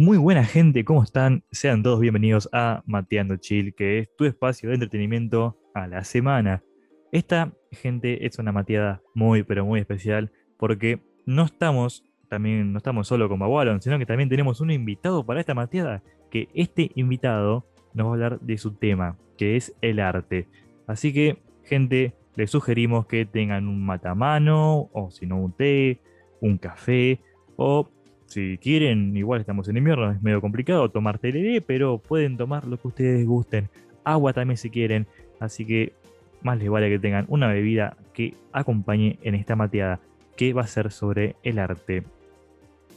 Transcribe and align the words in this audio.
Muy 0.00 0.16
buena 0.16 0.44
gente, 0.44 0.84
¿cómo 0.84 1.02
están? 1.02 1.42
Sean 1.50 1.82
todos 1.82 1.98
bienvenidos 1.98 2.48
a 2.52 2.84
Mateando 2.86 3.34
Chill, 3.34 3.74
que 3.74 3.98
es 3.98 4.16
tu 4.16 4.26
espacio 4.26 4.68
de 4.68 4.76
entretenimiento 4.76 5.58
a 5.74 5.88
la 5.88 6.04
semana. 6.04 6.62
Esta 7.10 7.52
gente 7.72 8.24
es 8.24 8.38
una 8.38 8.52
mateada 8.52 9.02
muy, 9.12 9.42
pero 9.42 9.66
muy 9.66 9.80
especial 9.80 10.30
porque 10.56 11.00
no 11.26 11.42
estamos, 11.46 12.04
también 12.28 12.72
no 12.72 12.78
estamos 12.78 13.08
solo 13.08 13.28
con 13.28 13.40
Bawalon, 13.40 13.82
sino 13.82 13.98
que 13.98 14.06
también 14.06 14.28
tenemos 14.28 14.60
un 14.60 14.70
invitado 14.70 15.26
para 15.26 15.40
esta 15.40 15.56
mateada, 15.56 16.04
que 16.30 16.48
este 16.54 16.92
invitado 16.94 17.66
nos 17.92 18.06
va 18.06 18.10
a 18.10 18.14
hablar 18.14 18.40
de 18.40 18.56
su 18.56 18.74
tema, 18.74 19.18
que 19.36 19.56
es 19.56 19.74
el 19.80 19.98
arte. 19.98 20.46
Así 20.86 21.12
que, 21.12 21.42
gente, 21.64 22.14
les 22.36 22.52
sugerimos 22.52 23.06
que 23.06 23.26
tengan 23.26 23.66
un 23.66 23.84
matamano, 23.84 24.90
o 24.92 25.10
si 25.10 25.26
no 25.26 25.40
un 25.40 25.56
té, 25.56 26.00
un 26.40 26.56
café, 26.56 27.20
o 27.56 27.90
si 28.28 28.58
quieren, 28.58 29.16
igual 29.16 29.40
estamos 29.40 29.68
en 29.68 29.78
invierno, 29.78 30.12
es 30.12 30.22
medio 30.22 30.42
complicado 30.42 30.90
tomar 30.90 31.18
tereré, 31.18 31.62
pero 31.62 31.96
pueden 31.96 32.36
tomar 32.36 32.66
lo 32.66 32.76
que 32.76 32.88
ustedes 32.88 33.26
gusten. 33.26 33.70
Agua 34.04 34.34
también 34.34 34.58
si 34.58 34.68
quieren. 34.68 35.06
Así 35.40 35.64
que 35.64 35.94
más 36.42 36.58
les 36.58 36.68
vale 36.68 36.90
que 36.90 36.98
tengan 36.98 37.24
una 37.28 37.48
bebida 37.48 37.96
que 38.12 38.34
acompañe 38.52 39.18
en 39.22 39.34
esta 39.34 39.56
mateada, 39.56 39.98
que 40.36 40.52
va 40.52 40.62
a 40.62 40.66
ser 40.66 40.92
sobre 40.92 41.36
el 41.42 41.58
arte. 41.58 42.02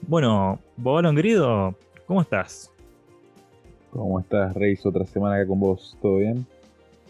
Bueno, 0.05 0.59
Bobalón 0.75 1.15
querido, 1.15 1.77
¿cómo 2.07 2.21
estás? 2.21 2.69
¿Cómo 3.89 4.19
estás, 4.19 4.53
Reis? 4.53 4.85
Otra 4.85 5.05
semana 5.05 5.35
acá 5.35 5.47
con 5.47 5.61
vos, 5.61 5.97
¿todo 6.01 6.17
bien? 6.17 6.45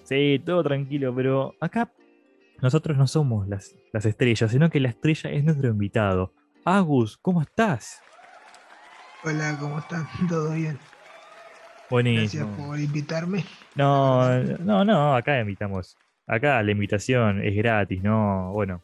Sí, 0.03 0.39
todo 0.45 0.61
tranquilo, 0.61 1.11
pero 1.15 1.55
acá 1.59 1.91
nosotros 2.61 2.95
no 2.97 3.07
somos 3.07 3.47
las, 3.47 3.75
las 3.91 4.05
estrellas, 4.05 4.51
sino 4.51 4.69
que 4.69 4.79
la 4.79 4.89
estrella 4.89 5.31
es 5.31 5.43
nuestro 5.43 5.69
invitado. 5.69 6.33
Agus, 6.63 7.17
¿cómo 7.17 7.41
estás? 7.41 8.01
Hola, 9.23 9.57
¿cómo 9.59 9.79
están? 9.79 10.07
¿Todo 10.29 10.53
bien? 10.53 10.77
Buenísimo. 11.89 12.45
Gracias 12.45 12.67
por 12.67 12.79
invitarme. 12.79 13.43
No, 13.75 14.39
no, 14.59 14.85
no, 14.85 15.15
acá 15.15 15.39
invitamos. 15.39 15.97
Acá 16.27 16.61
la 16.61 16.71
invitación 16.71 17.43
es 17.43 17.55
gratis, 17.55 18.01
¿no? 18.03 18.51
Bueno, 18.53 18.81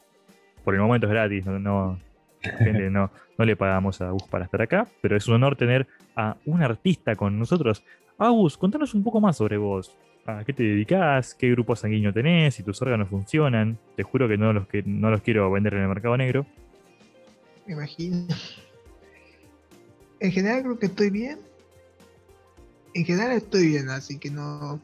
por 0.64 0.74
el 0.74 0.80
momento 0.80 1.06
es 1.06 1.12
gratis, 1.12 1.46
no, 1.46 1.58
no, 1.58 2.00
gente, 2.40 2.90
no, 2.90 3.10
no 3.38 3.44
le 3.44 3.56
pagamos 3.56 4.00
a 4.00 4.08
Agus 4.08 4.24
para 4.24 4.44
estar 4.44 4.60
acá, 4.60 4.86
pero 5.00 5.16
es 5.16 5.26
un 5.28 5.34
honor 5.34 5.56
tener 5.56 5.86
a 6.16 6.36
un 6.46 6.62
artista 6.62 7.14
con 7.14 7.38
nosotros. 7.38 7.84
Agus, 8.18 8.58
contanos 8.58 8.92
un 8.92 9.04
poco 9.04 9.20
más 9.20 9.36
sobre 9.36 9.56
vos. 9.56 9.96
¿A 10.26 10.44
qué 10.44 10.52
te 10.52 10.64
dedicas? 10.64 11.34
¿Qué 11.34 11.50
grupo 11.52 11.74
sanguíneo 11.76 12.12
tenés? 12.12 12.56
Si 12.56 12.62
tus 12.62 12.82
órganos 12.82 13.08
funcionan. 13.08 13.78
Te 13.96 14.02
juro 14.02 14.28
que 14.28 14.36
no 14.36 14.52
los, 14.52 14.66
que 14.66 14.82
no 14.82 15.10
los 15.10 15.22
quiero 15.22 15.50
vender 15.50 15.74
en 15.74 15.82
el 15.82 15.88
mercado 15.88 16.16
negro. 16.18 16.44
Me 17.68 17.74
imagino. 17.74 18.26
En 20.20 20.32
general 20.32 20.62
creo 20.62 20.78
que 20.78 20.86
estoy 20.86 21.10
bien. 21.10 21.38
En 22.94 23.04
general 23.04 23.32
estoy 23.32 23.66
bien, 23.66 23.90
así 23.90 24.18
que 24.18 24.30
no. 24.30 24.80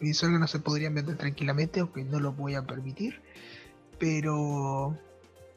Mis 0.00 0.22
órganos 0.24 0.50
se 0.50 0.58
podrían 0.58 0.94
vender 0.94 1.16
tranquilamente, 1.16 1.78
aunque 1.78 2.02
no 2.02 2.18
lo 2.18 2.32
voy 2.32 2.56
a 2.56 2.66
permitir. 2.66 3.20
Pero. 4.00 4.98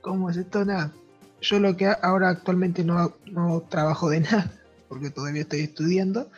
¿Cómo 0.02 0.30
es 0.30 0.38
esto? 0.38 0.64
Nada. 0.64 0.94
Yo 1.42 1.60
lo 1.60 1.76
que 1.76 1.88
ahora 1.88 2.30
actualmente 2.30 2.84
no, 2.84 3.16
no 3.26 3.62
trabajo 3.62 4.12
de 4.12 4.20
nada, 4.20 4.52
porque 4.88 5.10
todavía 5.10 5.42
estoy 5.42 5.62
estudiando. 5.62 6.30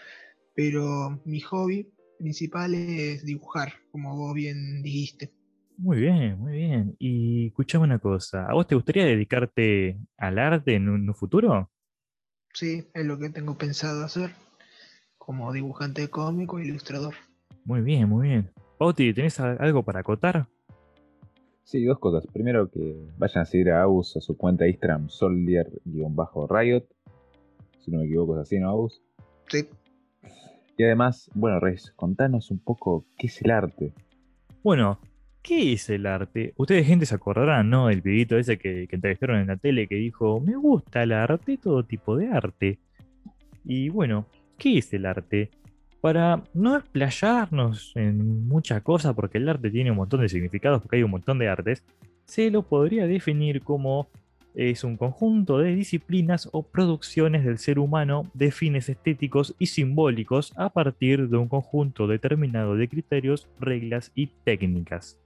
Pero 0.55 1.19
mi 1.25 1.41
hobby 1.41 1.91
principal 2.17 2.73
es 2.75 3.25
dibujar, 3.25 3.73
como 3.91 4.15
vos 4.15 4.33
bien 4.33 4.83
dijiste. 4.83 5.33
Muy 5.77 5.99
bien, 5.99 6.39
muy 6.39 6.53
bien. 6.53 6.95
Y 6.99 7.47
escuchame 7.47 7.85
una 7.85 7.99
cosa, 7.99 8.45
¿a 8.45 8.53
vos 8.53 8.67
te 8.67 8.75
gustaría 8.75 9.05
dedicarte 9.05 9.99
al 10.17 10.39
arte 10.39 10.75
en 10.75 10.89
un, 10.89 11.13
futuro? 11.15 11.69
Sí, 12.53 12.87
es 12.93 13.05
lo 13.05 13.17
que 13.17 13.29
tengo 13.29 13.57
pensado 13.57 14.03
hacer, 14.03 14.31
como 15.17 15.51
dibujante 15.51 16.07
cómico 16.09 16.59
e 16.59 16.65
ilustrador. 16.65 17.15
Muy 17.65 17.81
bien, 17.81 18.07
muy 18.07 18.27
bien. 18.27 18.51
Oti, 18.77 19.13
¿tenés 19.13 19.39
algo 19.39 19.83
para 19.83 20.01
acotar? 20.01 20.47
Sí, 21.63 21.83
dos 21.85 21.97
cosas. 21.97 22.27
Primero 22.31 22.69
que 22.69 23.09
vayan 23.17 23.41
a 23.41 23.45
seguir 23.45 23.71
a 23.71 23.81
Agus 23.81 24.15
a 24.17 24.21
su 24.21 24.37
cuenta 24.37 24.67
Instagram 24.67 25.09
soldier-riot. 25.09 26.85
Si 27.79 27.91
no 27.91 27.99
me 27.99 28.05
equivoco 28.05 28.35
es 28.35 28.41
así, 28.41 28.59
¿no, 28.59 28.69
Agus? 28.69 29.01
Sí. 29.49 29.67
Y 30.77 30.83
además, 30.83 31.29
bueno, 31.33 31.59
Reyes, 31.59 31.91
contanos 31.95 32.51
un 32.51 32.59
poco 32.59 33.05
qué 33.17 33.27
es 33.27 33.41
el 33.41 33.51
arte. 33.51 33.93
Bueno, 34.63 34.99
¿qué 35.43 35.73
es 35.73 35.89
el 35.89 36.07
arte? 36.07 36.53
Ustedes, 36.57 36.87
gente, 36.87 37.05
se 37.05 37.13
acordarán, 37.13 37.69
¿no? 37.69 37.89
El 37.89 38.01
pibito 38.01 38.37
ese 38.37 38.57
que, 38.57 38.87
entrevistaron 38.89 39.39
en 39.39 39.47
la 39.47 39.57
tele 39.57 39.87
que 39.87 39.95
dijo, 39.95 40.39
me 40.39 40.55
gusta 40.55 41.03
el 41.03 41.11
arte, 41.11 41.57
todo 41.57 41.83
tipo 41.83 42.15
de 42.17 42.29
arte. 42.29 42.79
Y 43.65 43.89
bueno, 43.89 44.25
¿qué 44.57 44.79
es 44.79 44.91
el 44.93 45.05
arte? 45.05 45.51
Para 46.01 46.43
no 46.53 46.77
explayarnos 46.77 47.91
en 47.95 48.47
mucha 48.47 48.81
cosa, 48.81 49.13
porque 49.13 49.37
el 49.37 49.49
arte 49.49 49.69
tiene 49.69 49.91
un 49.91 49.97
montón 49.97 50.21
de 50.21 50.29
significados, 50.29 50.81
porque 50.81 50.97
hay 50.97 51.03
un 51.03 51.11
montón 51.11 51.37
de 51.39 51.49
artes, 51.49 51.83
se 52.25 52.49
lo 52.49 52.63
podría 52.63 53.05
definir 53.05 53.61
como 53.61 54.09
es 54.55 54.83
un 54.83 54.97
conjunto 54.97 55.57
de 55.57 55.75
disciplinas 55.75 56.47
o 56.51 56.63
producciones 56.63 57.43
del 57.43 57.57
ser 57.57 57.79
humano 57.79 58.29
de 58.33 58.51
fines 58.51 58.87
estéticos 58.87 59.55
y 59.57 59.65
simbólicos 59.65 60.53
a 60.57 60.69
partir 60.69 61.27
de 61.27 61.37
un 61.37 61.47
conjunto 61.47 62.07
determinado 62.07 62.75
de 62.75 62.87
criterios, 62.87 63.49
reglas 63.59 64.11
y 64.13 64.27
técnicas. 64.27 65.22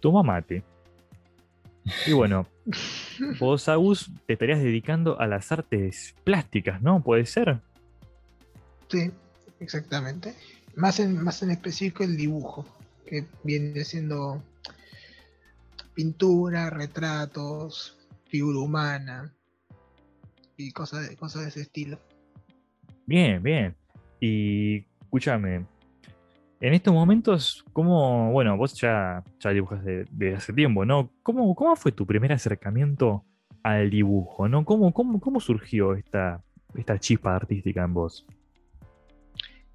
Toma 0.00 0.22
mate. 0.22 0.62
Y 2.06 2.12
bueno, 2.12 2.46
vos, 3.40 3.68
Agus, 3.68 4.10
te 4.26 4.34
estarías 4.34 4.60
dedicando 4.60 5.20
a 5.20 5.26
las 5.26 5.50
artes 5.52 6.14
plásticas, 6.24 6.82
¿no? 6.82 7.02
¿Puede 7.02 7.26
ser? 7.26 7.60
Sí, 8.88 9.10
exactamente. 9.60 10.34
Más 10.76 11.00
en, 11.00 11.22
más 11.22 11.42
en 11.42 11.50
específico 11.50 12.04
el 12.04 12.16
dibujo, 12.16 12.64
que 13.06 13.26
viene 13.44 13.84
siendo 13.84 14.42
pintura, 15.94 16.70
retratos, 16.70 17.98
figura 18.26 18.58
humana 18.58 19.34
y 20.56 20.72
cosas 20.72 21.08
de, 21.08 21.16
cosas 21.16 21.42
de 21.42 21.48
ese 21.48 21.60
estilo. 21.62 21.98
Bien, 23.06 23.42
bien. 23.42 23.76
Y 24.20 24.86
escúchame, 25.02 25.66
en 26.60 26.74
estos 26.74 26.92
momentos, 26.92 27.64
¿cómo, 27.72 28.30
bueno, 28.32 28.56
vos 28.56 28.74
ya, 28.74 29.24
ya 29.40 29.50
dibujas 29.50 29.82
de, 29.82 30.34
hace 30.36 30.52
tiempo, 30.52 30.84
¿no? 30.84 31.10
¿Cómo, 31.22 31.54
¿Cómo 31.54 31.74
fue 31.74 31.90
tu 31.90 32.06
primer 32.06 32.32
acercamiento 32.32 33.24
al 33.62 33.88
dibujo, 33.88 34.46
¿no? 34.46 34.64
¿Cómo, 34.64 34.92
cómo, 34.92 35.20
cómo 35.20 35.40
surgió 35.40 35.94
esta, 35.94 36.44
esta 36.74 36.98
chispa 36.98 37.34
artística 37.34 37.82
en 37.82 37.94
vos? 37.94 38.26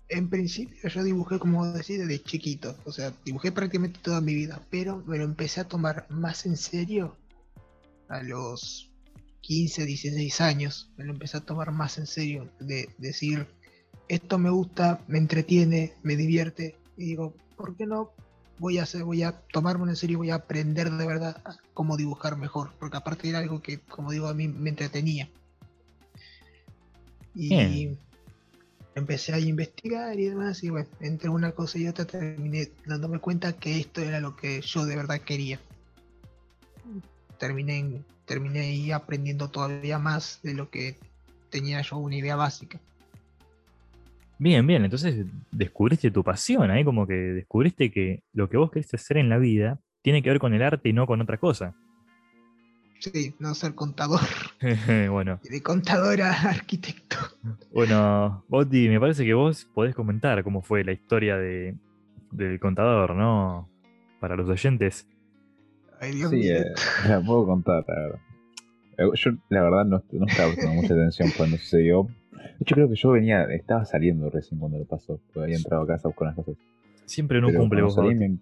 En 0.09 0.29
principio 0.29 0.87
yo 0.87 1.03
dibujé, 1.03 1.39
como 1.39 1.65
decía, 1.65 1.97
desde 1.97 2.21
chiquito. 2.21 2.75
O 2.85 2.91
sea, 2.91 3.11
dibujé 3.23 3.51
prácticamente 3.51 3.99
toda 4.03 4.21
mi 4.21 4.35
vida. 4.35 4.61
Pero 4.69 5.03
me 5.07 5.17
lo 5.17 5.23
empecé 5.23 5.61
a 5.61 5.67
tomar 5.67 6.05
más 6.09 6.45
en 6.45 6.55
serio 6.55 7.17
a 8.07 8.21
los 8.21 8.91
15, 9.41 9.85
16 9.85 10.41
años. 10.41 10.91
Me 10.97 11.05
lo 11.05 11.13
empecé 11.13 11.37
a 11.37 11.41
tomar 11.41 11.71
más 11.71 11.97
en 11.97 12.05
serio. 12.05 12.47
De 12.59 12.89
decir, 12.99 13.47
esto 14.07 14.37
me 14.37 14.49
gusta, 14.49 15.01
me 15.07 15.17
entretiene, 15.17 15.93
me 16.03 16.15
divierte. 16.15 16.77
Y 16.97 17.05
digo, 17.05 17.33
¿por 17.55 17.75
qué 17.75 17.85
no? 17.85 18.11
Voy 18.57 18.77
a 18.77 18.83
hacer, 18.83 19.03
voy 19.03 19.23
a 19.23 19.33
tomarme 19.51 19.89
en 19.89 19.95
serio, 19.95 20.19
voy 20.19 20.29
a 20.29 20.35
aprender 20.35 20.89
de 20.89 21.05
verdad 21.05 21.41
cómo 21.73 21.97
dibujar 21.97 22.37
mejor. 22.37 22.71
Porque 22.79 22.97
aparte 22.97 23.29
era 23.29 23.39
algo 23.39 23.61
que, 23.61 23.79
como 23.79 24.11
digo, 24.11 24.27
a 24.27 24.33
mí 24.33 24.47
me 24.47 24.69
entretenía. 24.69 25.29
Y 27.33 27.97
empecé 28.95 29.33
a 29.33 29.39
investigar 29.39 30.17
y 30.17 30.29
demás, 30.29 30.63
y 30.63 30.69
bueno, 30.69 30.87
entre 31.01 31.27
una 31.29 31.51
cosa 31.51 31.77
y 31.77 31.87
otra 31.87 32.05
terminé 32.05 32.71
dándome 32.85 33.19
cuenta 33.19 33.53
que 33.53 33.77
esto 33.77 34.01
era 34.01 34.21
lo 34.21 34.37
que 34.37 34.61
yo 34.61 34.85
de 34.85 34.95
verdad 34.95 35.19
quería. 35.19 35.59
Terminé, 37.37 38.01
terminé 38.23 38.61
ahí 38.61 38.91
aprendiendo 38.93 39.49
todavía 39.49 39.99
más 39.99 40.39
de 40.43 40.53
lo 40.53 40.69
que 40.69 40.97
tenía 41.49 41.81
yo 41.81 41.97
una 41.97 42.15
idea 42.15 42.37
básica. 42.37 42.79
Bien, 44.37 44.65
bien, 44.67 44.83
entonces 44.83 45.25
descubriste 45.51 46.11
tu 46.11 46.23
pasión, 46.23 46.69
ahí 46.69 46.83
como 46.83 47.07
que 47.07 47.13
descubriste 47.13 47.91
que 47.91 48.23
lo 48.33 48.49
que 48.49 48.57
vos 48.57 48.69
querés 48.69 48.93
hacer 48.93 49.17
en 49.17 49.29
la 49.29 49.37
vida 49.37 49.79
tiene 50.01 50.21
que 50.21 50.29
ver 50.29 50.39
con 50.39 50.53
el 50.53 50.61
arte 50.61 50.89
y 50.89 50.93
no 50.93 51.07
con 51.07 51.21
otra 51.21 51.37
cosa. 51.37 51.73
Sí, 52.99 53.35
no 53.39 53.53
ser 53.53 53.75
contador. 53.75 54.19
bueno. 55.09 55.39
De 55.43 55.61
contador 55.61 56.21
a 56.21 56.31
arquitecto. 56.31 57.17
Bueno, 57.73 58.43
Boti, 58.47 58.89
me 58.89 58.99
parece 58.99 59.25
que 59.25 59.33
vos 59.33 59.65
podés 59.73 59.93
comentar 59.95 60.43
cómo 60.43 60.61
fue 60.61 60.83
la 60.83 60.91
historia 60.91 61.37
de, 61.37 61.75
del 62.31 62.59
contador, 62.59 63.15
¿no? 63.15 63.69
Para 64.19 64.35
los 64.35 64.49
oyentes. 64.49 65.07
Ay, 65.99 66.13
Dios 66.15 66.29
sí, 66.31 66.37
mío. 66.37 66.55
eh, 66.55 66.73
la 67.07 67.21
puedo 67.21 67.45
contar, 67.45 67.85
la 67.87 67.95
verdad. 67.95 68.19
Eh, 68.97 69.09
Yo, 69.13 69.31
la 69.49 69.61
verdad, 69.61 69.85
no, 69.85 70.03
no 70.11 70.25
estaba 70.25 70.51
prestando 70.51 70.81
mucha 70.81 70.93
atención 70.93 71.29
cuando 71.37 71.57
sucedió. 71.57 72.07
De 72.45 72.57
hecho, 72.61 72.75
creo 72.75 72.89
que 72.89 72.95
yo 72.95 73.11
venía, 73.11 73.43
estaba 73.45 73.85
saliendo 73.85 74.29
recién 74.29 74.59
cuando 74.59 74.77
lo 74.79 74.85
pasó, 74.85 75.19
porque 75.27 75.41
había 75.45 75.57
entrado 75.57 75.83
a 75.83 75.87
casa 75.87 76.07
a 76.07 76.09
buscar 76.09 76.27
unas 76.29 76.35
cosas. 76.45 76.55
Siempre 77.05 77.41
no 77.41 77.47
Pero 77.47 77.59
cumple 77.61 77.81
vos. 77.81 77.95
salí 77.95 78.15
me- 78.15 78.37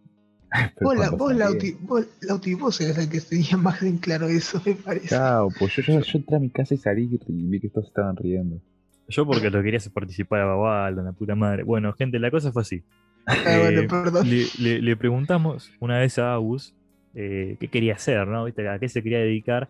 Vos, 0.81 0.97
la, 0.97 1.09
vos, 1.09 1.35
Lauti, 1.35 1.71
vos, 1.81 2.07
Lauti, 2.21 2.53
vos 2.53 2.79
eres 2.81 2.97
el 2.99 3.09
que 3.09 3.21
tenía 3.21 3.57
más 3.57 3.81
en 3.81 3.97
claro 3.97 4.27
eso, 4.27 4.61
me 4.65 4.75
parece. 4.75 5.07
Claro, 5.07 5.49
pues 5.57 5.75
yo, 5.75 5.81
yo, 5.81 5.99
yo 6.01 6.17
entré 6.19 6.35
a 6.35 6.39
mi 6.39 6.49
casa 6.51 6.73
y 6.75 6.77
salí 6.77 7.09
y 7.27 7.47
vi 7.47 7.59
que 7.59 7.69
todos 7.69 7.87
estaban 7.87 8.15
riendo. 8.15 8.61
Yo 9.07 9.25
porque 9.25 9.49
lo 9.49 9.61
quería 9.63 9.77
hacer 9.77 9.91
participar 9.91 10.41
a 10.41 10.45
Babaldo, 10.45 11.01
la 11.03 11.11
puta 11.13 11.35
madre. 11.35 11.63
Bueno, 11.63 11.91
gente, 11.93 12.19
la 12.19 12.29
cosa 12.31 12.51
fue 12.51 12.61
así. 12.61 12.83
Ah, 13.25 13.57
bueno, 13.59 13.81
Eh, 13.81 13.87
perdón. 13.89 14.29
le, 14.29 14.45
le- 14.59 14.81
le 14.81 14.97
preguntamos 14.97 15.71
una 15.79 15.99
vez 15.99 16.19
a 16.19 16.33
Agus 16.33 16.75
eh, 17.15 17.57
qué 17.59 17.67
quería 17.69 17.93
hacer, 17.95 18.27
¿no? 18.27 18.45
¿Viste? 18.45 18.67
¿A 18.67 18.77
qué 18.79 18.89
se 18.89 19.01
quería 19.01 19.19
dedicar? 19.19 19.69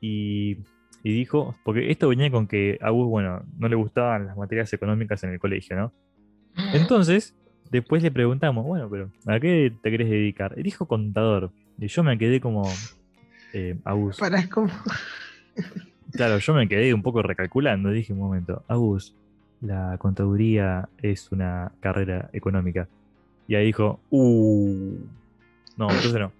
Y, 0.00 0.58
y 1.02 1.12
dijo, 1.12 1.56
porque 1.64 1.90
esto 1.90 2.08
venía 2.08 2.30
con 2.30 2.46
que 2.46 2.78
a 2.80 2.88
Agus, 2.88 3.06
bueno, 3.08 3.42
no 3.58 3.68
le 3.68 3.76
gustaban 3.76 4.26
las 4.26 4.36
materias 4.36 4.72
económicas 4.72 5.22
en 5.24 5.30
el 5.30 5.38
colegio, 5.38 5.76
¿no? 5.76 5.92
Entonces, 6.72 7.36
después 7.70 8.02
le 8.02 8.10
preguntamos, 8.10 8.66
bueno, 8.66 8.88
pero 8.90 9.10
¿a 9.26 9.38
qué 9.38 9.72
te 9.82 9.90
querés 9.90 10.10
dedicar? 10.10 10.54
Y 10.56 10.62
dijo 10.62 10.86
contador. 10.86 11.52
Y 11.78 11.86
yo 11.86 12.02
me 12.02 12.18
quedé 12.18 12.40
como, 12.40 12.68
eh, 13.52 13.76
Agus, 13.84 14.18
Para 14.18 14.48
como. 14.48 14.72
Claro, 16.12 16.38
yo 16.38 16.54
me 16.54 16.68
quedé 16.68 16.94
un 16.94 17.02
poco 17.02 17.22
recalculando. 17.22 17.90
Dije 17.90 18.12
un 18.12 18.18
momento, 18.18 18.64
Agus, 18.66 19.14
la 19.60 19.96
contaduría 19.98 20.88
es 21.02 21.30
una 21.32 21.72
carrera 21.80 22.30
económica. 22.32 22.88
Y 23.46 23.54
ahí 23.54 23.66
dijo, 23.66 24.00
uh. 24.10 24.96
No, 25.76 25.90
entonces 25.90 26.14
no. 26.14 26.32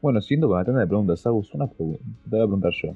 Bueno, 0.00 0.20
siguiendo 0.20 0.48
con 0.48 0.58
la 0.58 0.64
tanda 0.64 0.80
de 0.80 0.86
preguntas, 0.86 1.26
Agus, 1.26 1.52
una 1.54 1.66
pregunta. 1.66 2.02
Te 2.24 2.30
voy 2.30 2.40
a 2.40 2.44
preguntar 2.44 2.72
yo. 2.82 2.94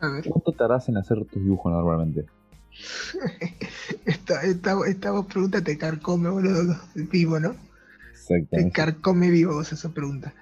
A 0.00 0.08
ver. 0.10 0.24
¿Cuánto 0.28 0.52
tardás 0.52 0.88
en 0.88 0.96
hacer 0.98 1.24
tus 1.24 1.42
dibujos 1.42 1.72
normalmente? 1.72 2.26
Esta, 4.04 4.42
esta, 4.42 4.76
esta 4.86 5.22
pregunta 5.26 5.62
te 5.62 5.78
carcome, 5.78 6.28
boludo. 6.28 6.76
Vivo, 6.94 7.40
¿no? 7.40 7.54
Te 8.50 8.70
carcome 8.70 9.30
vivo 9.30 9.54
vos 9.54 9.72
esa 9.72 9.88
pregunta. 9.88 10.34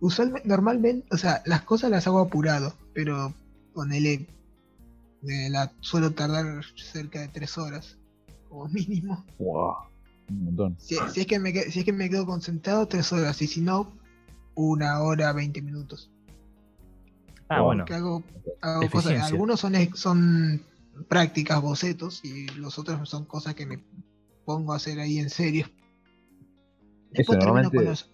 Usualmente, 0.00 0.48
normalmente, 0.48 1.06
o 1.12 1.16
sea, 1.18 1.42
las 1.44 1.62
cosas 1.62 1.90
las 1.90 2.06
hago 2.06 2.20
apurado, 2.20 2.72
pero 2.94 3.32
ponele. 3.74 4.26
eh, 5.24 5.50
la 5.50 5.70
suelo 5.80 6.12
tardar 6.12 6.64
cerca 6.76 7.20
de 7.20 7.28
tres 7.28 7.56
horas, 7.58 7.96
como 8.48 8.66
mínimo. 8.68 9.24
Wow, 9.38 9.74
un 10.30 10.44
montón. 10.44 10.76
Si, 10.78 10.96
si 11.12 11.20
es 11.20 11.26
que 11.26 11.38
me, 11.38 11.52
que- 11.52 11.70
si 11.70 11.80
es 11.80 11.84
que 11.84 11.92
me 11.92 12.08
quedo 12.10 12.24
concentrado, 12.26 12.86
tres 12.88 13.12
horas, 13.12 13.40
y 13.42 13.46
si 13.46 13.60
no, 13.60 13.92
una 14.54 15.00
hora, 15.00 15.32
veinte 15.32 15.62
minutos. 15.62 16.10
Ah, 17.48 17.60
bueno. 17.60 17.82
Porque 17.82 17.94
hago, 17.94 18.22
hago 18.60 18.80
cosas, 18.82 18.94
Eficiencia. 19.12 19.26
algunos 19.26 19.60
son, 19.60 19.74
son 19.94 20.62
prácticas, 21.08 21.60
bocetos, 21.60 22.24
y 22.24 22.46
los 22.48 22.78
otros 22.78 23.08
son 23.08 23.24
cosas 23.24 23.54
que 23.54 23.66
me 23.66 23.78
pongo 24.44 24.72
a 24.72 24.76
hacer 24.76 24.98
ahí 25.00 25.18
en 25.18 25.30
serio. 25.30 25.66
Eso 27.12 27.32
Después 27.34 27.38
termino, 27.40 27.70
con 27.70 27.84
los, 27.84 28.10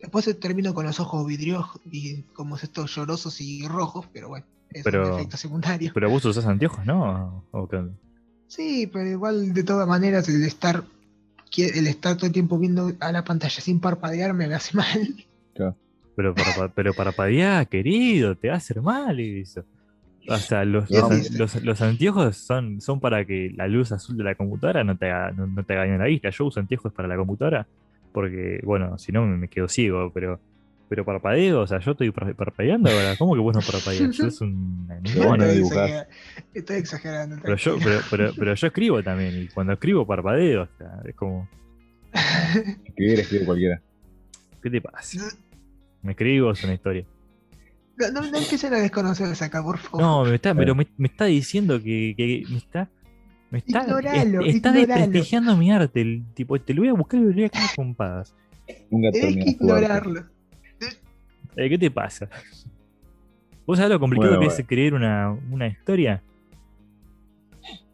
después 0.00 0.40
termino 0.40 0.74
con 0.74 0.84
los 0.86 1.00
ojos 1.00 1.26
vidrios 1.26 1.64
y 1.90 2.22
como 2.34 2.56
estos 2.56 2.94
llorosos 2.94 3.40
y 3.40 3.66
rojos, 3.66 4.06
pero 4.12 4.28
bueno, 4.28 4.44
es 4.70 4.84
Pero- 4.84 5.08
un 5.08 5.14
efecto 5.14 5.36
secundario. 5.38 5.90
Pero 5.94 6.10
vos 6.10 6.24
usás 6.26 6.44
anteojos, 6.46 6.84
¿no? 6.84 7.44
Sí, 8.48 8.86
pero 8.92 9.08
igual 9.08 9.54
de 9.54 9.64
todas 9.64 9.88
maneras 9.88 10.28
el 10.28 10.44
estar 10.44 10.84
el 11.56 11.86
estar 11.86 12.16
todo 12.16 12.26
el 12.26 12.32
tiempo 12.32 12.58
viendo 12.58 12.92
a 13.00 13.10
la 13.12 13.24
pantalla 13.24 13.60
sin 13.62 13.80
parpadear 13.80 14.34
me 14.34 14.44
hace 14.54 14.76
mal. 14.76 15.24
Pero 16.16 16.34
para, 16.34 16.68
pero 16.68 16.94
parpadear, 16.94 17.68
querido, 17.68 18.34
te 18.36 18.48
va 18.48 18.54
a 18.54 18.56
hacer 18.56 18.80
mal 18.80 19.18
eso. 19.20 19.64
O 20.28 20.36
sea, 20.38 20.64
los, 20.64 20.90
No, 20.90 21.08
los, 21.10 21.30
los- 21.30 21.62
los 21.62 21.82
anteojos 21.82 22.36
son, 22.36 22.80
son 22.80 22.98
para 23.00 23.24
que 23.24 23.52
la 23.54 23.68
luz 23.68 23.92
azul 23.92 24.16
de 24.16 24.24
la 24.24 24.34
computadora 24.34 24.82
no 24.82 24.96
te 24.96 25.10
haga, 25.10 25.30
no, 25.32 25.46
no 25.46 25.62
te 25.62 25.74
haga 25.74 25.86
en 25.86 25.98
la 25.98 26.06
vista. 26.06 26.30
Yo 26.30 26.46
uso 26.46 26.58
anteojos 26.58 26.92
para 26.92 27.06
la 27.06 27.16
computadora 27.16 27.66
porque, 28.12 28.60
bueno, 28.64 28.96
si 28.98 29.12
no 29.12 29.24
me 29.26 29.46
quedo 29.48 29.68
ciego, 29.68 30.10
pero, 30.12 30.40
pero 30.88 31.04
parpadeo, 31.04 31.60
o 31.60 31.66
sea, 31.66 31.78
yo 31.80 31.90
estoy 31.92 32.10
par- 32.10 32.34
parpadeando 32.34 32.88
ahora. 32.90 33.14
¿Cómo 33.16 33.34
que 33.34 33.40
vos 33.40 33.54
no 33.54 33.60
parpadeas? 33.60 34.16
Sos 34.16 34.40
un 34.40 34.88
bueno 35.16 35.44
exagerando, 35.44 36.06
estoy 36.54 36.76
exagerando. 36.78 37.36
Pero 37.44 37.56
yo, 37.56 37.78
pero, 37.84 38.00
pero, 38.10 38.32
pero 38.38 38.54
yo 38.54 38.66
escribo 38.66 39.02
también, 39.02 39.42
y 39.42 39.46
cuando 39.48 39.74
escribo 39.74 40.06
parpadeo, 40.06 40.62
o 40.62 40.68
sea, 40.78 41.02
es 41.04 41.14
como, 41.14 41.46
Escribir, 42.84 43.20
escribe 43.20 43.44
cualquiera. 43.44 43.80
¿qué 44.62 44.70
te 44.70 44.80
pasa? 44.80 45.20
Me 46.06 46.12
escribo, 46.12 46.52
es 46.52 46.62
una 46.64 46.74
historia. 46.74 47.04
no, 47.98 48.10
no, 48.12 48.20
no 48.30 48.38
empiecen 48.38 48.72
a 48.72 48.78
desconocerse 48.78 49.44
acá, 49.44 49.62
por 49.62 49.78
favor. 49.78 50.00
No, 50.00 50.24
me 50.24 50.36
está, 50.36 50.52
Bueno. 50.52 50.60
pero 50.60 50.74
me, 50.76 50.86
me 50.96 51.08
está 51.08 51.24
diciendo 51.26 51.82
que, 51.82 52.14
que 52.16 52.44
me 52.48 52.58
está. 52.58 52.88
Me 53.50 53.58
está, 53.58 53.82
Ignoralo, 53.82 54.40
es- 54.44 54.54
está 54.56 54.68
ignoralo. 54.70 54.86
desprestigiando 54.86 55.56
mi 55.56 55.70
arte. 55.72 56.00
El, 56.00 56.24
tipo, 56.34 56.58
te 56.60 56.74
lo 56.74 56.82
voy 56.82 56.88
a 56.88 56.92
buscar 56.94 57.20
y 57.20 57.24
lo 57.24 57.32
voy 57.32 57.44
a 57.44 57.48
caer 57.48 57.70
con 57.76 57.94
padas. 57.94 58.34
Nunca 58.90 59.10
Tenés 59.12 59.44
que 59.44 59.50
ignorarlo. 59.50 60.22
Eh, 61.56 61.68
¿Qué 61.70 61.78
te 61.78 61.90
pasa? 61.90 62.28
¿Vos 63.66 63.78
sabés 63.78 63.90
lo 63.92 63.98
complicado 64.00 64.30
Bueno, 64.36 64.40
que 64.40 64.46
bueno. 64.46 64.60
es 64.60 64.66
crear 64.66 64.94
una, 64.94 65.30
una 65.50 65.66
historia? 65.66 66.22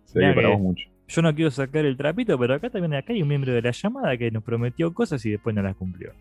Se 0.04 0.18
ve 0.18 0.24
Mirá 0.26 0.34
para 0.34 0.48
que- 0.48 0.52
vos 0.54 0.62
mucho. 0.62 0.88
Yo 1.08 1.20
no 1.22 1.34
quiero 1.34 1.50
sacar 1.50 1.84
el 1.84 1.96
trapito, 1.96 2.38
pero 2.38 2.54
acá 2.54 2.70
también 2.70 2.94
acá 2.94 3.12
hay 3.12 3.20
un 3.22 3.28
miembro 3.28 3.52
de 3.52 3.60
la 3.62 3.70
llamada 3.70 4.16
que 4.16 4.30
nos 4.30 4.42
prometió 4.42 4.92
cosas 4.94 5.24
y 5.26 5.30
después 5.30 5.54
no 5.54 5.62
las 5.62 5.76
cumplió. 5.76 6.12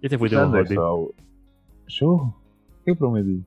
Este 0.00 0.18
fuiste 0.18 0.36
vos, 0.36 0.70
eso. 0.70 1.14
¿Yo? 1.88 2.36
¿Qué 2.84 2.94
prometí? 2.94 3.44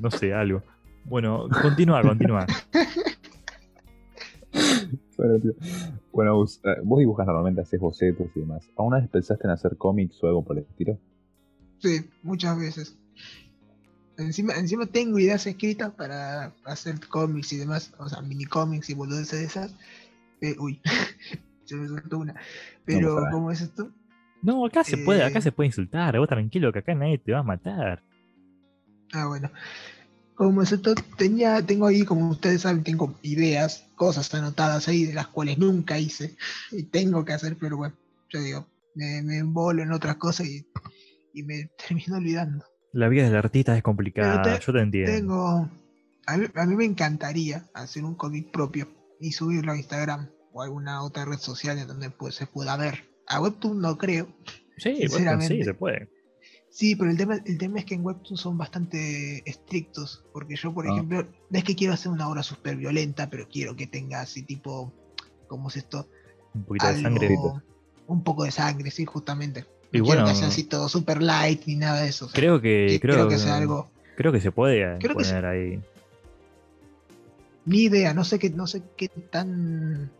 No 0.00 0.10
sé, 0.10 0.32
algo. 0.32 0.62
Bueno, 1.04 1.48
continúa, 1.62 2.02
continúa. 2.02 2.46
Bueno, 5.16 5.40
tío. 5.40 5.52
Bueno, 6.12 6.30
Agus, 6.32 6.60
eh, 6.64 6.76
vos 6.84 7.00
dibujas 7.00 7.26
normalmente, 7.26 7.60
haces 7.60 7.80
bocetos 7.80 8.28
y 8.34 8.40
demás. 8.40 8.68
¿Alguna 8.76 9.00
vez 9.00 9.08
pensaste 9.08 9.46
en 9.46 9.50
hacer 9.50 9.76
cómics 9.76 10.22
o 10.22 10.28
algo 10.28 10.44
por 10.44 10.56
el 10.56 10.64
estilo? 10.64 10.98
Sí, 11.80 12.08
muchas 12.22 12.58
veces. 12.58 12.96
Encima, 14.16 14.54
encima 14.54 14.86
tengo 14.86 15.18
ideas 15.18 15.46
escritas 15.46 15.92
para 15.92 16.52
hacer 16.64 17.00
cómics 17.08 17.52
y 17.52 17.58
demás, 17.58 17.92
o 17.98 18.08
sea, 18.08 18.20
mini 18.20 18.46
cómics 18.46 18.90
y 18.90 18.94
boludeces 18.94 19.38
de 19.38 19.44
esas. 19.44 19.74
Eh, 20.40 20.56
uy, 20.58 20.80
se 21.64 21.76
me 21.76 21.88
soltó 21.88 22.18
una. 22.18 22.34
Pero. 22.84 23.26
¿cómo 23.30 23.50
es 23.50 23.60
esto? 23.60 23.90
No, 24.42 24.64
acá 24.66 24.84
se 24.84 24.96
puede, 24.98 25.22
acá 25.24 25.38
Eh. 25.38 25.42
se 25.42 25.52
puede 25.52 25.66
insultar. 25.68 26.18
Vos 26.18 26.28
tranquilo 26.28 26.72
que 26.72 26.78
acá 26.80 26.94
nadie 26.94 27.18
te 27.18 27.32
va 27.32 27.40
a 27.40 27.42
matar. 27.44 28.02
Ah, 29.12 29.26
bueno. 29.26 29.50
Como 30.34 30.62
esto, 30.62 30.94
tenía, 31.16 31.60
tengo 31.66 31.86
ahí, 31.86 32.04
como 32.04 32.30
ustedes 32.30 32.60
saben, 32.62 32.84
tengo 32.84 33.12
ideas, 33.22 33.84
cosas 33.96 34.32
anotadas 34.34 34.86
ahí 34.86 35.04
de 35.04 35.14
las 35.14 35.26
cuales 35.26 35.58
nunca 35.58 35.98
hice 35.98 36.36
y 36.70 36.84
tengo 36.84 37.24
que 37.24 37.32
hacer, 37.32 37.56
pero 37.58 37.76
bueno, 37.76 37.96
yo 38.28 38.40
digo, 38.40 38.66
me, 38.94 39.20
me 39.22 39.38
embolo 39.38 39.82
en 39.82 39.90
otras 39.90 40.14
cosas 40.16 40.46
y, 40.46 40.64
y 41.34 41.42
me 41.42 41.68
termino 41.88 42.18
olvidando. 42.18 42.64
La 42.92 43.08
vida 43.08 43.24
del 43.24 43.34
artista 43.34 43.76
es 43.76 43.82
complicada, 43.82 44.42
te- 44.42 44.64
yo 44.64 44.72
te 44.72 44.80
entiendo. 44.80 45.12
Tengo. 45.12 45.70
A 46.26 46.36
mí, 46.36 46.46
a 46.54 46.66
mí 46.66 46.76
me 46.76 46.84
encantaría 46.84 47.64
hacer 47.74 48.04
un 48.04 48.14
cómic 48.14 48.52
propio 48.52 48.86
y 49.20 49.32
subirlo 49.32 49.72
a 49.72 49.76
Instagram 49.76 50.28
o 50.52 50.62
alguna 50.62 51.02
otra 51.02 51.24
red 51.24 51.38
social 51.38 51.78
en 51.78 51.88
donde 51.88 52.10
pues, 52.10 52.36
se 52.36 52.46
pueda 52.46 52.76
ver. 52.76 53.02
A 53.28 53.40
Webtoon 53.40 53.80
no 53.80 53.96
creo. 53.98 54.28
Sí, 54.76 55.06
bueno, 55.10 55.40
sí, 55.40 55.62
se 55.64 55.74
puede. 55.74 56.08
Sí, 56.70 56.94
pero 56.96 57.10
el 57.10 57.16
tema, 57.16 57.38
el 57.44 57.58
tema 57.58 57.78
es 57.80 57.84
que 57.84 57.94
en 57.94 58.04
Webtoon 58.04 58.36
son 58.36 58.56
bastante 58.56 59.42
estrictos. 59.48 60.24
Porque 60.32 60.54
yo, 60.56 60.72
por 60.72 60.86
Ah. 60.86 60.92
ejemplo, 60.92 61.26
no 61.50 61.58
es 61.58 61.64
que 61.64 61.74
quiero 61.74 61.94
hacer 61.94 62.12
una 62.12 62.28
obra 62.28 62.42
súper 62.42 62.76
violenta, 62.76 63.28
pero 63.28 63.48
quiero 63.48 63.74
que 63.74 63.86
tenga 63.86 64.20
así 64.20 64.42
tipo. 64.42 64.92
¿Cómo 65.48 65.68
es 65.68 65.76
esto? 65.76 66.08
Un 66.54 66.64
poquito 66.64 66.86
de 66.88 67.02
sangre. 67.02 67.36
Un 68.06 68.22
poco 68.22 68.44
de 68.44 68.50
sangre, 68.50 68.90
sí, 68.90 69.04
justamente. 69.04 69.66
Y 69.92 69.98
No 69.98 70.04
bueno, 70.04 70.22
quiero 70.22 70.34
que 70.34 70.38
sea 70.40 70.48
así 70.48 70.64
todo 70.64 70.88
súper 70.88 71.22
light 71.22 71.62
ni 71.66 71.76
nada 71.76 72.02
de 72.02 72.08
eso. 72.08 72.26
o 72.26 72.28
sea, 72.28 72.38
creo 72.38 72.60
que, 72.60 72.86
que- 72.90 73.00
creo, 73.00 73.28
que 73.28 73.38
sea 73.38 73.56
algo. 73.56 73.90
creo 74.16 74.30
que 74.32 74.40
se 74.40 74.52
puede 74.52 74.98
Creo 74.98 75.16
que 75.16 75.24
poner 75.24 75.44
ahí. 75.46 75.80
Ni 77.64 77.82
idea, 77.84 78.14
no 78.14 78.24
sé 78.24 78.38
qué, 78.38 78.50
no 78.50 78.66
sé 78.66 78.82
qué 78.96 79.08
tan 79.08 80.10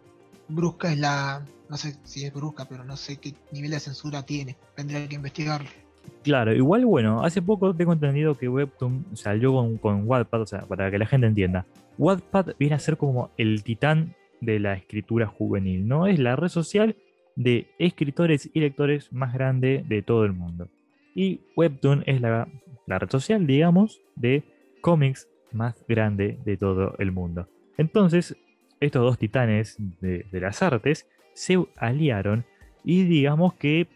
brusca 0.48 0.92
es 0.92 0.98
la. 0.98 1.44
No 1.68 1.76
sé 1.76 1.96
si 2.04 2.24
es 2.24 2.32
brusca, 2.32 2.66
pero 2.66 2.84
no 2.84 2.96
sé 2.96 3.18
qué 3.18 3.34
nivel 3.52 3.72
de 3.72 3.80
censura 3.80 4.22
tiene. 4.24 4.56
Tendría 4.74 5.06
que 5.06 5.16
investigarlo. 5.16 5.68
Claro, 6.22 6.54
igual 6.54 6.86
bueno, 6.86 7.22
hace 7.22 7.42
poco 7.42 7.74
tengo 7.74 7.92
entendido 7.92 8.34
que 8.34 8.48
Webtoon 8.48 9.06
salió 9.14 9.52
con, 9.52 9.76
con 9.76 10.08
Wattpad, 10.08 10.40
o 10.40 10.46
sea, 10.46 10.60
para 10.62 10.90
que 10.90 10.98
la 10.98 11.06
gente 11.06 11.26
entienda. 11.26 11.66
Wattpad 11.98 12.54
viene 12.58 12.76
a 12.76 12.78
ser 12.78 12.96
como 12.96 13.30
el 13.36 13.62
titán 13.62 14.14
de 14.40 14.58
la 14.58 14.74
escritura 14.74 15.26
juvenil, 15.26 15.86
¿no? 15.86 16.06
Es 16.06 16.18
la 16.18 16.36
red 16.36 16.48
social 16.48 16.96
de 17.36 17.70
escritores 17.78 18.50
y 18.52 18.60
lectores 18.60 19.12
más 19.12 19.34
grande 19.34 19.84
de 19.86 20.02
todo 20.02 20.24
el 20.24 20.32
mundo. 20.32 20.68
Y 21.14 21.40
Webtoon 21.56 22.04
es 22.06 22.20
la, 22.20 22.48
la 22.86 22.98
red 22.98 23.10
social, 23.10 23.46
digamos, 23.46 24.00
de 24.16 24.44
cómics 24.80 25.28
más 25.52 25.84
grande 25.88 26.38
de 26.44 26.56
todo 26.56 26.94
el 26.98 27.12
mundo. 27.12 27.48
Entonces, 27.76 28.36
estos 28.80 29.02
dos 29.02 29.18
titanes 29.18 29.76
de, 30.00 30.24
de 30.30 30.40
las 30.40 30.62
artes 30.62 31.08
se 31.34 31.58
aliaron 31.76 32.44
y 32.84 33.04
digamos 33.04 33.54
que 33.54 33.86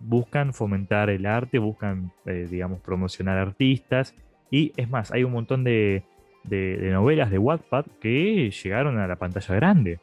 buscan 0.00 0.52
fomentar 0.52 1.08
el 1.10 1.24
arte, 1.26 1.58
buscan, 1.58 2.12
eh, 2.26 2.46
digamos, 2.50 2.80
promocionar 2.80 3.38
artistas. 3.38 4.14
Y 4.50 4.72
es 4.76 4.88
más, 4.90 5.10
hay 5.12 5.24
un 5.24 5.32
montón 5.32 5.64
de, 5.64 6.02
de- 6.44 6.76
de 6.76 6.90
novelas 6.90 7.30
de 7.30 7.38
Wattpad 7.38 7.86
que 8.00 8.50
llegaron 8.50 8.98
a 8.98 9.06
la 9.06 9.16
pantalla 9.16 9.54
grande. 9.54 9.98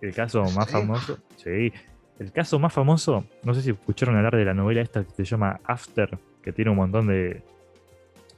El 0.00 0.14
caso 0.14 0.44
más 0.50 0.66
¿Sí? 0.66 0.72
famoso, 0.72 1.18
sí. 1.36 1.72
El 2.18 2.32
caso 2.32 2.58
más 2.58 2.72
famoso, 2.72 3.24
no 3.44 3.54
sé 3.54 3.62
si 3.62 3.70
escucharon 3.70 4.16
hablar 4.16 4.36
de 4.36 4.44
la 4.44 4.52
novela 4.54 4.82
esta 4.82 5.04
que 5.04 5.10
se 5.12 5.24
llama 5.24 5.58
After, 5.64 6.18
que 6.42 6.52
tiene 6.52 6.70
un 6.70 6.76
montón 6.76 7.06
de, 7.06 7.42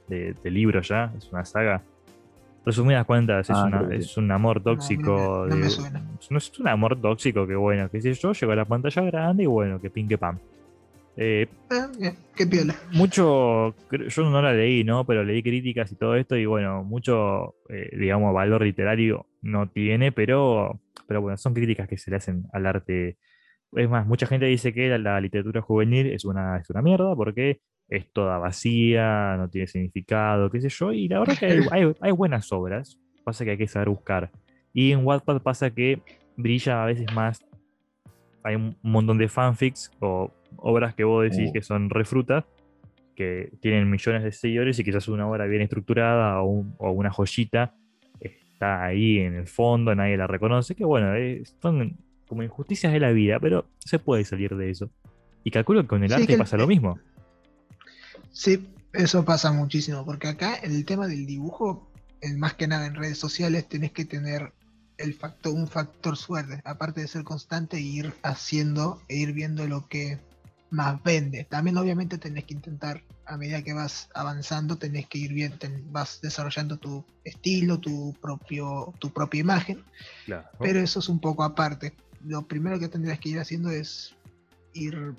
de, 0.07 0.33
de 0.41 0.51
libros 0.51 0.87
ya, 0.87 1.11
es 1.17 1.29
una 1.33 1.43
saga. 1.43 1.83
Resumidas 2.65 3.05
cuentas, 3.05 3.49
es, 3.49 3.55
Ah, 3.57 3.65
una- 3.67 3.89
sí. 3.89 3.95
es 3.97 4.17
un 4.17 4.31
amor 4.31 4.63
tóxico. 4.63 5.45
no 5.49 5.55
me- 5.55 5.61
no 5.63 5.67
de- 5.67 5.91
no 6.29 6.37
es 6.37 6.59
un 6.59 6.67
amor 6.67 6.99
tóxico 7.01 7.45
que 7.45 7.55
bueno, 7.55 7.89
que 7.89 8.01
sé 8.01 8.13
yo, 8.13 8.31
llegó 8.33 8.51
a 8.53 8.55
la 8.55 8.65
pantalla 8.65 9.01
grande 9.01 9.43
y 9.43 9.47
bueno, 9.47 9.79
que 9.81 9.89
pin 9.89 10.07
que 10.07 10.17
pam. 10.17 10.39
Eh, 11.17 11.47
Ah, 11.69 11.87
qué 12.35 12.47
piola. 12.47 12.73
mucho, 12.93 13.75
yo 13.91 14.29
no 14.29 14.41
la 14.41 14.53
leí, 14.53 14.83
¿no? 14.83 15.05
Pero 15.05 15.23
leí 15.23 15.43
críticas 15.43 15.91
y 15.91 15.95
todo 15.95 16.15
esto 16.15 16.35
y 16.37 16.45
bueno, 16.45 16.83
mucho, 16.83 17.55
eh, 17.69 17.89
digamos, 17.97 18.33
valor 18.33 18.63
literario 18.63 19.27
no 19.41 19.67
tiene, 19.69 20.11
pero, 20.11 20.79
pero 21.07 21.21
bueno, 21.21 21.37
son 21.37 21.53
críticas 21.53 21.87
que 21.87 21.97
se 21.97 22.09
le 22.11 22.17
hacen 22.17 22.45
al 22.53 22.65
arte. 22.65 23.17
Es 23.73 23.89
más, 23.89 24.07
mucha 24.07 24.25
gente 24.25 24.45
dice 24.45 24.73
que 24.73 24.87
la, 24.87 24.97
la 24.97 25.19
literatura 25.21 25.61
juvenil 25.61 26.07
es 26.07 26.25
una, 26.25 26.57
es 26.57 26.69
una 26.69 26.81
mierda 26.81 27.15
porque 27.15 27.59
es 27.89 28.11
toda 28.11 28.37
vacía, 28.37 29.35
no 29.37 29.49
tiene 29.49 29.67
significado, 29.67 30.49
qué 30.49 30.61
sé 30.61 30.69
yo, 30.69 30.91
y 30.93 31.07
la 31.07 31.19
verdad 31.19 31.37
que 31.37 31.45
hay, 31.45 31.59
hay- 31.71 31.93
hay 31.99 32.11
buenas 32.11 32.51
obras, 32.51 32.99
pasa 33.23 33.43
que 33.45 33.51
hay 33.51 33.57
que 33.57 33.67
saber 33.67 33.89
buscar. 33.89 34.31
Y 34.73 34.91
en 34.91 35.05
Wattpad 35.05 35.41
pasa 35.41 35.69
que 35.69 36.01
brilla 36.35 36.83
a 36.83 36.85
veces 36.87 37.11
más, 37.13 37.39
hay 38.43 38.55
un 38.55 38.75
montón 38.81 39.17
de 39.17 39.27
fanfics 39.27 39.91
o 39.99 40.31
obras 40.57 40.95
que 40.95 41.03
vos 41.03 41.23
decís 41.23 41.49
Uh. 41.49 41.53
que 41.53 41.61
son 41.61 41.89
refrutas, 41.89 42.45
que 43.15 43.51
tienen 43.61 43.89
millones 43.89 44.23
de 44.23 44.31
seguidores 44.31 44.79
y 44.79 44.83
quizás 44.83 45.07
una 45.07 45.29
obra 45.29 45.45
bien 45.45 45.61
estructurada 45.61 46.41
o, 46.41 46.45
un- 46.49 46.75
o 46.79 46.91
una 46.91 47.11
joyita 47.11 47.75
está 48.19 48.83
ahí 48.83 49.19
en 49.19 49.35
el 49.35 49.47
fondo, 49.47 49.93
nadie 49.93 50.17
la 50.17 50.25
reconoce, 50.25 50.73
que 50.73 50.83
bueno, 50.85 51.13
eh, 51.15 51.43
son 51.61 51.95
como 52.27 52.41
injusticias 52.41 52.91
de 52.91 52.99
la 52.99 53.11
vida, 53.11 53.39
pero 53.39 53.65
se 53.79 53.99
puede 53.99 54.23
salir 54.23 54.55
de 54.55 54.71
eso. 54.71 54.89
Y 55.43 55.51
calculo 55.51 55.81
que 55.83 55.87
con 55.87 56.03
el 56.03 56.09
Sí, 56.09 56.15
arte 56.15 56.33
el- 56.33 56.39
pasa 56.39 56.57
lo 56.57 56.65
mismo. 56.65 56.97
Sí, 58.33 58.67
eso 58.93 59.23
pasa 59.23 59.51
muchísimo, 59.51 60.03
porque 60.05 60.27
acá 60.27 60.57
en 60.61 60.73
el 60.73 60.85
tema 60.85 61.07
del 61.07 61.25
dibujo, 61.25 61.89
en- 62.21 62.39
más 62.39 62.55
que 62.55 62.67
nada 62.67 62.85
en 62.87 62.95
redes 62.95 63.17
sociales, 63.17 63.67
tenés 63.69 63.91
que 63.91 64.05
tener 64.05 64.53
el 64.97 65.13
factor, 65.13 65.53
un 65.53 65.67
factor 65.67 66.17
suerte, 66.17 66.61
aparte 66.65 67.01
de 67.01 67.07
ser 67.07 67.23
constante 67.23 67.77
e 67.77 67.81
ir 67.81 68.13
haciendo 68.23 69.01
e 69.07 69.17
ir 69.17 69.33
viendo 69.33 69.67
lo 69.67 69.87
que 69.87 70.19
más 70.69 71.01
vende. 71.03 71.43
También 71.45 71.77
obviamente 71.77 72.17
tenés 72.17 72.45
que 72.45 72.53
intentar, 72.55 73.03
a 73.25 73.37
medida 73.37 73.61
que 73.63 73.73
vas 73.73 74.09
avanzando, 74.15 74.77
tenés 74.77 75.07
que 75.07 75.19
ir 75.19 75.33
bien, 75.33 75.57
ten- 75.59 75.91
vas 75.91 76.19
desarrollando 76.21 76.77
tu 76.77 77.05
estilo, 77.23 77.79
tu 77.79 78.15
propio, 78.21 78.93
tu 78.99 79.11
propia 79.11 79.41
imagen, 79.41 79.83
Claro. 80.25 80.47
pero 80.59 80.79
eso 80.79 80.99
es 80.99 81.09
un 81.09 81.19
poco 81.19 81.43
aparte. 81.43 81.93
Lo 82.25 82.47
primero 82.47 82.79
que 82.79 82.87
tendrías 82.87 83.19
que 83.19 83.29
ir 83.29 83.39
haciendo 83.39 83.69
es 83.69 84.15
ir 84.73 85.13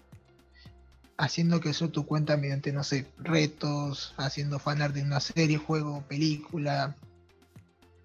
haciendo 1.16 1.60
que 1.60 1.70
eso 1.70 1.90
tu 1.90 2.06
cuenta 2.06 2.36
mediante, 2.36 2.72
no 2.72 2.82
sé, 2.84 3.06
retos, 3.18 4.14
haciendo 4.16 4.58
fanart 4.58 4.94
de 4.94 5.02
una 5.02 5.20
serie, 5.20 5.56
juego, 5.58 6.02
película, 6.08 6.96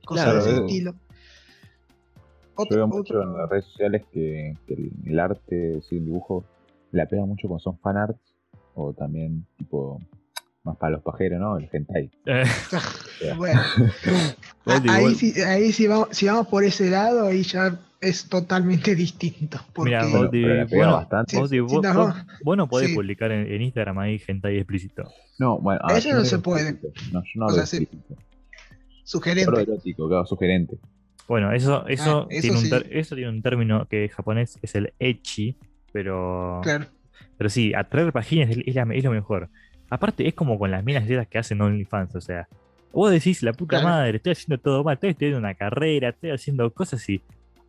cosas 0.06 0.25
Claro, 0.25 0.44
de 0.44 0.51
ese 0.51 0.60
estilo. 0.62 0.92
Yo 0.94 2.63
Otro- 2.63 2.75
veo 2.78 2.88
mucho 2.88 3.00
otro- 3.20 3.24
en 3.24 3.38
las 3.38 3.50
redes 3.50 3.66
sociales 3.66 4.04
que, 4.12 4.58
que 4.68 4.74
el, 4.74 4.92
el 5.06 5.20
arte, 5.20 5.82
sí, 5.88 5.98
el 5.98 6.06
dibujo, 6.06 6.44
la 6.92 7.06
pega 7.08 7.25
mucho 7.25 7.48
cuando 7.48 7.63
son 7.63 7.78
fanarts 7.80 8.20
o 8.75 8.94
también 8.94 9.46
tipo 9.58 10.00
más 10.63 10.78
para 10.78 10.92
los 10.94 11.04
pajeros, 11.04 11.39
¿no? 11.39 11.58
El 11.58 11.70
hentai. 11.72 12.10
Eh, 13.22 13.34
Bueno, 13.36 13.62
ahí, 14.89 15.13
sí, 15.16 15.34
ahí 15.42 15.74
sí 15.74 15.88
vamos, 15.88 16.08
si 16.12 16.25
vamos 16.28 16.48
por 16.48 16.63
ese 16.63 16.89
lado, 16.89 17.28
ahí 17.28 17.44
ya 17.44 17.78
es 18.00 18.30
totalmente 18.30 18.96
distinto. 18.96 19.60
Porque 19.74 19.98
Bueno, 19.98 20.20
vos, 20.20 20.30
bueno, 20.70 20.94
bastante. 20.94 21.38
vos 21.38 21.50
di- 21.50 21.58
Sí, 21.58 21.62
vos- 21.62 21.84
no. 21.84 21.94
vos- 21.94 22.16
vos 22.46 22.58
no 22.58 22.68
podés 22.70 22.89
Sí. 22.89 22.96
publicar 22.96 23.32
en, 23.34 23.51
en 23.51 23.62
Instagram 23.62 24.00
ahí 24.00 24.22
hentai 24.25 24.56
explícito. 24.58 25.04
No, 25.38 25.60
bueno, 25.60 25.82
ah, 25.84 25.98
Eso 25.98 26.13
no 26.13 26.24
se 26.24 26.39
puede. 26.39 26.70
explícito. 26.70 27.12
No, 27.12 27.22
yo 27.24 27.30
no 27.36 27.46
O 27.48 27.50
hablo 27.50 27.66
sea, 27.66 27.80
explícito. 27.80 28.16
Yo 28.16 28.22
sugerente. 29.04 29.62
erótico, 29.62 30.08
claro, 30.08 30.25
sugerente. 30.25 30.78
Bueno, 31.28 31.51
eso, 31.51 31.86
eso, 31.88 32.22
Ah, 32.22 32.28
eso 32.30 32.42
tiene 32.42 32.58
un 32.78 32.84
eso 32.98 33.16
tiene 33.16 33.30
un 33.30 33.42
término 33.42 33.86
que 33.88 34.04
en 34.06 34.10
japonés 34.10 34.58
es 34.62 34.75
el 34.75 34.94
echi, 34.98 35.58
pero, 35.92 36.62
Claro. 36.63 36.86
pero 37.38 37.50
sí, 37.50 37.74
atraer 37.74 38.13
páginas 38.13 38.50
es, 38.51 38.60
es 38.66 38.75
la- 38.75 38.88
es 38.94 39.04
lo 39.04 39.12
mejor. 39.12 39.50
Aparte, 39.89 40.27
es 40.27 40.34
como 40.34 40.58
con 40.60 40.72
las 40.72 40.84
minas 40.84 41.10
esas 41.10 41.27
que 41.27 41.38
hacen 41.39 41.62
OnlyFans, 41.62 42.15
o 42.15 42.22
sea, 42.22 42.48
vos 42.93 43.12
decís, 43.12 43.41
la 43.43 43.53
puta 43.53 43.79
Claro. 43.79 43.88
madre, 43.88 44.17
estoy 44.17 44.34
haciendo 44.34 44.58
todo 44.60 44.84
mal, 44.84 44.96
estoy 44.96 45.12
estudiando 45.12 45.39
una 45.39 45.53
carrera, 45.55 46.10
estoy 46.10 46.31
haciendo 46.31 46.69
cosas 46.72 47.08
y 47.10 47.22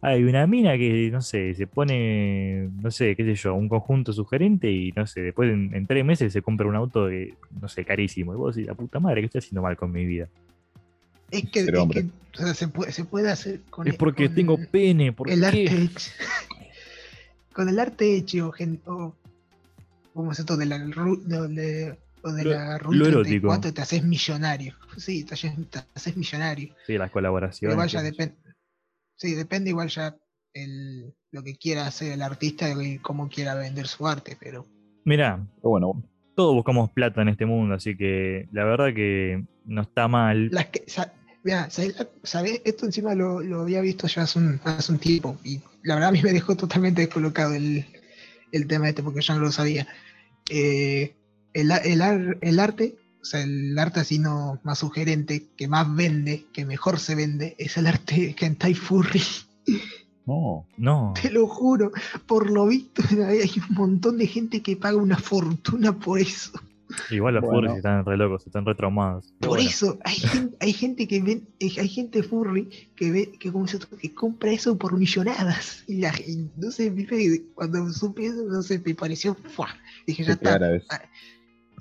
hay 0.02 0.24
una 0.24 0.46
mina 0.46 0.78
que, 0.78 1.10
no 1.12 1.20
sé, 1.20 1.54
se 1.54 1.66
pone, 1.66 2.70
no 2.82 2.90
sé, 2.90 3.14
qué 3.16 3.24
sé 3.24 3.34
yo, 3.34 3.54
un 3.54 3.68
conjunto 3.68 4.12
sugerente 4.14 4.70
y, 4.70 4.92
no 4.92 5.06
sé, 5.06 5.20
después 5.20 5.50
en, 5.52 5.74
en 5.74 5.86
tres 5.86 6.04
meses 6.04 6.32
se 6.32 6.40
compra 6.40 6.66
un 6.66 6.74
auto, 6.76 7.06
de, 7.06 7.34
no 7.60 7.68
sé, 7.68 7.84
carísimo. 7.84 8.32
Y 8.32 8.36
vos 8.36 8.54
decís, 8.56 8.66
la 8.68 8.74
puta 8.74 8.98
madre, 8.98 9.20
¿qué 9.20 9.26
estoy 9.26 9.40
haciendo 9.40 9.60
mal 9.62 9.76
con 9.76 9.92
mi 9.92 10.06
vida? 10.06 10.26
Es 11.30 11.48
que, 11.50 11.64
Ser 11.64 11.74
es 11.74 11.80
hombre. 11.80 12.02
que, 12.02 12.08
o 12.42 12.44
sea, 12.46 12.54
se, 12.54 12.68
puede, 12.68 12.92
se 12.92 13.04
puede 13.04 13.30
hacer 13.30 13.60
con 13.68 13.86
Es 13.86 13.94
porque 13.96 14.26
con 14.26 14.34
tengo 14.34 14.58
pene, 14.70 15.12
¿por 15.12 15.30
el 15.30 15.44
arte 15.44 15.64
hecho. 15.64 16.10
con 17.52 17.68
el 17.68 17.78
arte 17.78 18.16
hecho 18.16 18.48
o, 18.48 18.52
gen- 18.52 18.80
o 18.86 19.14
como 20.14 20.32
es 20.32 20.38
esto 20.38 20.56
de 20.56 20.66
la 20.66 20.78
de- 20.78 21.98
o 22.22 22.32
de 22.32 22.44
Lo- 22.44 22.50
la 22.50 22.76
erótico. 22.76 23.10
34 23.10 23.72
te 23.74 23.80
haces 23.82 24.04
millonario. 24.04 24.74
Sí, 24.96 25.24
te 25.24 25.34
haces, 25.34 25.52
te 25.70 25.78
haces 25.94 26.16
millonario. 26.16 26.74
Sí, 26.86 26.98
las 26.98 27.10
colaboraciones. 27.10 27.74
Igual 27.74 27.88
ya 27.88 28.02
depende. 28.02 28.34
Sí, 29.16 29.34
depende 29.34 29.70
igual 29.70 29.88
ya 29.88 30.16
el, 30.54 31.14
lo 31.30 31.42
que 31.42 31.56
quiera 31.56 31.86
hacer 31.86 32.12
el 32.12 32.22
artista 32.22 32.68
y 32.82 32.98
cómo 32.98 33.28
quiera 33.28 33.54
vender 33.54 33.86
su 33.86 34.06
arte, 34.06 34.36
pero 34.40 34.66
Mirá, 35.04 35.46
Pero 35.56 35.70
bueno, 35.70 36.02
todos 36.36 36.54
buscamos 36.54 36.90
plata 36.90 37.22
en 37.22 37.28
este 37.28 37.46
mundo, 37.46 37.74
así 37.74 37.96
que 37.96 38.48
la 38.52 38.64
verdad 38.64 38.94
que 38.94 39.44
no 39.64 39.82
está 39.82 40.08
mal. 40.08 40.48
las 40.50 40.66
que 40.66 40.84
sa- 40.86 41.12
mirá, 41.42 41.70
¿sabés, 41.70 41.94
sabés? 42.22 42.60
Esto 42.64 42.84
encima 42.86 43.14
lo, 43.14 43.40
lo 43.40 43.62
había 43.62 43.80
visto 43.80 44.06
ya 44.06 44.22
hace 44.22 44.38
un, 44.38 44.60
hace 44.64 44.92
un 44.92 44.98
tiempo 44.98 45.38
y 45.44 45.60
la 45.82 45.94
verdad 45.94 46.10
a 46.10 46.12
mí 46.12 46.22
me 46.22 46.32
dejó 46.32 46.54
totalmente 46.56 47.00
descolocado 47.02 47.54
el, 47.54 47.86
el 48.52 48.66
tema 48.66 48.88
este 48.88 49.02
porque 49.02 49.20
yo 49.22 49.34
no 49.34 49.40
lo 49.40 49.52
sabía. 49.52 49.86
Eh, 50.50 51.14
el, 51.54 51.70
el, 51.84 52.02
ar- 52.02 52.38
el 52.40 52.58
arte, 52.60 52.96
o 53.20 53.24
sea, 53.24 53.42
el 53.42 53.78
arte 53.78 54.00
así 54.00 54.18
no 54.18 54.60
más 54.64 54.78
sugerente, 54.78 55.46
que 55.56 55.68
más 55.68 55.94
vende, 55.94 56.46
que 56.52 56.64
mejor 56.64 56.98
se 56.98 57.14
vende, 57.14 57.54
es 57.58 57.76
el 57.76 57.86
arte 57.86 58.34
hentai 58.38 58.74
furry. 58.74 59.22
no. 60.26 60.66
No, 60.76 61.12
Te 61.20 61.30
lo 61.30 61.46
juro, 61.46 61.92
por 62.26 62.50
lo 62.50 62.66
visto 62.66 63.02
hay 63.28 63.50
un 63.68 63.74
montón 63.74 64.16
de 64.18 64.26
gente 64.26 64.62
que 64.62 64.76
paga 64.76 64.96
una 64.96 65.18
fortuna 65.18 65.98
por 65.98 66.20
eso. 66.20 66.52
igual 67.10 67.34
los 67.34 67.42
Bueno. 67.44 67.58
furries 67.60 67.76
están 67.76 68.04
re 68.04 68.16
locos, 68.16 68.46
están 68.46 68.64
re 68.64 68.74
traumados. 68.74 69.32
Por 69.40 69.50
bueno, 69.50 69.68
eso, 69.68 69.98
hay, 70.04 70.16
gen- 70.16 70.56
hay 70.60 70.72
gente 70.72 71.06
que 71.06 71.20
ven, 71.20 71.48
hay 71.60 71.88
gente 71.88 72.22
furry 72.22 72.68
que 72.96 73.10
ve, 73.10 73.32
que, 73.38 73.52
como 73.52 73.66
se 73.66 73.78
llama? 73.78 73.98
que 74.00 74.14
compra 74.14 74.50
eso 74.52 74.76
por 74.78 74.96
millonadas. 74.96 75.84
Y, 75.86 75.98
la, 76.00 76.12
y 76.26 76.48
no 76.56 76.70
sé, 76.70 76.92
cuando 77.54 77.92
supe 77.92 78.26
eso, 78.26 78.42
no 78.48 78.62
sé, 78.62 78.80
me 78.84 78.94
pareció, 78.94 79.34
¡fua! 79.34 79.68
dije, 80.06 80.24
ya 80.24 80.32
está. 80.32 80.58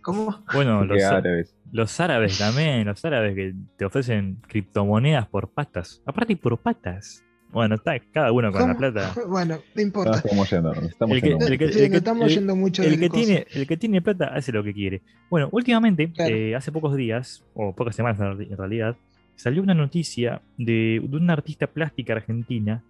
¿Cómo? 0.09 0.43
Bueno, 0.53 0.83
los, 0.85 1.03
árabes. 1.03 1.55
los 1.71 1.99
árabes 1.99 2.37
también, 2.37 2.85
los 2.87 3.03
árabes 3.05 3.35
que 3.35 3.53
te 3.77 3.85
ofrecen 3.85 4.37
criptomonedas 4.47 5.27
por 5.27 5.49
patas. 5.49 6.01
Aparte 6.05 6.35
por 6.37 6.57
patas. 6.57 7.23
Bueno, 7.51 7.75
está 7.75 7.97
cada 8.13 8.31
uno 8.31 8.51
con 8.51 8.67
la 8.67 8.77
plata. 8.77 9.11
Bueno, 9.27 9.59
no 9.73 9.81
importa. 9.81 10.17
estamos 10.19 10.49
yendo, 10.51 10.71
estamos 10.73 11.15
El 11.15 11.21
que- 11.23 11.29
yendo. 11.29 11.47
el 11.47 11.57
que- 11.57 11.71
Sí, 11.73 11.79
el 11.83 11.89
nos 11.89 11.97
estamos 11.97 12.27
el- 12.27 12.33
yendo 12.35 12.55
mucho 12.55 12.83
El 12.83 12.99
que, 12.99 13.09
tiene, 13.09 13.47
el 13.51 13.65
que 13.67 13.75
tiene 13.77 14.01
plata 14.03 14.25
hace 14.35 14.51
lo 14.51 14.63
que 14.63 14.73
quiere. 14.73 15.01
Bueno, 15.31 15.49
últimamente, 15.51 16.11
Claro. 16.11 16.35
eh, 16.35 16.55
hace 16.55 16.71
pocos 16.71 16.95
días, 16.95 17.43
o 17.55 17.73
pocas 17.75 17.95
semanas 17.95 18.19
en 18.19 18.25
reali- 18.37 18.51
en 18.51 18.57
realidad, 18.57 18.95
salió 19.35 19.63
una 19.63 19.73
noticia 19.73 20.41
de, 20.57 21.01
de 21.03 21.17
una 21.17 21.33
artista 21.33 21.65
plástica 21.65 22.13
argentina 22.13 22.83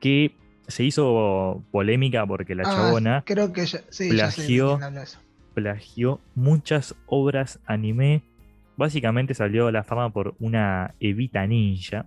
que 0.00 0.32
se 0.68 0.84
hizo 0.84 1.64
polémica 1.72 2.24
porque 2.26 2.54
la 2.54 2.64
Ah, 2.66 2.72
chabona 2.76 3.22
Creo 3.26 3.52
que 3.52 3.64
ya, 3.66 3.80
sí, 3.88 4.14
ya 4.16 4.30
sé 4.30 4.46
plagió- 5.54 6.20
muchas 6.34 6.94
obras 7.06 7.58
anime. 7.66 8.22
Básicamente 8.76 9.34
salió 9.34 9.66
a 9.66 9.72
la 9.72 9.82
fama 9.84 10.12
por 10.12 10.34
una 10.38 10.94
Evita 11.00 11.46
Ninja. 11.46 12.06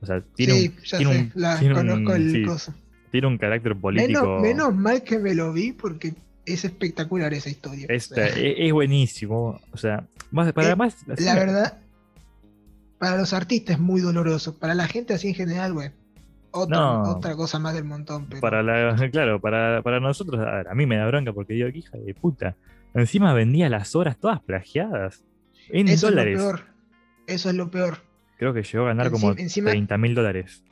O 0.00 0.06
sea, 0.06 0.20
tiene, 0.34 0.52
sí, 0.52 0.68
un, 0.68 0.82
ya 0.84 0.98
tiene 0.98 1.12
sé, 1.12 1.18
un- 1.20 1.32
la 1.34 1.58
tiene 1.58 1.74
un- 1.74 1.80
conozco 1.80 2.14
el 2.14 2.30
sí, 2.30 2.42
coso. 2.44 2.74
tiene 3.10 3.26
un 3.26 3.38
carácter 3.38 3.74
político. 3.76 4.22
Menos, 4.22 4.42
menos 4.42 4.74
mal 4.74 5.02
que 5.02 5.18
me 5.18 5.34
lo 5.34 5.52
vi 5.52 5.72
porque 5.72 6.14
es 6.44 6.64
espectacular 6.64 7.32
esa 7.34 7.50
historia. 7.50 7.86
Esta- 7.88 8.14
O 8.14 8.16
sea, 8.18 8.26
es, 8.28 8.54
es 8.58 8.72
buenísimo. 8.72 9.60
O 9.72 9.76
sea, 9.76 10.06
más, 10.30 10.52
para 10.52 10.70
Eh, 10.70 10.76
más. 10.76 10.96
La 11.18 11.34
verdad, 11.34 11.78
para 12.98 13.16
los 13.16 13.32
artistas 13.32 13.76
es 13.76 13.80
muy 13.80 14.00
doloroso. 14.00 14.58
Para 14.58 14.74
la 14.74 14.86
gente 14.86 15.12
así 15.14 15.28
en 15.28 15.34
general, 15.34 15.72
güey. 15.72 15.90
Otra, 16.56 16.76
No. 16.76 17.02
otra 17.16 17.36
cosa 17.36 17.58
más 17.58 17.74
del 17.74 17.84
montón. 17.84 18.26
Pero 18.28 18.40
Para 18.40 18.62
la, 18.62 18.96
claro, 19.12 19.40
para, 19.40 19.82
para 19.82 20.00
nosotros, 20.00 20.40
a, 20.40 20.50
ver, 20.56 20.68
a 20.68 20.74
mí 20.74 20.86
me 20.86 20.96
da 20.96 21.06
bronca 21.06 21.32
porque 21.32 21.54
digo, 21.54 21.68
"Qué 21.72 21.78
hija 21.78 21.98
de 21.98 22.14
puta. 22.14 22.56
Encima 22.94 23.32
vendía 23.34 23.68
las 23.68 23.94
obras 23.94 24.16
todas 24.18 24.40
plagiadas. 24.40 25.22
En 25.68 25.88
eso 25.88 26.06
dólares. 26.08 26.38
es 26.38 26.44
lo 26.44 26.50
peor. 26.50 26.64
Eso 27.26 27.50
es 27.50 27.54
lo 27.56 27.70
peor. 27.70 27.98
Creo 28.38 28.54
que 28.54 28.62
llegó 28.62 28.84
a 28.84 28.88
ganar 28.88 29.10
como 29.10 29.32
encima- 29.32 29.70
30 29.70 29.98
mil 29.98 30.14
dólares. 30.14 30.62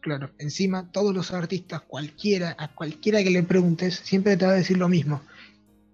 Claro, 0.00 0.30
encima 0.38 0.90
todos 0.92 1.14
los 1.14 1.32
artistas, 1.32 1.80
cualquiera, 1.82 2.54
a 2.58 2.68
cualquiera 2.68 3.22
que 3.24 3.30
le 3.30 3.42
preguntes, 3.42 3.96
siempre 3.96 4.36
te 4.36 4.46
va 4.46 4.52
a 4.52 4.56
decir 4.56 4.76
lo 4.78 4.88
mismo. 4.88 5.20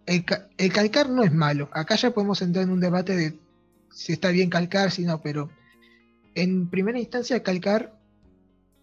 El, 0.04 0.24
el 0.58 0.72
calcar 0.72 1.08
no 1.08 1.22
es 1.22 1.32
malo. 1.32 1.68
Acá 1.72 1.96
ya 1.96 2.10
podemos 2.10 2.42
entrar 2.42 2.64
en 2.64 2.70
un 2.72 2.80
debate 2.80 3.16
de 3.16 3.34
si 3.90 4.12
está 4.12 4.30
bien 4.30 4.50
calcar, 4.50 4.90
si 4.90 5.04
no, 5.04 5.20
pero 5.22 5.50
en 6.34 6.68
primera 6.68 6.98
instancia 6.98 7.42
calcar 7.42 7.92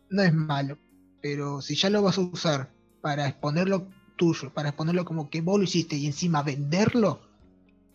no 0.09 0.21
es 0.21 0.33
malo. 0.33 0.77
Pero 1.21 1.61
si 1.61 1.75
ya 1.75 1.89
lo 1.89 2.01
vas 2.01 2.17
a 2.17 2.21
usar 2.21 2.69
para 3.01 3.27
exponerlo 3.27 3.87
tuyo, 4.15 4.51
para 4.53 4.69
exponerlo 4.69 5.05
como 5.05 5.29
que 5.29 5.41
vos 5.41 5.57
lo 5.57 5.63
hiciste 5.63 5.95
y 5.95 6.05
encima 6.05 6.43
venderlo, 6.43 7.21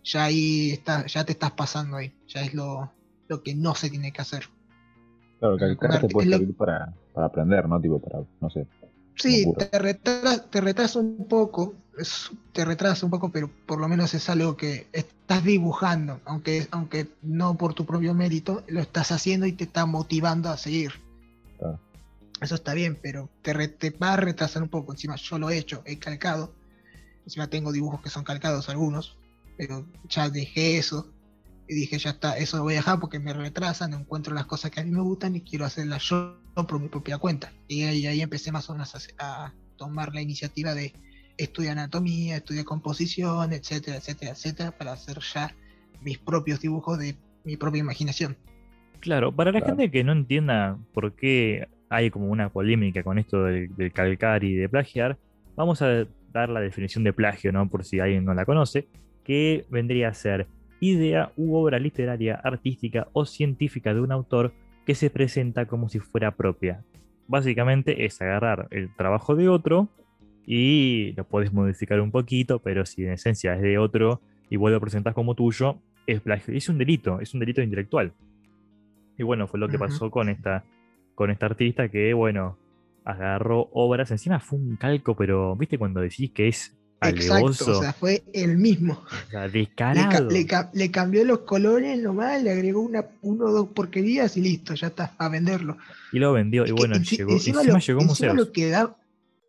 ya 0.03 0.25
ahí 0.25 0.71
está, 0.71 1.07
ya 1.07 1.25
te 1.25 1.33
estás 1.33 1.53
pasando 1.53 1.97
ahí. 1.97 2.13
Ya 2.29 2.43
es 2.43 2.55
lo, 2.55 2.93
lo 3.29 3.43
que 3.43 3.55
no 3.55 3.75
se 3.75 3.91
tiene 3.91 4.13
que 4.13 4.23
hacer. 4.23 4.45
Claro, 5.41 5.57
calcar 5.57 6.01
te 6.01 6.09
puede 6.09 6.31
servir 6.31 6.57
para, 6.57 6.95
para, 7.13 7.27
aprender, 7.27 7.69
¿no? 7.69 7.81
Tipo, 7.81 8.01
para, 8.01 8.25
no 8.41 8.51
sé. 8.51 8.67
Sí, 9.17 9.47
te 9.57 9.79
retrasa, 9.79 10.51
te 10.51 10.61
retrasa 10.61 10.99
un 10.99 11.27
poco, 11.29 11.75
te 12.53 12.65
retrasa 12.65 13.07
un 13.07 13.11
poco, 13.11 13.31
pero 13.31 13.49
por 13.67 13.81
lo 13.81 13.89
menos 13.89 14.13
es 14.15 14.29
algo 14.29 14.57
que 14.57 14.89
estás 14.93 15.45
dibujando, 15.45 16.21
aunque, 16.25 16.67
aunque 16.73 17.09
no 17.23 17.57
por 17.57 17.75
tu 17.75 17.87
propio 17.87 18.13
mérito, 18.15 18.65
lo 18.67 18.81
estás 18.81 19.13
haciendo 19.13 19.47
y 19.47 19.53
te 19.53 19.65
está 19.65 19.87
motivando 19.87 20.51
a 20.51 20.57
seguir. 20.57 21.04
Eso 22.45 22.55
está 22.55 22.75
bien, 22.75 22.99
pero 23.03 23.31
te, 23.43 23.69
te 23.69 23.91
va 23.91 24.15
a 24.15 24.17
retrasar 24.17 24.63
un 24.63 24.69
poco. 24.69 24.93
Encima 24.93 25.17
yo 25.17 25.39
lo 25.39 25.51
he 25.51 25.59
hecho, 25.59 25.83
he 25.87 25.99
calcado. 25.99 26.55
Encima 27.25 27.49
tengo 27.49 27.73
dibujos 27.73 28.03
que 28.03 28.11
son 28.11 28.23
calcados 28.23 28.69
algunos, 28.69 29.17
pero 29.57 29.87
ya 30.09 30.29
dejé 30.29 30.77
eso 30.77 31.11
y 31.67 31.75
dije, 31.75 31.99
ya 31.99 32.11
está, 32.11 32.37
eso 32.37 32.59
lo 32.59 32.65
voy 32.65 32.75
a 32.75 32.77
dejar 32.77 33.01
porque 33.01 33.19
me 33.19 33.33
retrasan, 33.33 33.93
no 33.93 33.99
encuentro 33.99 34.35
las 34.35 34.47
cosas 34.47 34.71
que 34.71 34.81
a 34.81 34.85
mí 34.85 34.91
me 34.91 35.01
gustan 35.01 35.35
y 35.37 35.41
quiero 35.41 35.65
hacerlas 35.65 36.03
yo 36.03 36.39
por 36.55 36.79
mi 36.79 36.89
propia 36.89 37.19
cuenta. 37.19 37.53
Y 37.69 37.85
ahí, 37.85 38.07
ahí 38.07 38.21
empecé 38.21 38.53
más 38.53 38.69
o 38.69 38.75
menos 38.75 38.95
a, 39.19 39.53
tomar 39.77 40.15
la 40.15 40.21
iniciativa 40.21 40.75
de 40.75 40.93
estudiar 41.37 41.79
anatomía, 41.79 42.37
estudiar 42.37 42.65
composición, 42.65 43.53
etcétera, 43.53 43.97
etcétera, 43.97 44.33
etcétera, 44.33 44.71
para 44.71 44.93
hacer 44.93 45.19
ya 45.35 45.53
mis 46.01 46.19
propios 46.19 46.61
dibujos 46.61 46.99
de 46.99 47.17
mi 47.43 47.57
propia 47.57 47.81
imaginación. 47.81 48.37
Claro, 49.01 49.35
para 49.35 49.51
la 49.51 49.61
gente 49.61 49.91
que 49.91 50.05
no 50.05 50.13
entienda 50.13 50.79
por 50.93 51.17
qué 51.17 51.67
hay 51.95 52.11
como 52.11 52.27
una 52.27 52.49
polémica 52.49 53.03
con 53.03 53.19
esto 53.19 53.45
del, 53.45 53.75
del, 53.77 53.93
calcar 53.93 54.45
y 54.45 54.55
de 54.55 54.69
plagiar, 54.69 55.17
vamos 55.57 55.83
a 55.83 56.07
dar 56.33 56.49
la 56.49 56.61
definición 56.61 57.05
de 57.05 57.13
plagio, 57.13 57.53
¿no? 57.53 57.69
Por 57.69 57.85
si 57.85 58.01
alguien 58.01 58.25
no 58.25 58.35
la 58.35 58.45
conoce, 58.45 58.89
que 59.25 59.65
vendría 59.71 60.09
a 60.09 60.15
ser 60.15 60.47
idea 60.81 61.33
u 61.37 61.55
obra 61.55 61.79
literaria, 61.79 62.35
artística 62.35 63.09
o 63.13 63.25
científica 63.25 63.95
de 63.95 64.01
un 64.01 64.13
autor 64.13 64.53
que 64.85 64.95
se 64.95 65.11
presenta 65.11 65.67
como 65.67 65.89
si 65.89 65.99
fuera 65.99 66.33
propia. 66.33 66.85
Básicamente 67.27 68.05
es 68.05 68.21
agarrar 68.21 68.69
el 68.71 68.95
trabajo 68.95 69.35
de 69.35 69.49
otro 69.49 69.89
y 70.47 71.13
lo 71.17 71.25
puedes 71.25 71.53
modificar 71.53 72.01
un 72.01 72.11
poquito, 72.11 72.59
pero 72.59 72.85
si 72.85 73.05
en 73.05 73.13
esencia 73.13 73.55
es 73.55 73.63
de 73.63 73.79
otro 73.79 74.21
y 74.51 74.57
vos 74.57 74.71
lo 74.71 74.81
presentas 74.81 75.15
como 75.15 75.35
tuyo, 75.35 75.79
es 76.07 76.21
plagio. 76.21 76.55
Es 76.55 76.69
un 76.69 76.77
delito, 76.77 77.21
es 77.21 77.33
un 77.33 77.41
delito 77.41 77.63
intelectual. 77.63 78.13
Y 79.17 79.23
bueno, 79.23 79.47
fue 79.47 79.59
lo 79.59 79.69
que 79.69 79.79
pasó 79.79 80.11
con 80.11 80.29
esta, 80.29 80.65
con 81.15 81.31
esta 81.31 81.47
artista 81.47 81.89
que, 81.89 82.13
bueno, 82.15 82.59
agarró 83.05 83.69
obras, 83.73 84.11
encima 84.11 84.41
fue 84.41 84.59
un 84.59 84.77
calco, 84.77 85.17
pero 85.17 85.57
viste 85.57 85.79
cuando 85.79 86.01
decís 86.01 86.31
que 86.33 86.49
es 86.49 86.77
Exacto, 87.09 87.71
o 87.71 87.83
sea, 87.83 87.93
fue 87.93 88.23
el 88.33 88.57
mismo. 88.57 89.03
descarado. 89.53 90.29
Le, 90.73 90.91
cambió 90.91 91.25
los 91.25 91.41
colores 91.41 92.01
nomás, 92.01 92.43
le 92.43 92.51
agregó 92.51 92.81
una, 92.81 93.05
uno 93.23 93.47
o 93.47 93.53
dos 93.53 93.69
porquerías 93.69 94.37
y 94.37 94.41
listo, 94.41 94.75
ya 94.75 94.87
está, 94.87 95.15
a 95.19 95.29
venderlo. 95.29 95.77
Y 96.13 96.19
lo 96.19 96.33
vendió, 96.33 96.65
y 96.67 96.71
bueno, 96.71 96.97
llegó, 96.97 97.33
encima, 97.33 97.63
llegó 97.63 98.01
encima 98.01 98.33
lo 98.33 98.53
que 98.53 98.71
da, 98.71 98.97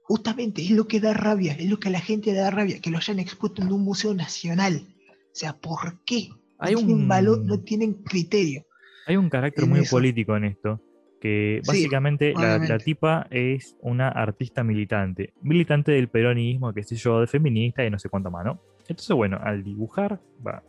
justamente, 0.03 0.63
es 0.63 0.71
lo 0.71 0.87
que 0.87 0.99
da 0.99 1.13
rabia, 1.13 1.53
es 1.53 1.69
lo 1.69 1.79
que 1.79 1.87
a 1.87 1.91
la 1.91 2.01
gente 2.01 2.33
le 2.33 2.39
da 2.39 2.51
rabia, 2.51 2.81
que 2.81 2.89
lo 2.89 2.97
hayan 2.97 3.19
expuesto 3.19 3.61
en 3.61 3.71
un 3.71 3.83
museo 3.83 4.13
nacional. 4.13 4.81
O 5.09 5.37
sea, 5.37 5.53
¿por 5.53 5.99
qué? 6.05 6.29
No 6.29 6.37
Hay 6.59 6.75
tienen 6.75 6.95
un... 6.95 7.07
valor, 7.07 7.39
no 7.45 7.59
tienen 7.59 7.93
criterio. 7.93 8.65
Hay 9.07 9.17
un 9.17 9.29
carácter 9.29 9.65
muy 9.65 9.85
político 9.85 10.35
en 10.35 10.45
esto 10.45 10.81
que 11.19 11.61
básicamente 11.65 12.33
la, 12.33 12.77
tipa 12.77 13.27
es 13.29 13.77
una 13.81 14.09
artista 14.09 14.63
militante, 14.63 15.33
militante 15.41 15.91
del 15.91 16.07
peronismo, 16.07 16.73
qué 16.73 16.83
sé 16.83 16.95
yo, 16.95 17.21
de 17.21 17.27
feminista 17.27 17.85
y 17.85 17.89
no 17.89 17.99
sé 17.99 18.09
cuánto 18.09 18.29
más, 18.29 18.45
¿no? 18.45 18.59
Entonces, 18.87 19.15
bueno, 19.15 19.39
al 19.41 19.63
dibujar, 19.63 20.19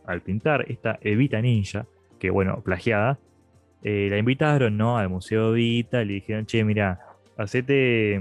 al 0.05 0.21
pintar 0.21 0.65
esta 0.67 0.97
Evita 1.01 1.39
Ninja, 1.39 1.85
que 2.19 2.31
bueno, 2.31 2.61
plagiada, 2.63 3.19
eh, 3.83 4.07
la 4.09 4.17
invitaron, 4.17 4.75
¿no? 4.75 4.97
Al 4.97 5.09
Museo 5.09 5.51
Evita, 5.51 6.03
le 6.03 6.13
dijeron, 6.13 6.45
che, 6.45 6.63
mira, 6.63 6.99
hacete, 7.37 8.19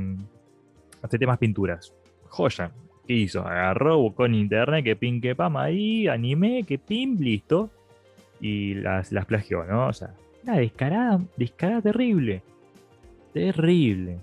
hacete 1.02 1.26
más 1.26 1.38
pinturas. 1.38 1.94
Joya. 2.28 2.70
¿Qué 3.06 3.14
hizo? 3.14 3.46
Agarró, 3.46 3.98
buscó 3.98 4.26
en 4.26 4.34
internet, 4.34 4.84
que 4.84 4.96
pin, 4.96 5.20
que 5.20 5.34
pam, 5.34 5.56
ahí, 5.56 6.08
anime, 6.08 6.64
que 6.64 6.76
pin, 6.76 7.16
listo. 7.20 7.70
Y 8.40 8.74
las, 8.74 9.12
las 9.12 9.24
plagió, 9.26 9.64
¿no? 9.64 9.86
O 9.86 9.92
sea, 9.92 10.12
una 10.46 10.58
descarada, 10.58 11.20
descarada 11.36 11.82
terrible. 11.82 12.42
Terrible. 13.32 14.18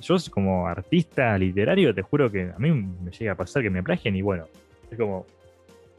Yo 0.00 0.16
como 0.30 0.66
artista 0.66 1.36
literario 1.36 1.94
te 1.94 2.02
juro 2.02 2.30
que 2.30 2.50
a 2.54 2.58
mí 2.58 2.70
me 2.70 3.10
llega 3.10 3.32
a 3.32 3.36
pasar 3.36 3.62
que 3.62 3.70
me 3.70 3.82
plagien 3.82 4.16
y 4.16 4.22
bueno, 4.22 4.46
es 4.90 4.98
como, 4.98 5.26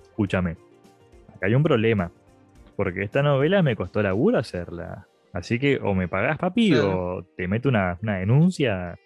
escúchame, 0.03 0.51
acá 1.35 1.47
hay 1.47 1.55
un 1.55 1.63
problema. 1.63 2.11
Porque 2.75 3.03
esta 3.03 3.21
novela 3.21 3.61
me 3.61 3.75
costó 3.75 4.01
laburo 4.01 4.39
hacerla. 4.39 5.07
Así 5.33 5.59
que 5.59 5.77
o 5.77 5.93
me 5.93 6.07
pagás, 6.07 6.37
papi, 6.37 6.73
o 6.75 7.25
te 7.35 7.47
meto 7.47 7.69
una, 7.69 7.97
una 8.01 8.17
denuncia. 8.17 8.97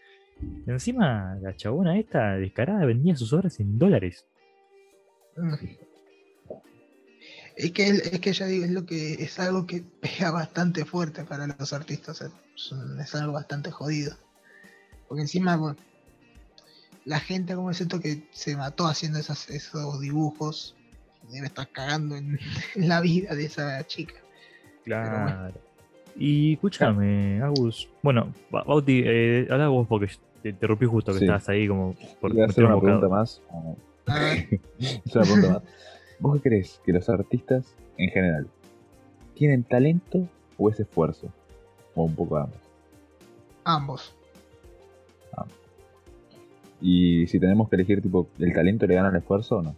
Encima, 0.66 1.38
la 1.42 1.56
chabona 1.56 1.98
esta 1.98 2.36
descarada 2.36 2.86
vendía 2.86 3.16
sus 3.16 3.34
obras 3.34 3.60
en 3.60 3.78
dólares. 3.78 4.26
Es 7.56 7.72
que, 7.72 7.88
es 7.88 8.20
que 8.20 8.34
ya 8.34 8.46
digo, 8.48 8.66
es, 8.66 8.72
lo 8.72 8.86
que, 8.86 9.14
es 9.14 9.40
algo 9.40 9.66
que 9.66 9.84
pega 10.02 10.32
bastante 10.32 10.86
fuerte 10.86 11.24
para 11.24 11.48
los 11.48 11.74
artistas. 11.74 12.24
es 12.24 13.16
algo 13.16 13.34
bastante 13.34 13.72
jodido. 13.72 14.16
Porque 15.08 15.22
encima, 15.22 15.56
bueno, 15.56 15.78
la 17.06 17.20
gente, 17.20 17.56
como 17.56 17.72
es 17.72 17.80
esto 17.80 18.00
que 18.00 18.24
se 18.32 18.58
mató 18.58 18.88
haciendo 18.88 19.20
esos 19.20 20.02
dibujos, 20.02 20.76
debe 21.32 21.48
estar 21.48 21.68
cagando 21.70 22.16
en, 22.16 22.40
la 22.76 23.02
vida 23.02 23.36
de 23.36 23.46
esa 23.46 23.86
chica. 23.88 24.16
Claro. 24.84 25.54
Y 26.18 26.54
escúchame, 26.54 27.42
Agus. 27.42 27.90
Bueno, 28.02 28.34
Bauti, 28.50 29.04
eh, 29.06 29.48
habla 29.50 29.68
vos 29.68 29.88
porque 29.88 30.10
te 30.42 30.50
interrumpí 30.50 30.86
justo 30.86 31.12
que 31.12 31.20
estabas 31.20 31.50
ahí 31.50 31.68
como 31.68 31.96
por 32.22 32.32
hacer 32.42 32.64
una 32.66 32.80
pregunta 32.80 33.08
más. 33.10 33.42
una 34.06 35.24
pregunta 35.24 35.50
más. 35.50 35.62
¿Vos 36.20 36.36
qué 36.36 36.50
crees 36.50 36.82
que 36.86 36.94
los 36.94 37.10
artistas, 37.10 37.76
en 37.98 38.10
general, 38.10 38.48
tienen 39.34 39.64
talento 39.64 40.28
o 40.58 40.70
es 40.70 40.80
esfuerzo? 40.80 41.32
O 41.94 42.04
un 42.04 42.16
poco 42.16 42.38
ambos. 42.38 42.60
Ambos. 43.64 44.16
Ah. 45.36 45.46
Y 46.82 47.28
si 47.28 47.40
tenemos 47.40 47.70
que 47.70 47.76
elegir, 47.76 48.02
tipo, 48.02 48.30
¿el 48.40 48.54
talento 48.54 48.86
le 48.86 48.96
gana 48.96 49.10
al 49.10 49.16
esfuerzo 49.16 49.58
o 49.58 49.62
no? 49.62 49.76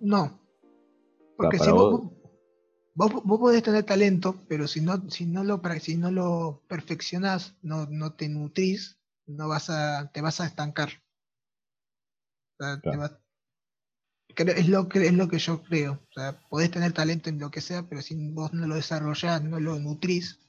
No. 0.00 0.38
Porque 1.36 1.58
si 1.58 1.70
vos, 1.70 2.10
vos, 2.94 3.22
podés 3.24 3.62
tener 3.62 3.84
talento, 3.84 4.36
pero 4.48 4.66
si 4.66 4.80
no, 4.80 5.08
si 5.10 5.26
no 5.26 5.44
lo 5.44 5.60
si 5.80 5.96
no 5.96 6.10
lo 6.10 6.62
perfeccionás, 6.68 7.56
no, 7.62 7.86
no 7.86 8.14
te 8.14 8.28
nutrís, 8.28 8.98
no 9.26 9.48
vas 9.48 9.70
a, 9.70 10.10
te 10.12 10.20
vas 10.20 10.40
a 10.40 10.46
estancar. 10.46 10.88
O 12.58 12.64
sea, 12.64 12.80
te, 12.80 12.96
vas, 12.96 13.21
es 14.36 14.68
lo 14.68 14.88
que 14.88 15.06
es 15.06 15.12
lo 15.12 15.28
que 15.28 15.38
yo 15.38 15.62
creo. 15.62 15.92
O 16.10 16.12
sea, 16.12 16.38
podés 16.48 16.70
tener 16.70 16.92
talento 16.92 17.30
en 17.30 17.38
lo 17.38 17.50
que 17.50 17.60
sea, 17.60 17.82
pero 17.82 18.02
si 18.02 18.14
vos 18.32 18.52
no 18.52 18.66
lo 18.66 18.74
desarrollás, 18.74 19.42
no 19.42 19.60
lo 19.60 19.78
nutrís, 19.78 20.40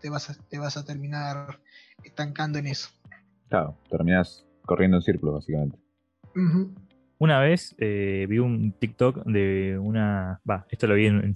te 0.00 0.10
vas 0.10 0.30
a, 0.30 0.34
te 0.34 0.58
vas 0.58 0.76
a 0.76 0.84
terminar 0.84 1.60
estancando 2.04 2.58
en 2.58 2.66
eso. 2.66 2.88
Claro, 3.48 3.76
terminás 3.90 4.44
corriendo 4.64 4.96
en 4.96 5.02
círculo, 5.02 5.32
básicamente. 5.32 5.78
Una 7.18 7.38
vez 7.40 7.74
eh, 7.78 8.26
vi 8.28 8.38
un 8.38 8.72
TikTok 8.72 9.24
de 9.26 9.78
una. 9.78 10.40
Va, 10.48 10.66
esto 10.70 10.86
lo 10.86 10.94
vi 10.94 11.06
en. 11.06 11.34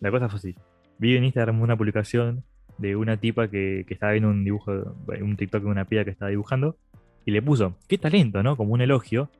la 0.00 0.10
cosa 0.10 0.28
fue 0.28 0.38
así. 0.38 0.54
Vi 0.98 1.16
en 1.16 1.24
Instagram 1.24 1.60
una 1.60 1.76
publicación 1.76 2.44
de 2.78 2.96
una 2.96 3.16
tipa 3.16 3.48
que, 3.48 3.84
que 3.86 3.94
estaba 3.94 4.12
viendo 4.12 4.30
un 4.30 4.44
dibujo, 4.44 4.72
un 5.20 5.36
TikTok 5.36 5.62
de 5.64 5.68
una 5.68 5.84
piba 5.84 6.04
que 6.04 6.10
estaba 6.10 6.30
dibujando, 6.30 6.76
y 7.24 7.30
le 7.30 7.42
puso, 7.42 7.76
qué 7.88 7.98
talento, 7.98 8.42
¿no? 8.42 8.56
Como 8.56 8.72
un 8.72 8.80
elogio. 8.80 9.30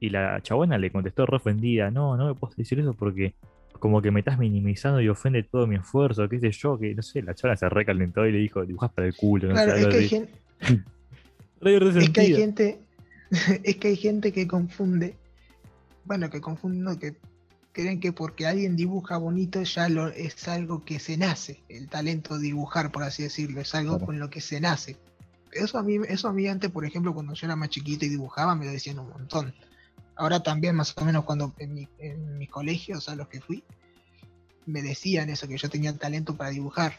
Y 0.00 0.10
la 0.10 0.40
chabona 0.42 0.78
le 0.78 0.90
contestó 0.90 1.26
re 1.26 1.36
ofendida, 1.36 1.90
no, 1.90 2.16
no 2.16 2.26
me 2.26 2.34
puedo 2.34 2.54
decir 2.56 2.80
eso 2.80 2.94
porque 2.94 3.34
como 3.78 4.02
que 4.02 4.10
me 4.10 4.20
estás 4.20 4.38
minimizando 4.38 5.00
y 5.00 5.08
ofende 5.08 5.42
todo 5.42 5.66
mi 5.66 5.76
esfuerzo, 5.76 6.28
qué 6.28 6.40
sé 6.40 6.50
yo, 6.52 6.78
que 6.78 6.94
no 6.94 7.02
sé, 7.02 7.22
la 7.22 7.34
chabona 7.34 7.56
se 7.56 7.68
recalentó 7.68 8.26
y 8.26 8.32
le 8.32 8.38
dijo, 8.38 8.64
dibujas 8.64 8.92
para 8.92 9.08
el 9.08 9.14
culo, 9.14 9.48
no 9.48 9.54
claro, 9.54 9.72
sé, 9.72 9.80
es, 9.80 9.88
que 9.88 9.96
hay 9.96 10.08
gente, 10.08 10.38
es 12.00 12.10
que 12.10 12.20
hay 12.20 12.34
gente, 12.34 12.80
es 13.64 13.76
que 13.76 13.88
hay 13.88 13.96
gente 13.96 14.32
que 14.32 14.46
confunde, 14.46 15.16
bueno, 16.04 16.30
que 16.30 16.40
confunde, 16.40 16.98
que 16.98 17.16
creen 17.72 18.00
que 18.00 18.12
porque 18.12 18.46
alguien 18.46 18.76
dibuja 18.76 19.16
bonito 19.16 19.62
ya 19.62 19.88
lo, 19.88 20.08
es 20.08 20.48
algo 20.48 20.84
que 20.84 20.98
se 20.98 21.16
nace, 21.16 21.62
el 21.68 21.88
talento 21.88 22.36
de 22.36 22.44
dibujar, 22.44 22.90
por 22.90 23.02
así 23.02 23.22
decirlo, 23.22 23.60
es 23.60 23.74
algo 23.74 23.92
Claro. 23.92 24.06
con 24.06 24.18
lo 24.18 24.30
que 24.30 24.40
se 24.40 24.60
nace. 24.60 24.96
Eso 25.52 25.78
a 25.78 25.82
mí, 25.82 25.96
eso 26.08 26.28
a 26.28 26.32
mí 26.32 26.46
antes, 26.46 26.70
por 26.70 26.84
ejemplo, 26.84 27.12
cuando 27.14 27.34
yo 27.34 27.46
era 27.46 27.56
más 27.56 27.70
chiquito 27.70 28.04
y 28.04 28.08
dibujaba, 28.08 28.54
me 28.54 28.66
lo 28.66 28.72
decían 28.72 28.98
un 28.98 29.08
montón. 29.08 29.54
Ahora 30.20 30.42
también, 30.42 30.74
más 30.76 30.94
o 30.98 31.04
menos, 31.04 31.24
cuando 31.24 31.54
en 31.58 31.72
mi, 31.72 31.88
en 31.98 32.36
mis 32.36 32.50
colegios 32.50 33.08
a 33.08 33.16
los 33.16 33.28
que 33.28 33.40
fui, 33.40 33.64
me 34.66 34.82
decían 34.82 35.30
eso, 35.30 35.48
que 35.48 35.56
yo 35.56 35.70
tenía 35.70 35.96
talento 35.96 36.36
para 36.36 36.50
dibujar. 36.50 36.92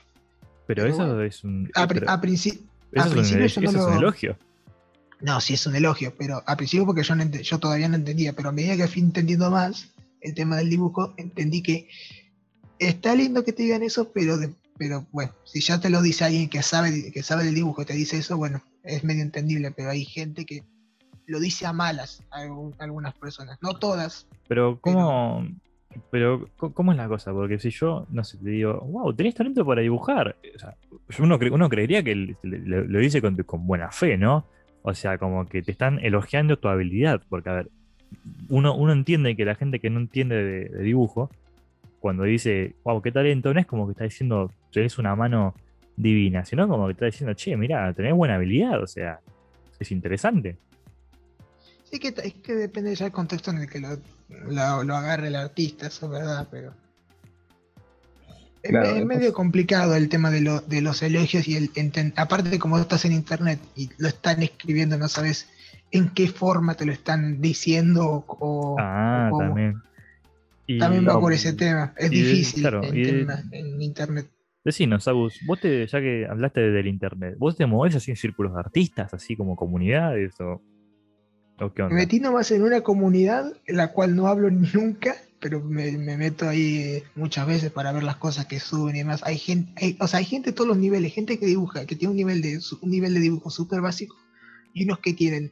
Pero 0.66 0.84
Pero 0.84 0.88
eso 0.88 1.06
bueno. 1.06 1.22
es 1.24 1.44
un. 1.44 1.70
A, 1.76 1.88
pero 1.88 2.10
a 2.10 2.20
princi- 2.20 2.62
eso 2.92 2.96
a 2.96 3.00
es 3.02 3.06
un 3.08 3.14
principio 3.14 3.46
elogio- 3.46 3.62
yo 3.62 3.62
no 3.62 3.70
eso 3.70 3.80
es 3.80 3.86
un 3.86 3.94
lo- 3.94 4.00
elogio. 4.00 4.38
No, 5.22 5.40
sí 5.40 5.54
es 5.54 5.68
un 5.68 5.76
elogio, 5.76 6.16
pero 6.18 6.42
al 6.48 6.58
principio 6.58 6.84
porque 6.88 7.04
yo, 7.04 7.16
no 7.16 7.60
todavía 7.60 7.88
no 7.88 7.96
entendía, 7.96 8.34
pero 8.34 8.50
a 8.50 8.52
medida 8.52 8.76
que 8.76 8.88
fui 8.88 9.04
entendiendo 9.04 9.52
más 9.52 9.90
el 10.22 10.34
tema 10.34 10.58
del 10.58 10.72
dibujo, 10.72 11.14
entendí 11.18 11.62
que 11.62 11.88
está 12.80 13.14
lindo 13.14 13.44
que 13.44 13.54
te 13.54 13.62
digan 13.62 13.84
eso, 13.84 14.12
pero, 14.12 14.38
de- 14.40 14.56
pero 14.80 15.06
bueno, 15.12 15.32
si 15.44 15.62
ya 15.62 15.80
te 15.80 15.92
lo 15.92 16.02
dice 16.02 16.24
alguien 16.26 16.50
que 16.50 16.64
sabe, 16.64 17.12
que 17.12 17.22
sabe 17.22 17.44
del 17.44 17.54
dibujo, 17.54 17.86
te 17.86 17.94
dice 17.94 18.18
eso, 18.18 18.36
bueno, 18.38 18.64
es 18.84 19.04
medio 19.04 19.22
entendible, 19.22 19.70
pero 19.70 19.92
hay 19.92 20.06
gente 20.06 20.44
que 20.44 20.64
lo 21.32 21.40
dice 21.40 21.66
a 21.66 21.74
malas, 21.74 22.22
a 22.32 22.42
algún- 22.42 22.76
algunas 22.80 23.14
personas, 23.16 23.58
no 23.62 23.74
todas. 23.74 24.28
Pero, 24.48 24.80
¿cómo, 24.82 25.48
pero, 26.12 26.48
¿cómo 26.58 26.92
es 26.92 26.98
la 26.98 27.08
cosa? 27.08 27.32
Porque 27.32 27.58
si 27.60 27.70
yo, 27.70 28.06
no 28.10 28.24
sé, 28.24 28.38
te 28.38 28.50
digo, 28.50 28.80
wow, 28.82 29.14
tenés 29.14 29.36
talento 29.36 29.66
para 29.66 29.82
dibujar. 29.82 30.36
O 30.56 30.60
sea, 30.60 30.76
yo- 31.10 31.24
uno, 31.24 31.40
cre- 31.40 31.52
uno 31.52 31.70
creería 31.70 32.04
que 32.04 32.36
lo 32.44 33.00
dice 33.00 33.22
con, 33.22 33.36
con 33.38 33.66
buena 33.66 33.92
fe, 33.92 34.18
¿no? 34.18 34.46
O 34.84 34.94
sea, 34.94 35.18
como 35.18 35.46
que 35.46 35.62
te 35.62 35.72
están 35.72 36.00
elogiando 36.00 36.58
tu 36.58 36.68
habilidad. 36.68 37.22
Porque, 37.30 37.50
a 37.50 37.54
ver, 37.54 37.70
uno, 38.50 38.76
uno 38.76 38.92
entiende 38.92 39.36
que 39.36 39.46
la 39.46 39.56
gente 39.56 39.80
que 39.80 39.90
no 39.90 40.00
entiende 40.00 40.36
de, 40.44 40.70
de 40.70 40.84
dibujo, 40.84 41.30
cuando 42.00 42.24
dice, 42.24 42.76
wow, 42.84 43.02
qué 43.02 43.12
talento, 43.12 43.54
no 43.54 43.60
es 43.60 43.68
como 43.68 43.86
que 43.86 43.92
está 43.92 44.04
diciendo, 44.06 44.52
tenés 44.72 44.98
una 44.98 45.16
mano 45.16 45.54
divina, 45.96 46.44
sino 46.46 46.68
como 46.68 46.88
que 46.88 46.94
está 46.94 47.06
diciendo, 47.06 47.34
che, 47.36 47.56
mira, 47.56 47.94
tenés 47.94 48.14
buena 48.14 48.36
habilidad, 48.36 48.82
o 48.82 48.88
sea, 48.88 49.20
es 49.80 49.92
interesante. 49.92 50.58
Sí 51.92 52.00
que 52.00 52.08
es 52.24 52.34
que 52.36 52.56
depende 52.56 52.96
ya 52.96 53.06
del 53.06 53.12
contexto 53.12 53.52
en 53.52 53.58
el 53.58 53.70
que 53.70 53.80
lo, 53.80 53.90
lo, 54.30 54.84
lo 54.84 54.96
agarre 54.96 55.28
el 55.28 55.36
artista, 55.36 55.88
eso 55.88 56.06
es 56.06 56.12
verdad, 56.12 56.48
pero. 56.50 56.74
Es, 58.64 58.70
Claro, 58.70 58.90
es 58.92 58.98
es 58.98 59.06
medio 59.06 59.34
complicado 59.34 59.96
el 59.96 60.08
tema 60.08 60.30
de, 60.30 60.42
lo- 60.42 60.62
de 60.62 60.82
los 60.82 61.02
elogios 61.02 61.48
y 61.48 61.58
el 61.58 61.74
enten- 61.74 62.14
aparte 62.16 62.60
como 62.60 62.78
estás 62.78 63.06
en 63.06 63.12
internet 63.12 63.60
y 63.76 63.90
lo 63.98 64.08
están 64.08 64.42
escribiendo, 64.44 64.98
no 64.98 65.08
sabes 65.08 65.50
en 65.92 66.10
qué 66.10 66.28
forma 66.28 66.76
te 66.76 66.86
lo 66.86 66.94
están 66.94 67.42
diciendo 67.42 68.06
o, 68.06 68.26
o 68.40 68.76
Ah, 68.80 69.28
cómo. 69.32 69.46
también. 69.46 69.82
Y- 70.68 70.78
También 70.78 71.06
va 71.08 71.14
No, 71.14 71.20
por 71.20 71.34
ese 71.34 71.54
tema. 71.54 71.94
Es 71.98 72.12
difícil 72.12 72.62
claro, 72.62 72.84
en, 72.84 72.94
de- 72.94 73.04
tema- 73.04 73.42
en 73.52 73.82
internet. 73.82 74.30
Decinos, 74.64 75.08
Agus, 75.08 75.40
vos 75.48 75.60
te, 75.60 75.88
ya 75.88 76.00
que 76.00 76.28
hablaste 76.30 76.62
del 76.62 76.86
internet, 76.86 77.34
¿vos 77.40 77.58
te 77.58 77.66
movés 77.66 77.96
así 77.96 78.12
en 78.12 78.18
círculos 78.18 78.54
de 78.54 78.60
artistas, 78.60 79.12
así 79.12 79.36
como 79.36 79.56
comunidades 79.56 80.40
o, 80.40 80.62
o 81.62 81.74
qué 81.74 81.82
Me 81.84 81.86
onda? 81.88 81.96
metí 81.98 82.20
nomás 82.20 82.52
en 82.52 82.64
una 82.64 82.82
comunidad 82.82 83.54
en 83.66 83.78
la 83.78 83.92
cual 83.92 84.16
no 84.16 84.28
hablo 84.28 84.50
nunca, 84.74 85.16
pero 85.40 85.60
me, 85.62 85.92
me 85.98 86.18
meto 86.18 86.48
ahí 86.48 87.02
muchas 87.16 87.48
veces 87.48 87.72
para 87.72 87.92
ver 87.92 88.04
las 88.04 88.18
cosas 88.18 88.46
que 88.46 88.60
suben 88.60 88.96
y 88.96 89.00
demás. 89.00 89.22
Hay 89.26 89.38
gente, 89.38 89.72
hay- 89.78 89.98
o 90.00 90.08
sea, 90.08 90.20
hay 90.20 90.26
gente 90.26 90.52
de 90.52 90.56
todos 90.56 90.68
los 90.68 90.78
niveles, 90.78 91.14
gente 91.14 91.40
que 91.40 91.46
dibuja, 91.46 91.86
que 91.86 91.96
tiene 91.96 92.12
un 92.12 92.18
nivel 92.18 92.42
de, 92.42 92.60
un 92.82 92.90
nivel 92.92 93.14
de 93.14 93.20
dibujo 93.20 93.50
súper 93.50 93.82
básico 93.82 94.16
y 94.74 94.84
unos 94.86 95.00
que 95.00 95.14
tienen 95.14 95.52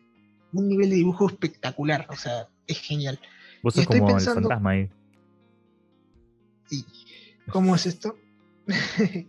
un 0.53 0.67
nivel 0.67 0.89
de 0.89 0.95
dibujo 0.97 1.27
espectacular, 1.27 2.05
o 2.09 2.15
sea, 2.15 2.47
es 2.67 2.79
genial. 2.79 3.19
Vos 3.63 3.73
sos 3.75 3.85
como 3.85 4.07
pensando- 4.07 4.39
el 4.39 4.43
fantasma 4.45 4.69
ahí. 4.71 4.89
¿Y 6.71 6.85
cómo 7.51 7.75
es 7.75 7.85
esto? 7.87 8.15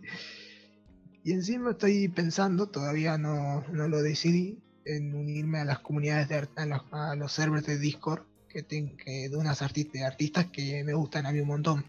y 1.23 1.31
encima 1.33 1.71
estoy 1.71 2.07
pensando, 2.07 2.67
todavía 2.67 3.17
no, 3.17 3.63
no 3.71 3.87
lo 3.87 4.01
decidí, 4.01 4.57
en 4.85 5.13
unirme 5.15 5.59
a 5.59 5.65
las 5.65 5.79
comunidades 5.79 6.27
de 6.29 6.35
a, 6.55 6.65
los, 6.65 6.81
a 6.91 7.15
los 7.15 7.31
servers 7.31 7.65
de 7.67 7.77
Discord 7.77 8.23
que, 8.49 8.63
ten- 8.63 8.97
que 8.97 9.29
de 9.29 9.37
unas 9.37 9.61
arti- 9.61 9.89
de 9.91 10.03
artistas 10.03 10.47
que 10.47 10.83
me 10.83 10.93
gustan 10.93 11.25
a 11.25 11.31
mí 11.31 11.39
un 11.39 11.47
montón. 11.47 11.85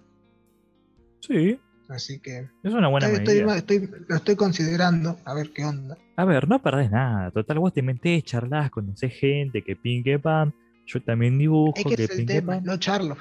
Sí, 1.20 1.58
Así 1.88 2.20
que 2.20 2.48
es 2.62 2.72
una 2.72 2.88
buena 2.88 3.08
estoy- 3.08 3.18
estoy- 3.18 3.34
medida. 3.44 3.56
estoy- 3.58 4.04
lo 4.08 4.16
estoy 4.16 4.36
considerando, 4.36 5.18
a 5.24 5.34
ver 5.34 5.52
qué 5.52 5.64
onda. 5.64 5.98
A 6.16 6.24
ver, 6.24 6.48
no 6.48 6.62
perdés 6.62 6.90
nada. 6.90 7.30
Total, 7.30 7.58
vos 7.58 7.74
te 7.74 7.82
metés, 7.82 8.24
charlas, 8.24 8.70
conocés 8.70 9.12
gente, 9.14 9.62
que 9.62 9.76
pin, 9.76 10.02
que 10.02 10.18
pan. 10.18 10.54
Yo 10.86 11.02
también 11.02 11.38
dibujo, 11.38 11.74
Es 11.76 11.84
que 11.84 11.96
que 11.96 12.04
es 12.04 12.18
el 12.18 12.26
tema, 12.26 12.54
pan. 12.54 12.64
no 12.64 12.76
charlo. 12.78 13.16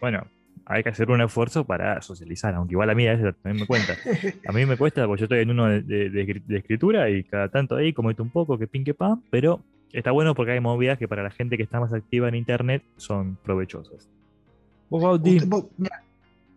Bueno, 0.00 0.26
hay 0.66 0.82
que 0.82 0.88
hacer 0.90 1.10
un 1.10 1.20
esfuerzo 1.20 1.64
para 1.64 2.00
socializar, 2.02 2.54
aunque 2.54 2.72
igual 2.74 2.90
a 2.90 2.94
mí 2.94 3.06
a 3.08 3.16
veces 3.16 3.34
también 3.42 3.60
me 3.60 3.66
cuenta. 3.66 3.94
A 4.46 4.52
mí 4.52 4.64
me 4.66 4.76
cuesta 4.76 5.06
porque 5.06 5.20
yo 5.20 5.24
estoy 5.24 5.40
en 5.40 5.50
uno 5.50 5.66
de, 5.68 5.82
de- 5.82 6.10
de 6.10 6.26
escri- 6.26 6.44
de 6.44 6.58
escritura 6.58 7.10
y 7.10 7.24
cada 7.24 7.48
tanto 7.48 7.76
ahí 7.76 7.92
comento 7.92 8.22
un 8.22 8.30
poco 8.30 8.58
que 8.58 8.66
pin 8.66 8.84
que 8.84 8.94
pan, 8.94 9.22
pero 9.30 9.60
está 9.92 10.10
bueno 10.10 10.34
porque 10.34 10.52
hay 10.52 10.60
movidas 10.60 10.98
que 10.98 11.08
para 11.08 11.22
la 11.22 11.30
gente 11.30 11.56
que 11.56 11.62
está 11.62 11.80
más 11.80 11.92
activa 11.92 12.28
en 12.28 12.34
internet 12.34 12.82
son 12.96 13.36
provechosas. 13.42 14.08
Vos, 14.88 15.20
vos, 15.48 15.64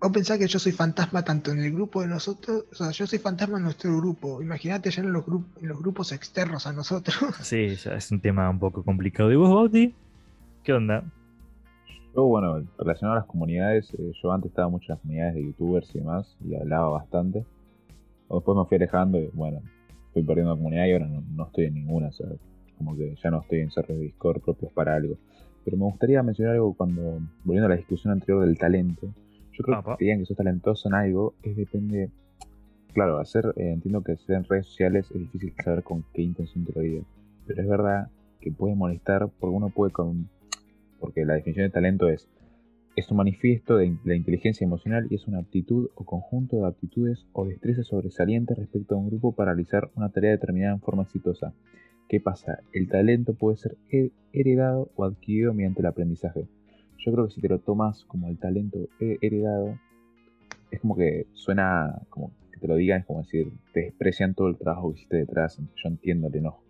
vos 0.02 0.12
pensás 0.12 0.38
que 0.38 0.48
yo 0.48 0.60
soy 0.60 0.72
fantasma 0.72 1.24
tanto 1.24 1.52
en 1.52 1.60
el 1.60 1.72
grupo 1.72 2.02
de 2.02 2.08
nosotros, 2.08 2.66
o 2.72 2.76
sea, 2.76 2.92
yo 2.92 3.08
soy 3.08 3.20
fantasma 3.20 3.58
en 3.58 3.64
nuestro 3.64 3.96
grupo. 3.98 4.42
Imagínate 4.42 4.92
ya 4.92 5.02
en 5.02 5.12
los, 5.14 5.26
grupos 5.26 5.62
en 5.64 5.70
los 5.70 5.80
grupos 5.80 6.12
externos 6.12 6.68
a 6.68 6.74
nosotros. 6.74 7.16
sí, 7.42 7.76
ya 7.76 7.96
es 7.96 8.12
un 8.12 8.20
tema 8.20 8.50
un 8.50 8.60
poco 8.60 8.84
complicado. 8.84 9.32
¿Y 9.32 9.36
vos, 9.36 9.54
Bauti? 9.54 9.94
¿Qué 10.64 10.74
onda? 10.74 11.04
Yo, 12.16 12.24
bueno, 12.24 12.64
relacionado 12.78 13.18
a 13.18 13.20
las 13.20 13.28
comunidades, 13.28 13.94
eh, 13.96 14.12
yo 14.24 14.32
antes 14.32 14.50
estaba 14.50 14.70
mucho 14.70 14.86
en 14.86 14.96
las 14.96 15.02
comunidades 15.02 15.36
de 15.36 15.44
youtubers 15.44 15.94
y 15.94 16.00
demás, 16.00 16.38
y 16.46 16.56
hablaba 16.56 16.90
bastante. 16.90 17.46
O 18.30 18.36
después 18.36 18.58
me 18.58 18.66
fui 18.66 18.78
alejando 18.78 19.20
y, 19.20 19.30
bueno, 19.34 19.62
fui 20.14 20.24
perdiendo 20.24 20.54
la 20.54 20.58
comunidad 20.58 20.86
y 20.86 20.94
ahora 20.94 21.08
no, 21.08 21.22
no 21.22 21.46
estoy 21.48 21.66
en 21.66 21.74
ninguna, 21.74 22.08
o 22.08 22.12
sea, 22.14 22.28
como 22.78 22.96
que 22.96 23.16
ya 23.22 23.32
no 23.32 23.42
estoy 23.42 23.60
en 23.60 23.72
servidores 23.72 24.00
de 24.00 24.06
Discord 24.06 24.42
propios 24.42 24.72
para 24.72 24.96
algo. 24.96 25.18
Pero 25.66 25.76
me 25.76 25.84
gustaría 25.84 26.24
mencionar 26.24 26.54
algo 26.54 26.74
cuando, 26.74 27.20
volviendo 27.44 27.66
a 27.66 27.70
la 27.70 27.76
discusión 27.76 28.14
anterior 28.14 28.46
del 28.46 28.58
talento, 28.58 29.14
yo 29.52 29.64
creo 29.64 29.80
Apa. 29.80 29.94
que 29.94 30.00
que 30.00 30.06
digan 30.06 30.20
que 30.20 30.26
sos 30.26 30.38
talentoso 30.38 30.88
en 30.88 30.96
algo 30.96 31.34
es 31.44 31.58
depende, 31.58 32.12
claro, 32.94 33.20
hacer, 33.20 33.54
eh, 33.58 33.74
entiendo 33.74 34.02
que 34.04 34.14
hacer 34.14 34.38
en 34.38 34.46
redes 34.46 34.68
sociales 34.68 35.12
es 35.12 35.20
difícil 35.20 35.54
saber 35.62 35.84
con 35.84 36.06
qué 36.14 36.22
intención 36.22 36.64
te 36.66 36.72
lo 36.74 36.82
diga, 36.82 37.04
pero 37.46 37.62
es 37.62 37.68
verdad 37.68 38.08
que 38.40 38.52
puede 38.52 38.76
molestar 38.76 39.28
porque 39.40 39.56
uno 39.56 39.70
puede 39.70 39.92
con, 39.92 40.30
porque 41.06 41.24
la 41.24 41.36
definición 41.36 41.68
de 41.68 41.72
talento 41.72 42.10
es 42.10 42.28
es 42.96 43.12
un 43.12 43.18
manifiesto 43.18 43.76
de 43.76 43.96
la 44.06 44.16
inteligencia 44.16 44.64
emocional 44.66 45.06
y 45.10 45.16
es 45.16 45.28
una 45.28 45.40
aptitud 45.40 45.90
o 45.96 46.06
conjunto 46.06 46.56
de 46.62 46.68
aptitudes 46.68 47.26
o 47.34 47.46
destrezas 47.46 47.88
sobresalientes 47.88 48.58
respecto 48.58 48.96
a 48.96 48.98
un 48.98 49.08
grupo 49.10 49.34
para 49.36 49.52
realizar 49.54 49.92
una 49.96 50.10
tarea 50.10 50.32
determinada 50.32 50.74
en 50.76 50.80
forma 50.80 51.04
exitosa. 51.04 51.54
¿Qué 52.08 52.22
pasa? 52.22 52.60
El 52.72 52.88
talento 52.88 53.34
puede 53.34 53.58
ser 53.58 53.76
he- 53.92 54.12
heredado 54.32 54.90
o 54.96 55.04
adquirido 55.04 55.54
mediante 55.54 55.82
el 55.82 55.88
aprendizaje. 55.88 56.46
Yo 57.06 57.12
creo 57.12 57.28
que 57.28 57.34
si 57.34 57.42
te 57.42 57.50
lo 57.50 57.60
tomas 57.60 58.06
como 58.06 58.30
el 58.30 58.38
talento 58.40 58.80
he- 59.02 59.18
heredado, 59.22 59.78
es 60.72 60.80
como 60.80 60.96
que 60.96 61.28
suena 61.34 62.02
como 62.10 62.32
que 62.54 62.60
te 62.62 62.68
lo 62.68 62.78
digan, 62.78 63.02
es 63.02 63.06
como 63.06 63.24
decir, 63.24 63.52
te 63.74 63.82
desprecian 63.82 64.34
todo 64.36 64.48
el 64.48 64.58
trabajo 64.58 64.94
que 64.94 65.00
hiciste 65.00 65.18
detrás. 65.18 65.58
Yo 65.60 65.90
entiendo 65.90 66.30
el 66.30 66.36
enojo. 66.38 66.64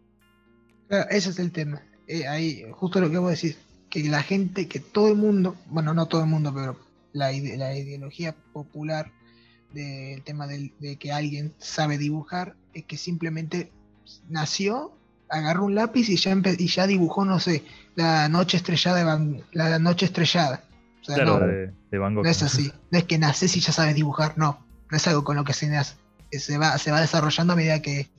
Claro, 0.88 1.08
ese 1.12 1.30
es 1.30 1.38
el 1.38 1.52
tema. 1.52 1.84
Eh, 2.08 2.28
ahí, 2.28 2.64
justo 2.72 3.00
lo 3.00 3.10
que 3.12 3.18
vos 3.20 3.30
decís, 3.32 3.60
que 4.04 4.10
la 4.10 4.24
gente, 4.24 4.68
que 4.68 4.80
todo 4.80 5.08
el 5.10 5.16
mundo, 5.16 5.56
bueno, 5.68 5.94
no 5.94 6.08
todo 6.08 6.22
el 6.22 6.28
mundo, 6.28 6.54
pero 6.54 6.78
la, 7.14 7.32
ide- 7.32 7.58
la 7.58 7.76
ideología 7.78 8.36
popular 8.54 9.12
del 9.74 10.22
tema 10.24 10.48
del- 10.48 10.74
de 10.80 10.98
que 10.98 11.12
alguien 11.12 11.54
sabe 11.60 11.98
dibujar 11.98 12.56
es 12.74 12.84
que 12.86 12.98
simplemente 12.98 13.72
nació, 14.30 14.98
agarró 15.30 15.66
un 15.66 15.76
lápiz 15.76 16.10
y 16.10 16.18
ya, 16.18 16.36
y 16.58 16.68
ya 16.68 16.88
dibujó, 16.88 17.26
no 17.26 17.40
sé, 17.40 17.64
la 17.96 18.30
noche 18.30 18.58
estrellada 18.58 18.98
de 18.98 19.04
Van- 19.04 19.42
la 19.54 19.80
noche 19.80 20.06
estrellada. 20.06 20.64
O 21.02 21.06
sea, 21.06 21.16
Claro, 21.16 21.40
no, 21.40 21.48
de, 21.48 21.72
de 21.92 21.98
Van 21.98 22.16
Gogh. 22.16 22.24
no 22.24 22.30
es 22.30 22.42
así. 22.44 22.72
No 22.92 22.98
es 22.98 23.04
que 23.06 23.18
naces 23.18 23.56
y 23.56 23.60
ya 23.60 23.72
sabes 23.72 23.96
dibujar, 23.96 24.38
no. 24.38 24.66
No 24.90 24.98
es 24.98 25.08
algo 25.08 25.24
con 25.24 25.36
lo 25.36 25.44
que 25.44 25.54
se 25.54 25.68
nace. 25.68 25.96
Se 26.32 26.58
va, 26.58 26.78
se 26.78 26.92
va 26.92 27.00
desarrollando 27.00 27.54
a 27.54 27.56
medida 27.56 27.82
que, 27.82 28.10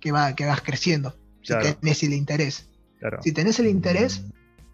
que, 0.00 0.12
va, 0.12 0.34
que 0.34 0.44
vas 0.44 0.60
creciendo. 0.60 1.16
Si 1.42 1.52
tenés 1.80 2.02
el 2.02 2.12
interés. 2.12 2.66
Claro. 3.00 3.20
Si 3.22 3.32
tenés 3.32 3.58
el 3.60 3.66
interés, 3.66 4.22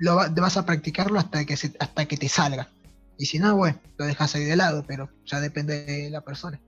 lo 0.01 0.17
va- 0.17 0.29
vas 0.29 0.57
a 0.57 0.67
practicarlo 0.67 1.19
hasta 1.19 1.45
que, 1.45 1.57
se- 1.57 1.77
hasta 1.79 2.07
que 2.07 2.17
te 2.17 2.29
salga. 2.29 2.69
Y 3.17 3.27
si 3.27 3.39
no, 3.39 3.55
bueno, 3.57 3.79
lo 3.99 4.07
dejas 4.07 4.35
ahí 4.35 4.45
de 4.45 4.57
lado, 4.57 4.85
pero 4.89 5.09
ya 5.27 5.41
depende 5.41 5.85
de 5.85 6.11
la 6.11 6.23
persona. 6.23 6.59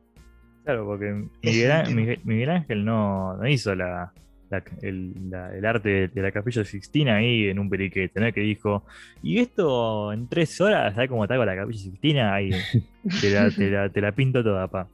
Claro, 0.64 0.84
porque 0.86 1.26
Miguel. 1.42 1.94
Miguel- 1.94 2.20
Miguel 2.24 2.50
Ángel 2.50 2.84
no, 2.84 3.36
no 3.36 3.48
hizo 3.48 3.74
la, 3.74 4.12
la- 4.50 4.62
el, 4.82 5.30
la- 5.30 5.52
el 5.56 5.64
arte 5.66 5.88
de, 5.88 6.08
de 6.08 6.22
la 6.22 6.30
capilla 6.30 6.62
Sixtina 6.64 7.16
ahí 7.16 7.48
en 7.48 7.58
un 7.58 7.68
periquete, 7.68 8.20
¿no? 8.20 8.32
Que 8.32 8.42
dijo, 8.42 8.84
y 9.22 9.38
esto 9.38 10.12
en 10.12 10.28
tres 10.28 10.60
horas, 10.60 10.94
¿sabes 10.94 11.08
cómo 11.08 11.26
te 11.26 11.34
hago 11.34 11.44
la 11.44 11.56
capilla 11.56 11.78
Sixtina? 11.80 12.34
Ahí 12.34 12.50
te 13.20 13.30
la, 13.30 13.50
te 13.50 13.70
la- 13.70 13.88
te 13.88 14.00
la 14.00 14.12
pinto 14.12 14.44
toda, 14.44 14.68
pa. 14.68 14.86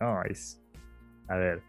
No, 0.00 0.22
es. 0.22 0.58
A 1.28 1.36
ver. 1.36 1.60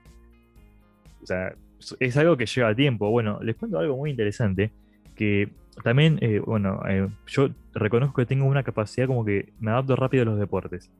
O 1.23 1.25
sea, 1.25 1.53
es 1.99 2.15
algo 2.17 2.37
que 2.37 2.45
lleva 2.45 2.73
tiempo. 2.75 3.09
Bueno, 3.09 3.39
les 3.41 3.55
cuento 3.55 3.79
algo 3.79 3.97
muy 3.97 4.11
interesante. 4.11 4.71
Que 5.15 5.49
también, 5.83 6.19
eh, 6.21 6.39
bueno, 6.39 6.81
eh, 6.87 7.07
yo 7.27 7.49
reconozco 7.73 8.21
que 8.21 8.25
tengo 8.25 8.45
una 8.45 8.63
capacidad 8.63 9.07
como 9.07 9.25
que 9.25 9.53
me 9.59 9.71
adapto 9.71 9.95
rápido 9.95 10.23
a 10.23 10.25
los 10.25 10.39
deportes. 10.39 10.91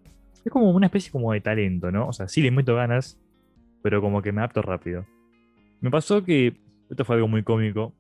Es 0.44 0.52
como 0.52 0.72
una 0.72 0.88
especie 0.88 1.12
como 1.12 1.34
de 1.34 1.42
talento, 1.42 1.92
¿no? 1.92 2.08
O 2.08 2.14
sea, 2.14 2.28
sí 2.28 2.42
le 2.42 2.52
meto 2.52 2.76
ganas, 2.76 3.20
pero 3.84 4.02
como 4.02 4.22
que 4.22 4.32
me 4.32 4.42
adapto 4.42 4.62
rápido. 4.62 5.06
Me 5.82 5.92
pasó 5.92 6.24
que, 6.24 6.58
esto 6.90 7.06
fue 7.06 7.16
algo 7.16 7.28
muy 7.28 7.44
cómico, 7.44 7.94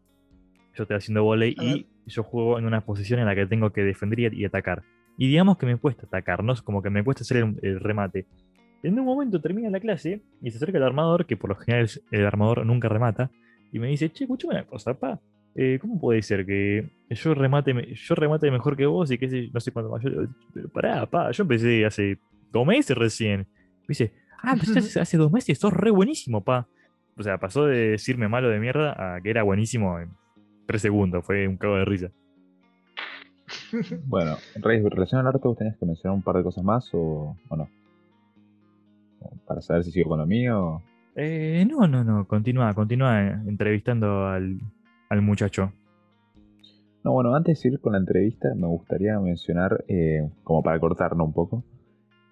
yo 0.75 0.83
estoy 0.83 0.97
haciendo 0.97 1.23
volei 1.23 1.55
y 1.59 1.87
yo 2.07 2.23
juego 2.23 2.57
en 2.57 2.65
una 2.65 2.81
posición 2.81 3.19
en 3.19 3.25
la 3.25 3.35
que 3.35 3.45
tengo 3.45 3.71
que 3.71 3.83
defender 3.83 4.33
y, 4.33 4.45
atacar. 4.45 4.83
Y 5.17 5.27
digamos 5.27 5.57
que 5.57 5.65
me 5.65 5.77
cuesta 5.77 6.05
atacar, 6.05 6.43
¿no? 6.43 6.53
Es 6.53 6.61
como 6.61 6.81
que 6.81 6.89
me 6.89 7.03
cuesta 7.03 7.23
hacer 7.23 7.37
el, 7.37 7.59
el 7.61 7.79
remate. 7.79 8.25
En 8.81 8.97
un 8.97 9.05
momento 9.05 9.39
termina 9.41 9.69
la 9.69 9.79
clase 9.79 10.21
y 10.41 10.49
se 10.49 10.57
acerca 10.57 10.77
el 10.77 10.83
armador, 10.83 11.25
que 11.25 11.37
por 11.37 11.49
lo 11.49 11.55
general 11.57 11.89
el 12.09 12.25
armador 12.25 12.65
nunca 12.65 12.89
remata, 12.89 13.29
y 13.71 13.79
me 13.79 13.87
dice, 13.87 14.11
che, 14.11 14.23
escuchame 14.23 14.55
una 14.55 14.65
cosa, 14.65 14.93
pa. 14.93 15.19
Eh, 15.55 15.79
¿Cómo 15.81 15.99
puede 15.99 16.21
ser 16.21 16.45
que 16.45 16.89
yo 17.09 17.33
remate, 17.33 17.93
yo 17.93 18.15
remate 18.15 18.49
mejor 18.49 18.77
que 18.77 18.85
vos 18.85 19.11
y 19.11 19.17
que 19.17 19.29
sé, 19.29 19.49
no 19.53 19.59
sé 19.59 19.71
cuánto 19.71 19.91
más? 19.91 20.01
Yo, 20.01 20.09
pero 20.53 20.69
pará, 20.69 21.05
pa, 21.05 21.31
yo 21.31 21.43
empecé 21.43 21.85
hace 21.85 22.17
dos 22.51 22.65
meses 22.65 22.97
recién. 22.97 23.41
Me 23.81 23.87
dice, 23.89 24.13
ah, 24.41 24.53
empezaste 24.53 24.79
hace, 24.79 24.99
hace 25.01 25.17
dos 25.17 25.31
meses, 25.31 25.57
sos 25.59 25.73
re 25.73 25.91
buenísimo, 25.91 26.43
pa. 26.43 26.67
O 27.17 27.23
sea, 27.23 27.37
pasó 27.37 27.65
de 27.65 27.91
decirme 27.91 28.29
malo 28.29 28.49
de 28.49 28.59
mierda 28.59 29.15
a 29.15 29.21
que 29.21 29.29
era 29.29 29.43
buenísimo 29.43 29.99
en 29.99 30.11
tres 30.65 30.81
segundos, 30.81 31.25
fue 31.25 31.47
un 31.47 31.57
cago 31.57 31.75
de 31.75 31.85
risa. 31.85 32.11
Bueno, 34.05 34.37
relación 34.55 35.19
al 35.19 35.27
arte, 35.27 35.45
¿vos 35.45 35.57
tenías 35.57 35.75
que 35.77 35.85
mencionar 35.85 36.15
un 36.15 36.23
par 36.23 36.37
de 36.37 36.43
cosas 36.43 36.63
más 36.63 36.89
o, 36.93 37.35
o 37.49 37.55
no? 37.57 37.67
Para 39.45 39.61
saber 39.61 39.83
si 39.83 39.91
sigo 39.91 40.09
con 40.09 40.19
lo 40.19 40.25
mío. 40.25 40.81
Eh, 41.15 41.67
no, 41.69 41.85
no, 41.87 42.05
no, 42.05 42.25
continúa, 42.25 42.73
continúa 42.73 43.19
entrevistando 43.45 44.27
al, 44.27 44.59
al 45.11 45.21
muchacho. 45.21 45.73
No, 47.03 47.11
bueno, 47.11 47.35
antes 47.35 47.61
de 47.61 47.69
ir 47.69 47.79
con 47.81 47.91
la 47.93 47.99
entrevista, 47.99 48.53
me 48.55 48.67
gustaría 48.67 49.19
mencionar, 49.19 49.83
eh, 49.89 50.29
como 50.43 50.63
para 50.63 50.79
cortarnos 50.79 51.27
un 51.27 51.33
poco, 51.33 51.63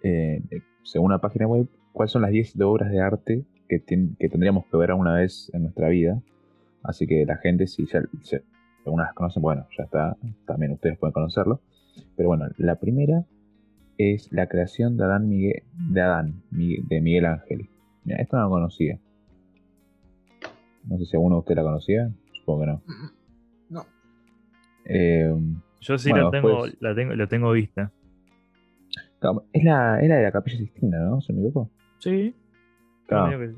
eh, 0.01 0.41
según 0.83 1.11
la 1.11 1.19
página 1.19 1.45
web, 1.45 1.67
cuáles 1.91 2.11
son 2.13 2.21
las 2.21 2.31
10 2.31 2.57
de 2.57 2.63
obras 2.63 2.89
de 2.89 3.01
arte 3.01 3.45
que, 3.67 3.83
tien- 3.85 4.15
que 4.17 4.29
tendríamos 4.29 4.65
que 4.67 4.77
ver 4.77 4.91
alguna 4.91 5.15
vez 5.15 5.51
en 5.53 5.63
nuestra 5.63 5.89
vida. 5.89 6.21
Así 6.81 7.05
que 7.05 7.25
la 7.25 7.35
gente, 7.37 7.67
si 7.67 7.85
ya, 7.85 8.01
algunas 8.85 9.13
conocen, 9.13 9.41
bueno, 9.43 9.67
ya 9.77 9.83
está, 9.83 10.15
también 10.45 10.71
ustedes 10.71 10.97
pueden 10.97 11.13
conocerlo. 11.13 11.59
Pero 12.15 12.29
bueno, 12.29 12.45
la 12.57 12.75
primera 12.75 13.25
es 13.97 14.31
la 14.31 14.47
creación 14.47 14.95
de 14.95 15.03
Adán, 15.03 15.27
Miguel, 15.27 15.63
de, 15.91 16.01
Adán 16.01 16.43
de 16.51 17.01
Miguel 17.01 17.25
Ángel. 17.25 17.67
Mira, 18.05 18.21
esto 18.21 18.37
no 18.37 18.43
lo 18.43 18.49
conocía. 18.51 18.99
No 20.85 20.97
sé 20.97 21.05
si 21.05 21.17
alguno 21.17 21.35
de 21.35 21.39
ustedes 21.39 21.57
la 21.57 21.63
conocía, 21.63 22.11
supongo 22.49 22.61
que 22.61 22.67
no. 22.67 22.81
No. 23.69 23.85
Eh, 24.85 25.35
Yo 25.81 25.97
sí 25.97 26.09
Bueno, 26.09 26.25
la, 26.25 26.31
tengo, 26.31 26.65
la, 26.79 26.95
tengo, 26.95 27.15
la 27.15 27.27
tengo 27.27 27.51
vista. 27.51 27.91
Es 29.53 29.63
la, 29.63 29.99
era 29.99 30.17
de 30.17 30.23
la 30.23 30.31
Capilla 30.31 30.57
Sistina, 30.57 30.99
¿no? 30.99 31.21
¿Se 31.21 31.33
me 31.33 31.39
equivoco? 31.39 31.69
Sí. 31.99 32.33
Claro. 33.07 33.53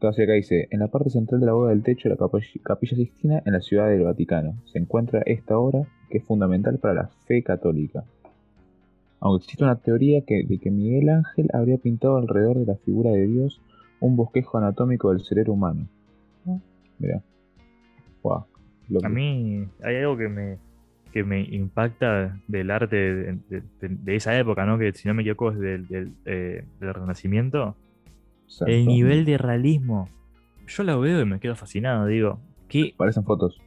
Claro, 0.00 0.14
sí, 0.14 0.22
acá 0.22 0.32
dice, 0.32 0.68
en 0.70 0.78
la 0.78 0.88
parte 0.88 1.10
central 1.10 1.40
de 1.40 1.46
la 1.46 1.52
bóveda 1.52 1.70
del 1.70 1.82
techo 1.82 2.08
de 2.08 2.14
la 2.14 2.18
Capilla, 2.18 2.46
Capilla 2.62 2.96
Sistina, 2.96 3.42
en 3.44 3.52
la 3.52 3.60
ciudad 3.60 3.88
del 3.88 4.04
Vaticano, 4.04 4.54
se 4.72 4.78
encuentra 4.78 5.22
esta 5.26 5.58
obra 5.58 5.82
que 6.08 6.18
es 6.18 6.24
fundamental 6.24 6.78
para 6.78 6.94
la 6.94 7.08
fe 7.26 7.42
católica. 7.42 8.04
Aunque 9.20 9.44
existe 9.44 9.64
una 9.64 9.76
teoría 9.76 10.22
que, 10.24 10.44
de 10.44 10.58
que 10.58 10.70
Miguel 10.70 11.08
Ángel 11.08 11.48
habría 11.52 11.78
pintado 11.78 12.16
alrededor 12.16 12.58
de 12.58 12.66
la 12.66 12.76
figura 12.76 13.10
de 13.10 13.26
Dios 13.26 13.60
un 14.00 14.16
bosquejo 14.16 14.58
anatómico 14.58 15.10
del 15.10 15.20
cerebro 15.24 15.52
humano. 15.54 15.88
Mira. 16.98 17.22
Wow. 18.22 18.46
Lo 18.88 19.04
A 19.04 19.08
mí 19.08 19.66
hay 19.82 19.96
algo 19.96 20.16
que 20.16 20.28
me, 20.28 20.58
que 21.12 21.22
me 21.24 21.42
impacta 21.42 22.40
del 22.48 22.70
arte 22.70 22.96
de, 22.96 23.32
de- 23.48 23.62
de- 23.80 23.88
de 23.88 24.16
esa 24.16 24.38
época, 24.38 24.64
¿no? 24.66 24.78
Que 24.78 24.92
si 24.92 25.06
no 25.08 25.14
me 25.14 25.22
equivoco 25.22 25.50
es 25.52 25.58
del, 25.58 25.86
del, 25.88 26.12
eh, 26.24 26.64
del 26.80 26.94
Renacimiento. 26.94 27.76
Exacto. 28.46 28.72
El 28.72 28.86
nivel 28.86 29.24
de 29.24 29.36
realismo. 29.38 30.08
Yo 30.66 30.82
la 30.82 30.96
veo 30.96 31.20
y 31.20 31.24
me 31.24 31.38
quedo 31.40 31.54
fascinado. 31.56 32.06
Digo, 32.06 32.40
que 32.68 32.94
Parecen 32.96 33.24
fotos. 33.24 33.60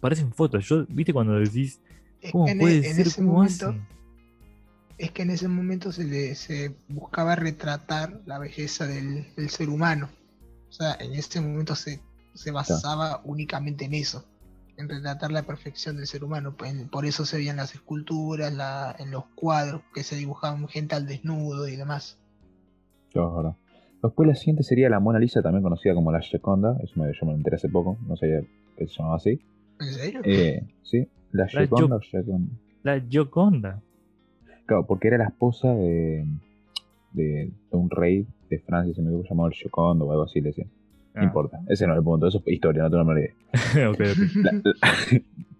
parecen 0.00 0.32
fotos. 0.32 0.66
Yo, 0.68 0.86
¿viste 0.88 1.12
cuando 1.12 1.34
decís, 1.38 1.80
Es 2.20 2.32
cómo 2.32 2.46
que 2.46 2.52
en, 2.52 2.58
puede 2.58 2.74
e- 2.74 2.88
en 2.88 2.94
ser? 2.94 3.06
ese 3.06 3.20
¿Cómo 3.22 3.32
momento, 3.34 3.68
hacen? 3.68 3.82
es 4.98 5.10
que 5.10 5.22
en 5.22 5.30
ese 5.30 5.48
momento 5.48 5.92
se 5.92 6.04
le 6.04 6.34
se 6.34 6.74
buscaba 6.88 7.34
retratar 7.36 8.20
la 8.26 8.38
belleza 8.38 8.86
del, 8.86 9.26
del 9.36 9.48
ser 9.50 9.68
humano. 9.68 10.08
O 10.68 10.72
sea, 10.72 10.94
en 11.00 11.12
ese 11.14 11.40
momento 11.40 11.74
se, 11.74 12.00
se 12.34 12.50
basaba 12.50 13.20
únicamente 13.24 13.84
en 13.84 13.94
eso, 13.94 14.24
en 14.76 14.88
retratar 14.88 15.30
la 15.32 15.42
perfección 15.42 15.96
del 15.96 16.06
ser 16.06 16.24
humano. 16.24 16.54
Pues, 16.56 16.74
Por 16.90 17.04
eso 17.06 17.24
se 17.24 17.36
veían 17.36 17.56
las 17.56 17.74
esculturas, 17.74 18.52
la, 18.52 18.94
en 18.98 19.10
los 19.10 19.24
cuadros, 19.34 19.82
que 19.94 20.02
se 20.02 20.16
dibujaban 20.16 20.68
gente 20.68 20.94
al 20.94 21.06
desnudo 21.06 21.68
y 21.68 21.76
demás. 21.76 22.18
Claro, 23.12 23.30
es 23.30 23.36
verdad. 23.36 23.56
Después 24.02 24.28
la 24.28 24.34
siguiente 24.34 24.64
sería 24.64 24.88
la 24.88 24.98
Mona 24.98 25.20
Lisa, 25.20 25.42
también 25.42 25.62
conocida 25.62 25.94
como 25.94 26.10
la 26.10 26.20
Gioconda. 26.20 26.76
Eso 26.82 26.94
me, 26.96 27.12
yo 27.12 27.26
me 27.26 27.32
lo 27.32 27.38
enteré 27.38 27.56
hace 27.56 27.68
poco, 27.68 27.98
no 28.06 28.16
sabía 28.16 28.40
que 28.76 28.86
se 28.88 28.94
llamaba 28.94 29.16
así. 29.16 29.40
¿En 29.78 29.92
serio? 29.92 30.20
Eh, 30.24 30.66
sí, 30.82 31.08
la 31.30 31.46
Gioconda. 31.46 32.00
La 32.82 33.00
Gioconda. 33.00 33.80
Claro, 34.66 34.86
porque 34.86 35.08
era 35.08 35.18
la 35.18 35.26
esposa 35.26 35.72
de, 35.72 36.26
de, 37.12 37.52
de 37.70 37.76
un 37.76 37.90
rey 37.90 38.26
de 38.48 38.58
Francia, 38.60 38.94
se 38.94 39.02
me 39.02 39.10
llamado 39.22 39.48
el 39.48 39.54
Giocondo 39.54 40.06
o 40.06 40.10
algo 40.10 40.24
así, 40.24 40.40
le 40.40 40.48
decía. 40.48 40.66
No 41.14 41.20
Ah, 41.20 41.24
importa, 41.24 41.60
ese 41.68 41.86
no 41.86 41.92
es 41.92 41.98
el 41.98 42.04
punto, 42.04 42.26
eso 42.26 42.38
es 42.46 42.52
historia, 42.54 42.82
no 42.84 42.90
te 42.90 42.96
lo 42.96 43.02
olvides. 43.02 43.34
ok, 43.90 44.00
ok. 44.00 44.18
La- 44.42 44.52
la- 44.64 45.16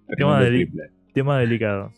Tema 0.17 0.41
deli- 0.41 0.71
delicado. 1.41 1.93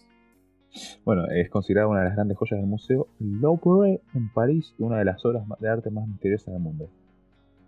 Bueno, 1.04 1.26
es 1.30 1.48
considerada 1.50 1.86
una 1.86 2.00
de 2.00 2.06
las 2.06 2.14
grandes 2.16 2.36
joyas 2.36 2.58
del 2.58 2.66
Museo 2.68 3.06
Louvre 3.20 4.00
en 4.14 4.28
París 4.30 4.74
y 4.78 4.82
una 4.82 4.98
de 4.98 5.04
las 5.04 5.24
obras 5.24 5.44
de 5.60 5.68
arte 5.68 5.90
más 5.90 6.06
misteriosas 6.08 6.52
del 6.52 6.62
mundo. 6.62 6.88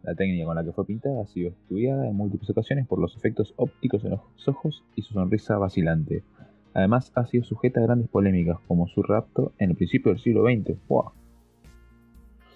La 0.02 0.14
técnica 0.14 0.44
con 0.44 0.56
la 0.56 0.64
que 0.64 0.72
fue 0.72 0.84
pintada 0.86 1.22
ha 1.22 1.26
sido 1.26 1.50
estudiada 1.50 2.06
en 2.08 2.14
múltiples 2.16 2.50
ocasiones 2.50 2.86
por 2.86 2.98
los 3.00 3.16
efectos 3.16 3.54
ópticos 3.56 4.04
en 4.04 4.10
los 4.10 4.20
ojos 4.48 4.84
y 4.96 5.02
su 5.02 5.14
sonrisa 5.14 5.56
vacilante. 5.58 6.22
Además, 6.74 7.10
ha 7.14 7.26
sido 7.26 7.42
sujeta 7.44 7.80
a 7.80 7.84
grandes 7.84 8.08
polémicas, 8.08 8.58
como 8.68 8.86
su 8.88 9.02
rapto 9.02 9.52
en 9.58 9.70
el 9.70 9.76
principio 9.76 10.12
del 10.12 10.20
siglo 10.20 10.44
XX. 10.44 10.76
¡Wow! 10.88 11.12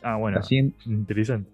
Ah, 0.03 0.16
bueno. 0.16 0.38
Interesante. 0.87 1.49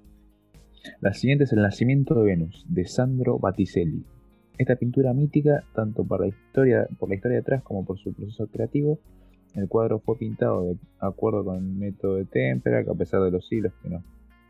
La 1.00 1.14
siguiente 1.14 1.44
es 1.44 1.52
El 1.52 1.62
nacimiento 1.62 2.14
de 2.14 2.24
Venus, 2.24 2.64
de 2.68 2.86
Sandro 2.86 3.38
Battiselli. 3.38 4.04
Esta 4.58 4.76
pintura 4.76 5.12
mítica, 5.12 5.64
tanto 5.74 6.04
por 6.04 6.20
la 6.20 6.28
historia, 6.28 6.88
por 6.98 7.08
la 7.08 7.16
historia 7.16 7.38
detrás 7.38 7.62
como 7.62 7.84
por 7.84 7.98
su 7.98 8.12
proceso 8.12 8.46
creativo, 8.46 8.98
el 9.54 9.68
cuadro 9.68 10.00
fue 10.00 10.18
pintado 10.18 10.64
de 10.64 10.76
acuerdo 11.00 11.44
con 11.44 11.56
el 11.56 11.62
método 11.62 12.16
de 12.16 12.24
témpera, 12.24 12.84
que 12.84 12.90
a 12.90 12.94
pesar 12.94 13.22
de 13.22 13.30
los 13.30 13.46
siglos 13.46 13.72
que 13.82 13.88
nos 13.88 14.02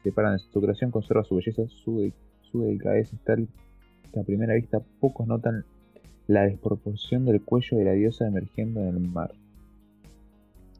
separan 0.02 0.36
de 0.36 0.38
su 0.38 0.60
creación, 0.60 0.90
conserva 0.90 1.24
su 1.24 1.36
belleza, 1.36 1.62
su, 1.68 2.12
su 2.50 2.62
delicadeza 2.62 3.16
es 3.16 3.22
tal 3.22 3.48
que 4.12 4.20
a 4.20 4.24
primera 4.24 4.54
vista 4.54 4.80
pocos 5.00 5.26
notan 5.26 5.64
la 6.26 6.42
desproporción 6.42 7.24
del 7.24 7.42
cuello 7.42 7.78
de 7.78 7.84
la 7.84 7.92
diosa 7.92 8.26
emergiendo 8.26 8.80
en 8.80 8.88
el 8.88 9.00
mar. 9.00 9.32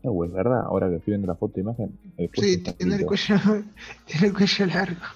Eh, 0.03 0.09
es 0.25 0.33
verdad, 0.33 0.63
ahora 0.65 0.89
que 0.89 0.97
estoy 0.97 1.13
viendo 1.13 1.27
la 1.27 1.35
foto 1.35 1.55
de 1.55 1.61
imagen, 1.63 1.99
el 2.17 2.31
Sí, 2.35 2.63
tiene 2.63 2.97
el, 2.97 3.07
cuello, 3.07 3.37
tiene 4.07 4.27
el 4.29 4.33
cuello 4.33 4.67
largo. 4.67 5.07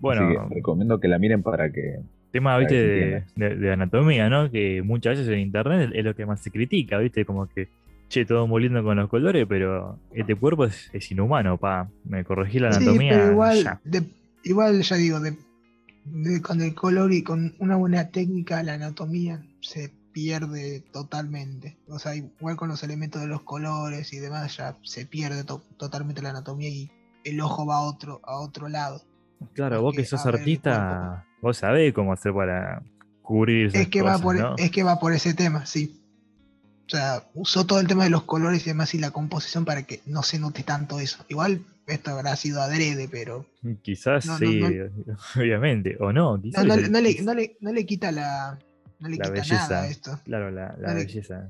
Bueno, 0.00 0.48
que 0.48 0.54
recomiendo 0.54 1.00
que 1.00 1.08
la 1.08 1.18
miren 1.18 1.42
para 1.42 1.70
que 1.72 2.00
tema, 2.30 2.50
para 2.50 2.60
viste, 2.60 2.74
de, 2.76 3.16
entienda. 3.16 3.26
de- 3.48 3.56
de 3.56 3.72
anatomía, 3.72 4.28
¿no? 4.28 4.50
Que 4.50 4.82
muchas 4.82 5.18
veces 5.18 5.32
en 5.32 5.40
internet 5.40 5.90
es 5.94 6.04
lo 6.04 6.14
que 6.14 6.26
más 6.26 6.40
se 6.40 6.50
critica, 6.50 6.98
viste, 6.98 7.24
como 7.24 7.48
que, 7.48 7.68
che, 8.08 8.24
todo 8.24 8.46
muy 8.46 8.62
lindo 8.62 8.82
con 8.84 8.96
los 8.96 9.08
colores, 9.08 9.46
pero 9.48 9.98
este 10.12 10.34
cuerpo 10.34 10.64
es, 10.66 10.90
es 10.92 11.10
inhumano, 11.10 11.56
pa. 11.58 11.88
Me 12.04 12.24
corregí 12.24 12.58
la 12.58 12.72
Sí, 12.72 12.82
anatomía. 12.84 13.12
pero 13.12 13.32
igual, 13.32 13.64
ya. 13.64 13.80
de- 13.84 14.06
igual 14.44 14.80
ya 14.82 14.96
digo, 14.96 15.20
de, 15.20 15.36
de- 16.04 16.42
con 16.42 16.60
el 16.62 16.74
color 16.74 17.12
y 17.12 17.22
con 17.22 17.54
una 17.58 17.76
buena 17.76 18.08
técnica, 18.10 18.62
la 18.62 18.74
anatomía 18.74 19.42
se 19.60 19.90
pierde 20.12 20.82
totalmente. 20.92 21.76
O 21.88 21.98
sea, 21.98 22.14
igual 22.16 22.56
con 22.56 22.68
los 22.68 22.82
elementos 22.82 23.20
de 23.22 23.28
los 23.28 23.42
colores 23.42 24.12
y 24.12 24.18
demás, 24.18 24.56
ya 24.56 24.76
se 24.82 25.06
pierde 25.06 25.44
to- 25.44 25.62
totalmente 25.76 26.22
la 26.22 26.30
anatomía 26.30 26.68
y 26.68 26.90
el 27.24 27.40
ojo 27.40 27.66
va 27.66 27.76
a 27.76 27.80
otro, 27.82 28.20
a 28.24 28.38
otro 28.40 28.68
lado. 28.68 29.02
Claro, 29.54 29.82
vos 29.82 29.94
que 29.94 30.04
sos 30.04 30.24
ver, 30.24 30.36
artista, 30.36 31.24
vos 31.42 31.56
sabés 31.56 31.92
cómo 31.92 32.12
hacer 32.12 32.32
para 32.32 32.82
cubrir 33.22 33.66
esas 33.68 33.82
Es 33.82 33.88
que, 33.88 34.02
va 34.02 34.18
por, 34.18 34.36
¿no? 34.38 34.56
es 34.56 34.70
que 34.70 34.82
va 34.82 34.98
por 34.98 35.12
ese 35.12 35.34
tema, 35.34 35.66
sí. 35.66 35.94
O 36.86 36.90
sea, 36.90 37.22
usó 37.34 37.66
todo 37.66 37.80
el 37.80 37.86
tema 37.86 38.04
de 38.04 38.10
los 38.10 38.22
colores 38.24 38.62
y 38.66 38.70
demás 38.70 38.94
y 38.94 38.98
la 38.98 39.10
composición 39.10 39.64
para 39.66 39.82
que 39.82 40.00
no 40.06 40.22
se 40.22 40.38
note 40.38 40.62
tanto 40.62 40.98
eso. 41.00 41.24
Igual 41.28 41.60
esto 41.86 42.10
habrá 42.12 42.34
sido 42.36 42.62
adrede, 42.62 43.08
pero 43.10 43.44
Quizás 43.82 44.24
No, 44.26 44.32
no, 44.32 44.38
sí, 44.38 44.60
no. 44.60 45.16
obviamente, 45.36 45.96
o 46.00 46.12
no, 46.12 46.40
quizás 46.40 46.64
no, 46.64 46.76
le, 46.76 46.82
quizás- 46.88 47.24
no, 47.24 47.34
le, 47.34 47.56
no 47.60 47.72
le 47.72 47.84
quita 47.86 48.10
la, 48.10 48.58
no 49.00 49.08
le 49.08 49.16
La 49.18 49.24
quita 49.24 49.34
belleza. 49.34 49.68
nada 49.68 49.82
a 49.82 49.88
esto. 49.88 50.20
Claro, 50.24 50.50
la, 50.50 50.74
la 50.78 50.94
le- 50.94 51.04
belleza. 51.04 51.48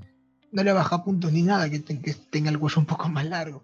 No 0.51 0.63
le 0.65 0.73
baja 0.73 1.05
puntos 1.05 1.33
ni 1.33 1.43
nada 1.43 1.69
que, 1.71 1.79
te- 1.81 2.01
que 2.01 2.15
tenga 2.31 2.51
el 2.51 2.59
cuello 2.59 2.81
un 2.81 2.87
poco 2.87 3.09
más 3.09 3.25
largo. 3.27 3.63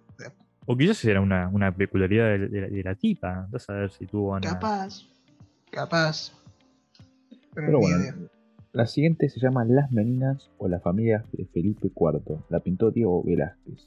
O 0.66 0.77
quizás 0.77 1.05
era 1.05 1.20
una, 1.20 1.48
una 1.48 1.72
peculiaridad 1.72 2.27
de, 2.27 2.48
de 2.48 2.61
la, 2.61 2.68
de 2.68 2.83
la 2.83 2.94
tipa. 2.94 3.46
Vas 3.50 3.68
a 3.68 3.74
ver 3.74 3.90
si 3.90 4.07
tuvo 4.07 4.33
una. 4.33 4.40
capaz, 4.40 5.07
capaz. 5.70 6.33
Pero, 7.55 7.79
bueno, 7.79 7.98
idea. 7.98 8.14
La 8.72 8.87
siguiente 8.87 9.29
se 9.29 9.38
llama 9.38 9.64
Las 9.64 9.92
Meninas 9.92 10.50
o 10.59 10.66
la 10.66 10.81
familia 10.81 11.24
de 11.33 11.44
Felipe 11.46 11.92
IV. 11.94 12.38
La 12.48 12.59
pintó 12.61 12.90
Diego 12.90 13.22
Velázquez. 13.22 13.87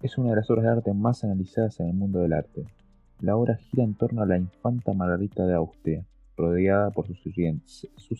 Es 0.00 0.16
una 0.16 0.30
de 0.30 0.36
las 0.36 0.50
obras 0.50 0.64
de 0.64 0.70
arte 0.70 0.94
más 0.94 1.22
analizadas 1.22 1.78
en 1.80 1.88
el 1.88 1.94
mundo 1.94 2.20
del 2.20 2.32
arte. 2.32 2.64
La 3.20 3.36
obra 3.36 3.56
gira 3.56 3.84
en 3.84 3.94
torno 3.94 4.22
a 4.22 4.26
la 4.26 4.38
infanta 4.38 4.94
Margarita 4.94 5.46
de 5.46 5.54
Austria, 5.54 6.04
rodeada 6.36 6.90
por 6.90 7.06
sus, 7.06 7.22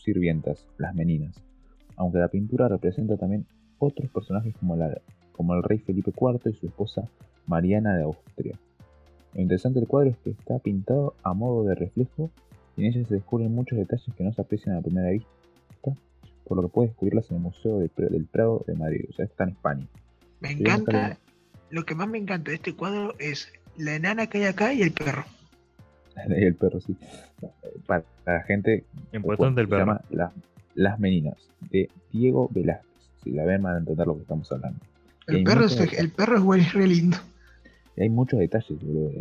sirvientas, 0.02 0.66
las 0.78 0.94
meninas, 0.94 1.34
aunque 1.96 2.18
la 2.18 2.28
pintura 2.28 2.68
representa 2.68 3.16
también 3.16 3.46
otros 3.78 4.10
personajes 4.10 4.54
como, 4.60 4.76
como 5.32 5.54
el 5.54 5.62
rey 5.62 5.78
Felipe 5.78 6.12
IV 6.18 6.50
y 6.50 6.54
su 6.54 6.66
esposa 6.66 7.08
Mariana 7.46 7.96
de 7.96 8.04
Austria. 8.04 8.58
Lo 9.34 9.40
interesante 9.40 9.78
del 9.80 9.88
cuadro 9.88 10.10
es 10.10 10.16
que 10.18 10.30
está 10.30 10.58
pintado 10.58 11.14
a 11.22 11.32
modo 11.32 11.64
de 11.64 11.74
reflejo 11.74 12.30
y 12.76 12.82
en 12.82 12.92
ella 12.92 13.06
se 13.06 13.14
descubren 13.14 13.54
muchos 13.54 13.78
detalles 13.78 14.06
que 14.16 14.24
no 14.24 14.32
se 14.32 14.40
aprecian 14.40 14.76
a 14.76 14.82
primera 14.82 15.10
vista, 15.10 15.28
por 16.44 16.56
lo 16.56 16.62
que 16.62 16.68
puedes 16.68 16.90
descubrirlas 16.90 17.30
en 17.30 17.36
el 17.36 17.42
Museo 17.42 17.78
del 17.78 18.26
Prado 18.30 18.64
de 18.66 18.74
Madrid, 18.74 19.06
o 19.08 19.12
sea, 19.12 19.24
está 19.24 19.44
en 19.44 19.50
España. 19.50 19.86
Me 20.40 20.52
encanta, 20.52 21.18
lo 21.70 21.84
que 21.84 21.94
más 21.94 22.08
me 22.08 22.18
encanta 22.18 22.50
de 22.50 22.56
este 22.56 22.74
cuadro 22.74 23.14
es 23.18 23.52
la 23.76 23.94
enana 23.94 24.26
que 24.26 24.38
hay 24.38 24.44
acá 24.44 24.74
y 24.74 24.82
el 24.82 24.92
perro. 24.92 25.24
y 26.28 26.32
el 26.44 26.54
perro, 26.54 26.80
sí. 26.80 26.96
Para 27.86 28.04
la 28.26 28.42
gente, 28.42 28.84
Importante 29.12 29.60
el 29.60 29.68
perro. 29.68 29.98
se 30.00 30.16
llama 30.16 30.32
Las 30.74 30.98
Meninas, 30.98 31.36
de 31.70 31.88
Diego 32.12 32.48
Velázquez. 32.52 32.90
Si 33.22 33.30
la 33.30 33.44
ven 33.44 33.62
van 33.62 33.76
a 33.76 33.78
entender 33.78 34.06
lo 34.06 34.16
que 34.16 34.22
estamos 34.22 34.50
hablando. 34.50 34.80
El 35.28 35.44
perro, 35.44 35.64
es, 35.64 35.78
el 35.78 36.10
perro 36.10 36.54
es 36.54 36.72
re 36.72 36.86
lindo. 36.86 37.16
hay 37.96 38.08
muchos 38.08 38.40
detalles, 38.40 38.78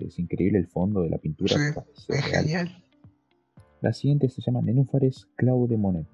es 0.08 0.18
increíble 0.20 0.60
el 0.60 0.68
fondo 0.68 1.02
de 1.02 1.10
la 1.10 1.18
pintura. 1.18 1.56
es 2.08 2.26
genial. 2.26 2.84
La 3.82 3.94
siguiente 3.94 4.30
se 4.30 4.42
llama 4.42 4.62
Nenúfares 4.62 5.28
Claude 5.36 5.78
Monet. 5.78 6.08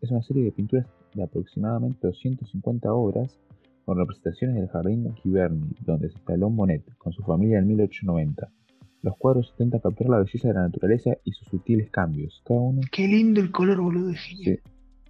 Es 0.00 0.10
una 0.10 0.22
serie 0.22 0.44
de 0.44 0.52
pinturas 0.52 0.86
de 1.14 1.22
aproximadamente 1.22 2.06
250 2.06 2.92
obras 2.92 3.38
con 3.84 3.98
representaciones 3.98 4.56
del 4.56 4.68
jardín 4.68 5.14
Giverny, 5.16 5.74
donde 5.80 6.08
se 6.08 6.16
instaló 6.16 6.50
Monet 6.50 6.84
con 6.98 7.12
su 7.12 7.22
familia 7.22 7.58
en 7.58 7.68
1890. 7.68 8.50
Los 9.02 9.16
cuadros 9.18 9.50
intentan 9.52 9.80
capturar 9.80 10.10
la 10.10 10.18
belleza 10.24 10.48
de 10.48 10.54
la 10.54 10.62
naturaleza 10.62 11.16
y 11.24 11.32
sus 11.32 11.48
sutiles 11.48 11.90
cambios. 11.90 12.42
Cada 12.46 12.60
uno. 12.60 12.80
Qué 12.90 13.06
lindo 13.06 13.40
el 13.40 13.50
color, 13.50 13.80
boludo. 13.80 14.12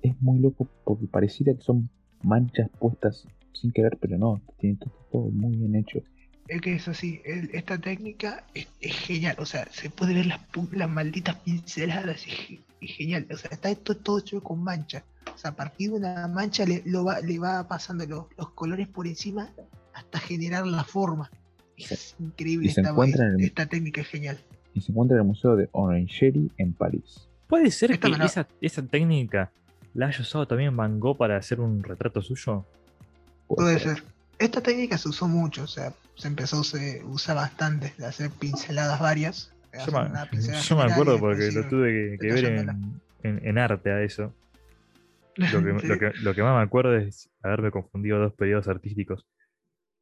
Es 0.02 0.20
muy 0.20 0.38
loco 0.40 0.68
porque 0.84 1.06
pareciera 1.06 1.54
que 1.54 1.62
son 1.62 1.88
manchas 2.22 2.68
puestas 2.78 3.26
sin 3.54 3.72
querer, 3.72 3.96
pero 4.00 4.18
no. 4.18 4.40
Tiene 4.58 4.78
todo, 5.10 5.30
muy 5.30 5.56
bien 5.56 5.76
hecho. 5.76 6.00
Es 6.48 6.60
que 6.60 6.74
es 6.74 6.88
así. 6.88 7.22
esta 7.24 7.78
técnica 7.78 8.44
es, 8.54 8.68
genial. 8.80 9.36
O 9.38 9.46
sea, 9.46 9.66
se 9.70 9.88
puede 9.88 10.14
ver 10.14 10.26
las, 10.26 10.40
las 10.72 10.90
malditas 10.90 11.36
pinceladas. 11.36 12.26
Es, 12.26 12.58
genial. 12.80 13.26
O 13.32 13.36
sea, 13.36 13.50
está 13.50 13.70
esto 13.70 13.96
todo 13.96 14.18
hecho 14.18 14.42
con 14.42 14.62
manchas. 14.62 15.04
O 15.34 15.38
sea, 15.38 15.52
a 15.52 15.56
partir 15.56 15.90
de 15.90 15.96
una 15.96 16.28
mancha 16.28 16.66
le, 16.66 16.82
lo 16.84 17.04
va, 17.04 17.20
le 17.20 17.38
va 17.38 17.66
pasando 17.66 18.04
los, 18.06 18.50
colores 18.50 18.88
por 18.88 19.06
encima 19.06 19.50
hasta 19.94 20.18
generar 20.18 20.66
la 20.66 20.84
forma. 20.84 21.30
Es 21.76 22.14
increíble 22.20 22.68
esta, 22.68 23.66
técnica 23.66 24.02
es 24.02 24.06
genial. 24.06 24.38
Y 24.74 24.80
se 24.80 24.92
encuentra 24.92 25.16
en 25.16 25.22
el 25.22 25.26
Museo 25.26 25.56
de 25.56 25.68
Orangerie 25.72 26.50
en 26.58 26.72
París. 26.72 27.28
¿Puede 27.46 27.70
ser 27.70 27.98
que 27.98 28.12
esa, 28.60 28.82
técnica 28.82 29.50
la 29.94 30.06
haya 30.06 30.20
usado 30.20 30.46
también 30.46 30.76
Van 30.76 31.00
Gogh 31.00 31.16
para 31.16 31.36
hacer 31.36 31.60
un 31.60 31.82
retrato 31.82 32.22
suyo? 32.22 32.64
Puede, 33.48 33.78
ser. 33.78 34.02
Esta 34.38 34.60
técnica 34.60 34.98
se 34.98 35.08
usó 35.08 35.28
mucho, 35.28 35.64
o 35.64 35.66
sea, 35.66 35.92
se 36.16 36.28
empezó, 36.28 36.64
se 36.64 37.02
usa 37.04 37.34
bastante, 37.34 37.94
de 37.98 38.06
hacer 38.06 38.30
pinceladas 38.30 39.00
varias. 39.00 39.52
Yo, 39.86 40.76
me, 40.76 40.82
acuerdo 40.84 41.18
porque 41.18 41.50
lo 41.50 41.68
tuve 41.68 42.16
que, 42.20 42.32
ver 42.32 42.66
en, 43.24 43.58
arte 43.58 43.90
a 43.90 44.02
eso. 44.02 44.32
Lo 45.36 45.64
que, 45.64 46.12
lo, 46.22 46.32
que, 46.32 46.42
más 46.44 46.56
me 46.56 46.62
acuerdo 46.62 46.96
es 46.96 47.28
haberme 47.42 47.72
confundido 47.72 48.20
dos 48.20 48.32
periodos 48.34 48.68
artísticos. 48.68 49.26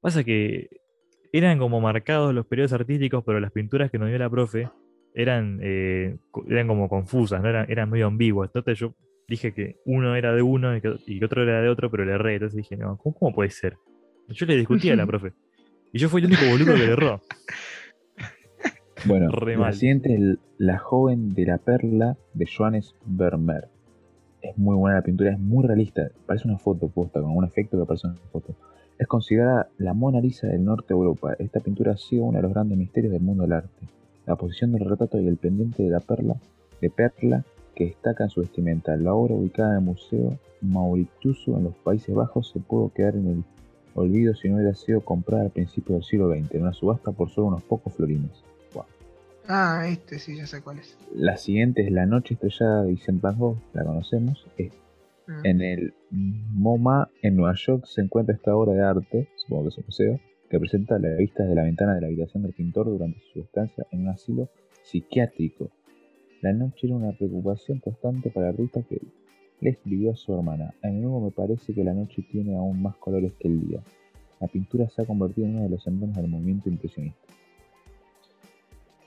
Pasa 0.02 0.24
que 0.24 0.68
eran 1.32 1.58
como 1.58 1.80
marcados 1.80 2.34
los 2.34 2.44
periodos 2.44 2.74
artísticos, 2.74 3.24
pero 3.24 3.40
las 3.40 3.50
pinturas 3.50 3.90
que 3.90 3.98
nos 3.98 4.10
dio 4.10 4.18
la 4.18 4.28
profe 4.28 4.68
eran, 5.14 5.58
eh, 5.62 6.18
eran 6.50 6.68
como 6.68 6.86
confusas, 6.90 7.40
¿no? 7.40 7.48
eran, 7.48 7.70
eran 7.70 7.88
medio 7.88 8.08
ambiguas. 8.08 8.50
Entonces 8.50 8.78
yo 8.78 8.94
dije 9.28 9.52
que 9.54 9.76
uno 9.84 10.16
era 10.16 10.34
de 10.34 10.42
uno 10.42 10.76
y 10.76 10.80
que, 10.80 11.24
otro 11.24 11.42
era 11.42 11.60
de 11.60 11.68
otro, 11.68 11.90
pero 11.90 12.04
le 12.04 12.12
erré. 12.12 12.34
Entonces 12.34 12.56
dije, 12.56 12.76
no, 12.76 12.96
¿cómo, 12.98 13.34
puede 13.34 13.50
ser? 13.50 13.76
Yo 14.28 14.46
le 14.46 14.56
discutía 14.56 14.94
a 14.94 14.96
la 14.96 15.06
profe. 15.06 15.32
Y 15.92 15.98
yo 15.98 16.08
fui 16.08 16.22
el 16.22 16.28
único 16.28 16.46
boludo 16.50 16.74
que 16.74 16.78
le 16.78 16.92
erró. 16.92 17.20
Bueno, 19.04 19.32
la 19.32 19.72
siguiente 19.72 20.14
es 20.14 20.38
La 20.58 20.78
joven 20.78 21.34
de 21.34 21.44
la 21.46 21.58
perla 21.58 22.16
de 22.34 22.46
Johannes 22.46 22.94
Vermeer 23.04 23.68
es 24.42 24.58
muy 24.58 24.76
buena 24.76 24.96
la 24.96 25.02
pintura, 25.02 25.30
es 25.30 25.38
muy 25.38 25.64
realista, 25.64 26.10
parece 26.26 26.48
una 26.48 26.58
foto 26.58 26.88
puesta 26.88 27.20
con 27.20 27.36
un 27.36 27.44
efecto 27.44 27.78
que 27.78 27.86
parece 27.86 28.08
una 28.08 28.16
foto. 28.32 28.54
Es 28.98 29.06
considerada 29.06 29.68
la 29.78 29.94
Mona 29.94 30.20
Lisa 30.20 30.48
del 30.48 30.64
norte 30.64 30.88
de 30.88 30.94
Europa. 30.94 31.34
Esta 31.38 31.60
pintura 31.60 31.92
ha 31.92 31.96
sido 31.96 32.24
uno 32.24 32.38
de 32.38 32.42
los 32.42 32.52
grandes 32.52 32.76
misterios 32.76 33.12
del 33.12 33.22
mundo 33.22 33.44
del 33.44 33.52
arte. 33.52 33.86
La 34.26 34.36
posición 34.36 34.72
del 34.72 34.88
retrato 34.88 35.20
y 35.20 35.26
el 35.26 35.36
pendiente 35.36 35.82
de 35.82 35.90
la 35.90 36.00
perla, 36.00 36.36
de 36.80 36.90
perla 36.90 37.44
que 37.74 37.86
destaca 37.86 38.24
en 38.24 38.30
su 38.30 38.40
vestimenta. 38.40 38.96
La 38.96 39.14
obra 39.14 39.34
ubicada 39.34 39.72
en 39.72 39.78
el 39.78 39.84
Museo 39.84 40.38
Maurituso 40.60 41.56
en 41.56 41.64
los 41.64 41.74
Países 41.76 42.14
Bajos 42.14 42.50
se 42.50 42.60
pudo 42.60 42.92
quedar 42.92 43.16
en 43.16 43.26
el 43.28 43.44
olvido 43.94 44.34
si 44.34 44.48
no 44.48 44.56
hubiera 44.56 44.74
sido 44.74 45.00
comprada 45.00 45.44
al 45.44 45.50
principio 45.50 45.94
del 45.94 46.04
siglo 46.04 46.30
XX 46.30 46.54
en 46.54 46.62
una 46.62 46.72
subasta 46.72 47.12
por 47.12 47.30
solo 47.30 47.48
unos 47.48 47.62
pocos 47.62 47.94
florines. 47.94 48.42
Ah, 49.48 49.86
este 49.88 50.18
sí, 50.18 50.36
ya 50.36 50.46
sé 50.46 50.62
cuál 50.62 50.78
es. 50.78 50.96
La 51.14 51.36
siguiente 51.36 51.82
es 51.82 51.90
La 51.90 52.06
Noche 52.06 52.34
Estrellada 52.34 52.82
de 52.82 52.88
Vincent 52.88 53.20
Van 53.20 53.38
Gogh, 53.38 53.58
la 53.72 53.84
conocemos. 53.84 54.46
Mm. 55.26 55.46
En 55.46 55.60
el 55.60 55.94
MoMA 56.10 57.08
en 57.22 57.36
Nueva 57.36 57.54
York 57.54 57.86
se 57.86 58.02
encuentra 58.02 58.34
esta 58.34 58.54
obra 58.54 58.72
de 58.72 58.82
arte, 58.82 59.28
supongo 59.36 59.64
que 59.64 59.68
es 59.68 59.78
un 59.78 59.84
museo, 59.86 60.20
que 60.48 60.60
presenta 60.60 60.98
la 60.98 61.14
vista 61.16 61.44
de 61.44 61.54
la 61.54 61.64
ventana 61.64 61.94
de 61.94 62.02
la 62.02 62.06
habitación 62.08 62.42
del 62.42 62.52
pintor 62.52 62.86
durante 62.86 63.20
su 63.32 63.40
estancia 63.40 63.86
en 63.90 64.02
un 64.02 64.08
asilo 64.08 64.48
psiquiátrico. 64.82 65.70
La 66.42 66.52
noche 66.52 66.88
era 66.88 66.96
una 66.96 67.12
preocupación 67.12 67.78
constante 67.78 68.28
para 68.28 68.48
artista 68.48 68.82
que 68.82 69.00
le 69.60 69.70
escribió 69.70 70.10
a 70.10 70.16
su 70.16 70.34
hermana. 70.34 70.74
A 70.82 70.88
menudo 70.88 71.20
me 71.20 71.30
parece 71.30 71.72
que 71.72 71.84
la 71.84 71.94
noche 71.94 72.22
tiene 72.32 72.56
aún 72.56 72.82
más 72.82 72.96
colores 72.96 73.32
que 73.38 73.46
el 73.46 73.68
día. 73.68 73.80
La 74.40 74.48
pintura 74.48 74.88
se 74.88 75.02
ha 75.02 75.06
convertido 75.06 75.46
en 75.46 75.54
uno 75.54 75.62
de 75.62 75.68
los 75.68 75.86
emblemas 75.86 76.16
del 76.16 76.26
movimiento 76.26 76.68
impresionista. 76.68 77.20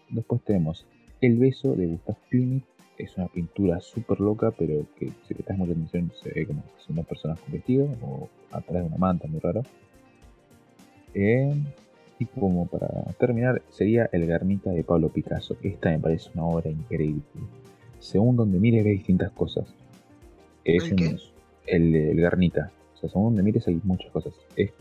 Después 0.09 0.41
tenemos 0.43 0.85
El 1.19 1.37
beso 1.37 1.75
de 1.75 1.87
Gustav 1.87 2.15
Klimt. 2.29 2.63
Es 2.97 3.17
una 3.17 3.27
pintura 3.27 3.81
súper 3.81 4.21
loca, 4.21 4.51
pero 4.51 4.85
que 4.97 5.11
si 5.27 5.33
le 5.33 5.41
estás 5.41 5.57
mucha 5.57 5.73
atención 5.73 6.13
se 6.23 6.29
ve 6.29 6.47
como 6.47 6.63
que 6.63 6.83
son 6.87 6.95
dos 6.95 7.05
personas 7.05 7.37
con 7.41 7.51
vestido 7.51 7.89
o 8.01 8.29
atrás 8.49 8.81
de 8.81 8.87
una 8.87 8.97
manta, 8.97 9.27
muy 9.27 9.41
raro. 9.41 9.61
Eh, 11.13 11.53
y 12.19 12.25
como 12.25 12.67
para 12.67 12.87
terminar, 13.19 13.61
sería 13.69 14.09
El 14.11 14.25
Guernica 14.25 14.71
de 14.71 14.83
Pablo 14.83 15.09
Picasso. 15.09 15.57
Esta 15.61 15.89
me 15.89 15.99
parece 15.99 16.29
una 16.33 16.45
obra 16.45 16.69
increíble. 16.69 17.23
Según 17.99 18.35
donde 18.35 18.59
mires, 18.59 18.83
ve 18.83 18.91
distintas 18.91 19.31
cosas. 19.31 19.73
Es 20.63 20.91
¿El, 20.91 21.19
el, 21.67 21.95
el 21.95 22.17
Guernica. 22.17 22.71
O 22.93 22.97
sea, 22.97 23.09
según 23.09 23.25
donde 23.25 23.43
mires 23.43 23.67
hay 23.67 23.79
muchas 23.83 24.11
cosas. 24.11 24.33
Es 24.55 24.71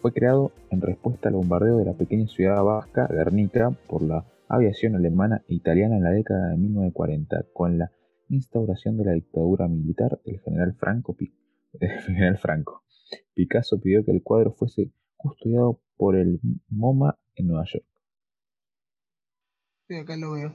fue 0.00 0.12
creado 0.12 0.52
en 0.70 0.80
respuesta 0.82 1.28
al 1.28 1.36
bombardeo 1.36 1.78
de 1.78 1.86
la 1.86 1.94
pequeña 1.94 2.26
ciudad 2.26 2.62
vasca 2.62 3.06
Guernica 3.06 3.70
por 3.88 4.02
la 4.02 4.26
aviación 4.48 4.96
alemana 4.96 5.42
e 5.48 5.54
italiana 5.54 5.96
en 5.96 6.04
la 6.04 6.10
década 6.10 6.50
de 6.50 6.58
1940, 6.58 7.46
con 7.54 7.78
la 7.78 7.90
instauración 8.28 8.98
de 8.98 9.04
la 9.04 9.12
dictadura 9.12 9.66
militar 9.66 10.20
del 10.24 10.40
general 10.40 10.74
Franco, 10.74 11.16
general 11.80 12.36
Franco. 12.36 12.82
Picasso 13.34 13.80
pidió 13.80 14.04
que 14.04 14.10
el 14.10 14.22
cuadro 14.22 14.52
fuese 14.52 14.90
custodiado 15.24 15.80
por 15.96 16.16
el 16.16 16.40
MoMA 16.68 17.16
en 17.34 17.48
Nueva 17.48 17.64
York. 17.72 17.86
Sí, 19.88 19.96
acá 19.96 20.16
lo 20.16 20.32
veo. 20.32 20.54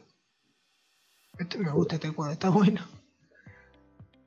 Este 1.37 1.57
me 1.57 1.71
gusta 1.71 1.95
este 1.95 2.11
cuadro, 2.11 2.33
está 2.33 2.49
bueno. 2.49 2.81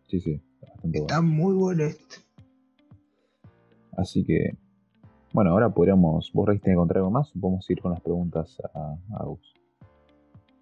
Sí, 0.09 0.21
sí, 0.21 0.43
está, 0.61 0.73
está 0.93 1.21
muy 1.21 1.55
bueno 1.55 1.85
este. 1.85 2.17
Así 3.97 4.25
que, 4.25 4.57
bueno, 5.33 5.51
ahora 5.51 5.71
podríamos. 5.71 6.31
¿Vos 6.33 6.47
Reis 6.47 6.61
que 6.63 6.73
encontrar 6.73 6.99
algo 6.99 7.11
más 7.11 7.35
o 7.37 7.41
podemos 7.41 7.69
ir 7.71 7.81
con 7.81 7.93
las 7.93 8.01
preguntas 8.01 8.59
a, 8.75 8.97
a 9.19 9.25
Gus? 9.25 9.55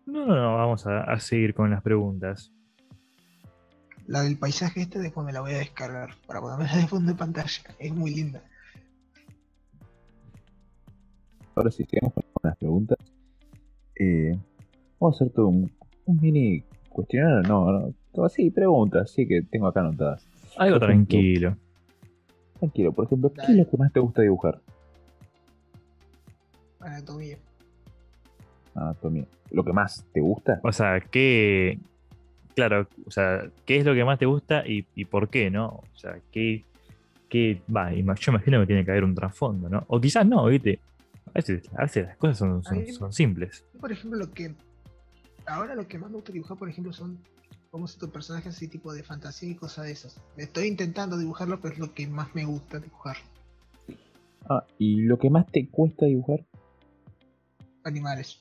No, 0.07 0.27
no, 0.27 0.35
no, 0.35 0.57
vamos 0.57 0.87
a, 0.87 1.19
seguir 1.21 1.55
con 1.55 1.71
las 1.71 1.83
preguntas. 1.83 2.53
La 4.07 4.23
del 4.23 4.39
paisaje 4.39 4.83
este 4.83 4.99
después 4.99 5.25
me 5.25 5.33
la 5.33 5.41
voy 5.41 5.53
a 5.53 5.59
descargar 5.59 6.17
para 6.27 6.41
ponerla 6.41 6.77
de 6.77 6.89
fondo 6.89 7.13
de 7.13 7.19
pantalla. 7.19 7.63
Es 7.79 7.95
muy 7.95 8.13
linda. 8.13 8.43
Ahora 11.55 11.71
sí, 11.71 11.85
sigamos 11.85 12.15
con 12.15 12.25
las 12.43 12.57
preguntas. 12.57 12.99
Eh, 13.97 14.39
vamos 14.99 15.21
a 15.21 15.25
hacer 15.25 15.35
todo 15.35 15.49
un, 15.49 15.71
mini 16.07 16.63
cuestionario. 16.89 17.43
No, 17.43 17.73
no, 17.73 17.95
todo 18.13 18.25
así, 18.25 18.51
preguntas, 18.51 19.11
sí 19.11 19.27
que 19.27 19.43
tengo 19.43 19.67
acá 19.67 19.81
anotadas. 19.81 20.27
Algo 20.57 20.79
tranquilo. 20.79 21.57
Tranquilo, 22.59 22.93
por 22.93 23.07
ejemplo, 23.07 23.33
¿qué 23.33 23.53
es 23.53 23.59
lo 23.59 23.69
que 23.69 23.77
más 23.77 23.93
te 23.93 24.01
gusta 24.01 24.23
dibujar? 24.23 24.61
Anatomía. 26.81 27.37
Anatomía. 28.75 29.25
¿Lo 29.51 29.65
que 29.65 29.73
más 29.73 30.05
te 30.13 30.21
gusta? 30.21 30.61
O 30.63 30.73
sea, 30.73 31.01
¿qué, 31.01 31.79
claro, 32.55 32.87
o 33.07 33.11
sea, 33.11 33.51
¿qué 33.65 33.77
es 33.77 33.85
lo 33.85 33.95
que 33.95 34.05
más 34.05 34.19
te 34.19 34.27
gusta 34.27 34.67
y, 34.67 34.87
y 34.95 35.05
por 35.07 35.29
qué, 35.29 35.51
no? 35.51 35.67
O 35.69 35.97
sea, 35.97 36.19
¿qué, 36.31 36.65
qué 37.29 37.61
va? 37.75 37.93
Yo 37.93 37.99
imagino 37.99 38.61
que 38.61 38.67
tiene 38.67 38.85
que 38.85 38.91
haber 38.91 39.05
un 39.05 39.15
trasfondo, 39.15 39.69
¿no? 39.69 39.85
O 39.89 40.01
quizás 40.01 40.27
no, 40.27 40.45
¿viste? 40.47 40.81
A 41.31 41.33
veces, 41.35 41.63
a 41.77 41.83
veces 41.83 42.07
las 42.07 42.17
cosas 42.17 42.39
son, 42.39 42.65
son- 42.65 43.13
simples. 43.13 43.65
Por 43.81 43.93
ejemplo, 43.93 44.19
lo 44.19 44.31
que. 44.33 44.55
Ahora 45.47 45.75
lo 45.75 45.87
que 45.89 45.99
más 45.99 46.11
me 46.11 46.17
gusta 46.17 46.33
dibujar, 46.33 46.57
por 46.59 46.69
ejemplo, 46.69 46.93
son 46.93 47.19
como 47.71 47.87
estos 47.87 48.11
personajes 48.11 48.55
así 48.55 48.69
tipo 48.69 48.93
de 48.93 49.03
fantasía 49.03 49.51
y 49.51 49.55
cosas 49.55 49.87
de 49.87 49.93
esas. 49.93 50.21
Estoy 50.37 50.67
intentando 50.67 51.17
dibujarlo, 51.17 51.61
pero 51.61 51.75
es 51.75 51.81
lo 51.81 51.95
que 51.95 52.07
más 52.09 52.35
me 52.35 52.45
gusta 52.45 52.79
dibujar. 52.81 53.17
Ah, 54.49 54.65
¿y 54.79 55.03
lo 55.03 55.19
que 55.19 55.31
más 55.31 55.47
te 55.47 55.69
cuesta 55.69 56.07
dibujar? 56.07 56.45
Animales. 57.85 58.39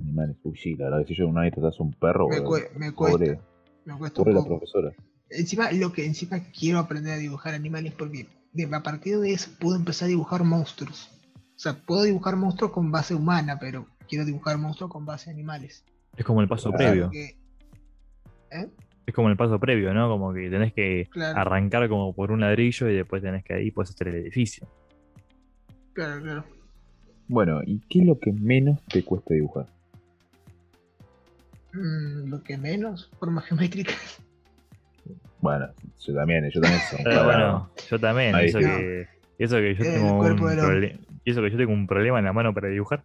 Animales. 0.00 0.36
Uy, 0.42 0.56
sí, 0.56 0.74
la 0.76 0.86
verdad 0.90 1.00
que 1.06 1.14
si 1.14 1.18
yo 1.18 1.28
una 1.28 1.42
vez 1.42 1.52
tratás 1.54 1.78
a 1.78 1.82
un 1.82 1.92
perro, 1.92 2.28
Me, 2.28 2.40
cue- 2.40 2.70
me 2.76 2.92
cuesta. 2.92 3.18
pobre, 3.18 3.40
Me 3.84 3.96
cuesta 3.96 4.20
un 4.20 4.24
pobre 4.24 4.34
la 4.40 4.44
profesora. 4.44 4.92
Encima, 5.30 5.70
lo 5.72 5.92
que 5.92 6.06
encima 6.06 6.40
quiero 6.58 6.78
aprender 6.78 7.12
a 7.14 7.16
dibujar 7.18 7.54
animales 7.54 7.92
porque 7.94 8.26
a 8.72 8.82
partir 8.82 9.18
de 9.18 9.32
eso 9.32 9.50
puedo 9.60 9.76
empezar 9.76 10.06
a 10.06 10.08
dibujar 10.08 10.42
monstruos. 10.44 11.10
O 11.58 11.60
sea, 11.60 11.74
puedo 11.74 12.04
dibujar 12.04 12.36
monstruos 12.36 12.70
con 12.70 12.92
base 12.92 13.16
humana, 13.16 13.58
pero 13.58 13.88
quiero 14.08 14.24
dibujar 14.24 14.58
monstruos 14.58 14.92
con 14.92 15.04
base 15.04 15.28
animales. 15.28 15.84
Es 16.16 16.24
como 16.24 16.40
el 16.40 16.46
paso 16.46 16.70
Claro. 16.70 17.10
previo. 17.10 17.10
¿Eh? 18.52 18.68
Es 19.04 19.12
como 19.12 19.28
el 19.28 19.36
paso 19.36 19.58
previo, 19.58 19.92
¿no? 19.92 20.08
Como 20.08 20.32
que 20.32 20.48
tenés 20.50 20.72
que 20.72 21.08
Claro. 21.10 21.36
arrancar 21.36 21.88
como 21.88 22.14
por 22.14 22.30
un 22.30 22.38
ladrillo 22.42 22.88
y 22.88 22.94
después 22.94 23.22
tenés 23.22 23.42
que 23.42 23.54
ahí 23.54 23.72
pues 23.72 23.90
hacer 23.90 24.06
el 24.06 24.14
edificio. 24.14 24.68
Claro, 25.94 26.22
claro. 26.22 26.44
Bueno, 27.26 27.60
¿y 27.66 27.80
qué 27.88 28.02
es 28.02 28.06
lo 28.06 28.20
que 28.20 28.30
menos 28.32 28.80
te 28.84 29.02
cuesta 29.04 29.34
dibujar? 29.34 29.66
Mm, 31.72 32.28
lo 32.30 32.40
que 32.44 32.56
menos, 32.56 33.10
formas 33.18 33.44
geométricas. 33.46 34.20
Bueno, 35.40 35.66
yo 35.98 36.14
también, 36.14 36.48
yo 36.50 36.60
también 36.60 36.82
soy 36.82 36.98
un 37.04 37.04
bueno, 37.24 37.70
yo 37.90 37.98
también, 37.98 38.34
Ahí 38.36 38.46
eso 38.46 38.58
que, 38.60 39.08
eso 39.38 39.56
que 39.56 39.74
yo 39.74 39.84
El 39.84 39.94
tengo 39.94 40.18
un 40.18 40.92
y 41.24 41.30
eso 41.30 41.42
que 41.42 41.50
yo 41.50 41.56
tengo 41.56 41.72
un 41.72 41.86
problema 41.86 42.18
en 42.18 42.24
la 42.24 42.32
mano 42.32 42.52
para 42.54 42.68
dibujar. 42.68 43.02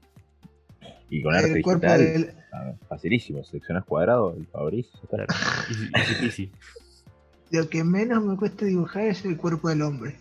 Y 1.10 1.22
con 1.22 1.36
arte 1.36 1.54
el 1.54 1.62
cuerpo 1.62 1.86
digital, 1.86 2.00
del, 2.00 2.78
facilísimo. 2.88 3.44
Seleccionás 3.44 3.86
cuadrado, 3.86 4.36
y 4.38 4.48
abrís. 4.54 4.90
Claro, 5.10 5.26
easy, 5.70 5.92
easy 5.96 6.16
peasy. 6.20 6.52
lo 7.52 7.70
que 7.70 7.84
menos 7.84 8.24
me 8.24 8.36
cuesta 8.36 8.66
dibujar 8.66 9.04
es 9.04 9.24
el 9.26 9.38
cuerpo 9.38 9.70
del 9.70 9.82
hombre. 9.84 10.16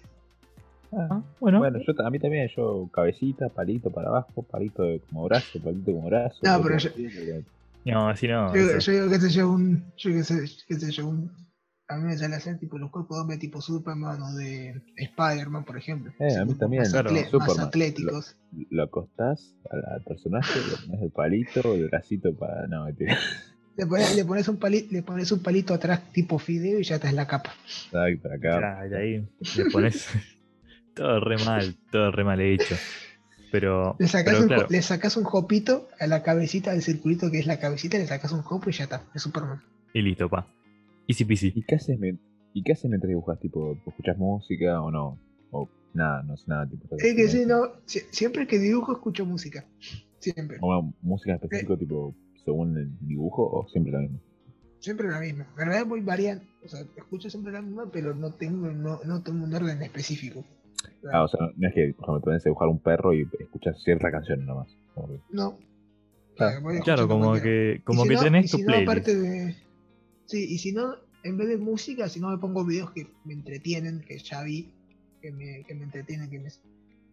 Ah, 0.93 1.23
bueno, 1.41 1.59
Bueno, 1.61 1.79
yo, 1.87 1.95
a 2.05 2.11
mí 2.11 2.19
también, 2.19 2.49
yo 2.55 2.89
cabecita, 2.93 3.49
palito 3.49 3.91
para 3.91 4.09
abajo, 4.09 4.43
palito 4.43 4.83
de- 4.83 5.01
como 5.09 5.25
brazo, 5.25 5.59
palito 5.63 5.93
como 5.93 6.09
brazo. 6.09 6.39
No, 6.43 6.63
pero 6.63 6.77
yo- 6.77 6.91
no, 7.87 8.09
así 8.11 8.29
no. 8.29 8.55
yo, 8.55 8.79
yo 8.79 8.93
digo, 8.93 9.09
qué 9.09 9.19
sé 9.19 9.31
yo, 9.31 9.51
un. 9.51 9.91
Yo 9.97 10.11
qué 10.11 10.23
sé, 10.23 10.41
qué 10.69 10.75
sé 10.75 10.91
yo, 10.93 11.09
un. 11.09 11.33
A 11.93 11.97
mí 11.99 12.05
me 12.05 12.17
sale 12.17 12.37
hacer 12.37 12.59
tipo 12.59 12.79
los 12.79 12.91
cuerpos 12.91 13.17
de 13.17 13.21
hombre 13.23 13.39
tipo 13.39 13.61
Superman 13.61 14.21
o 14.23 14.33
de 14.35 14.81
Spider-Man, 14.97 15.65
por 15.65 15.77
ejemplo. 15.79 16.13
Eh, 16.19 16.37
a 16.37 16.45
mí 16.45 16.51
más 16.53 16.59
también, 16.59 16.85
claro, 16.91 17.11
atle- 17.11 17.39
más 17.39 17.59
atléticos. 17.59 18.37
Lo 18.71 18.83
acostás 18.85 19.55
al, 19.71 19.85
al 19.95 20.03
personaje, 20.05 20.59
le 20.61 20.87
pones 20.87 21.03
el 21.03 21.11
palito, 21.11 21.75
el 21.75 21.89
bracito 21.89 22.35
para. 22.35 22.67
No, 22.67 22.85
mentira. 22.85 23.19
Le 23.77 23.87
pones, 23.87 24.15
le, 24.17 24.25
pones 24.27 24.49
un 24.49 24.59
palito, 24.59 24.89
le 24.93 25.03
pones 25.03 25.33
un 25.33 25.43
palito 25.43 25.73
atrás 25.73 26.13
tipo 26.13 26.39
fideo 26.39 26.79
y 26.81 26.85
ya 26.85 26.97
está 26.97 27.09
en 27.09 27.17
la 27.17 27.27
capa. 27.27 27.55
Exacto, 27.87 28.29
acá. 28.31 28.61
Ya, 28.61 28.87
y 28.89 28.95
ahí 29.01 29.29
le 29.57 29.71
pones 29.71 30.07
todo 30.95 31.21
re 31.21 31.39
mal, 31.45 31.75
todo 31.91 32.11
re 32.11 32.23
mal 32.25 32.41
hecho. 32.41 32.77
Pero, 33.51 33.97
Le 33.99 34.09
sacas, 34.09 34.33
pero 34.33 34.43
un, 34.43 34.49
claro, 34.49 34.67
le 34.71 34.81
sacas 34.83 35.17
un 35.19 35.25
jopito 35.25 35.89
a 36.01 36.07
la 36.07 36.23
cabecita 36.23 36.73
del 36.73 36.83
circulito 36.83 37.31
que 37.31 37.39
es 37.39 37.47
la 37.47 37.59
cabecita, 37.59 37.99
le 37.99 38.07
sacas 38.07 38.33
un 38.33 38.43
jopo 38.43 38.71
y 38.71 38.73
ya 38.73 38.85
está. 38.85 39.03
Es 39.15 39.23
Superman. 39.23 39.63
y 39.93 40.01
listo, 40.03 40.29
pa. 40.31 40.47
Easy 41.09 41.25
peasy. 41.25 41.53
¿Y 41.55 41.63
qué 41.65 41.75
haces, 41.77 41.99
¿Y 42.55 42.63
qué 42.63 42.73
haces 42.73 42.89
mientras 42.91 43.09
dibujas? 43.09 43.39
Tipo, 43.41 43.77
¿escuchas 43.87 44.17
música 44.19 44.81
o 44.83 44.91
no? 44.91 45.19
O 45.51 45.69
nada, 45.95 46.23
no 46.23 46.37
sé 46.37 46.45
nada. 46.49 46.69
Tipo, 46.69 46.97
Es 46.97 47.15
que 47.15 47.29
si 47.29 47.47
no, 47.47 47.63
si- 47.87 48.01
siempre 48.11 48.47
que 48.47 48.59
dibujo 48.59 48.93
escucho 48.93 49.25
música. 49.27 49.65
Siempre. 50.19 50.59
¿O 50.61 50.93
música 51.03 51.35
específica, 51.35 51.77
tipo, 51.77 52.15
según 52.45 52.77
el 52.79 52.91
dibujo 53.07 53.43
o 53.51 53.69
siempre 53.69 53.93
la 53.93 53.99
misma? 54.01 54.19
Siempre 54.79 55.09
la 55.09 55.21
misma. 55.21 55.47
En 55.59 55.67
realidad 55.67 55.87
voy 55.87 56.01
variando. 56.01 56.45
O 56.65 56.69
sea, 56.69 56.81
escucho 56.97 57.29
siempre 57.31 57.53
la 57.53 57.63
misma, 57.63 57.89
pero 57.93 58.15
no 58.15 58.33
tengo, 58.35 58.71
no, 58.71 59.01
no 59.05 59.23
tengo 59.23 59.45
un 59.45 59.55
orden 59.55 59.83
específico. 59.83 60.45
Ah, 61.13 61.25
o 61.25 61.29
sea, 61.29 61.41
no 61.57 61.69
es 61.69 61.75
que, 61.75 61.95
por 61.97 62.11
ejemplo, 62.11 62.33
a 62.33 62.39
dibujar 62.39 62.69
un 62.69 62.79
perro 62.81 63.13
y 63.15 63.27
escuchas 63.39 63.81
cierta 63.83 64.11
canción 64.11 64.45
nomás. 64.47 64.69
Que- 64.95 65.21
No. 65.31 65.57
Claro. 66.37 66.61
voy 66.63 66.81
Claro, 66.81 67.07
como 67.09 67.35
que, 67.35 67.81
como 67.85 68.03
si 68.03 68.09
que 68.09 68.15
no- 68.15 68.23
tenés 68.23 68.51
tu 68.51 68.57
si 68.57 68.63
no, 68.63 68.67
playlist. 68.67 68.89
aparte 68.91 69.15
de. 69.17 69.57
Sí, 70.33 70.47
y 70.49 70.57
si 70.57 70.73
no, 70.73 70.95
en 71.25 71.37
vez 71.37 71.47
de 71.47 71.59
música, 71.59 72.09
si 72.09 72.19
no 72.19 72.31
me 72.31 72.39
pongo 72.39 72.65
videos 72.65 72.91
que 72.93 73.07
me 73.27 73.35
entretienen, 73.35 74.01
que 74.01 74.19
ya 74.19 74.43
vi, 74.43 74.73
que 75.21 75.31
me, 75.31 75.63
que 75.65 75.75
me 75.75 75.85
entretienen, 75.85 76.31
que 76.31 76.39
me, 76.39 76.49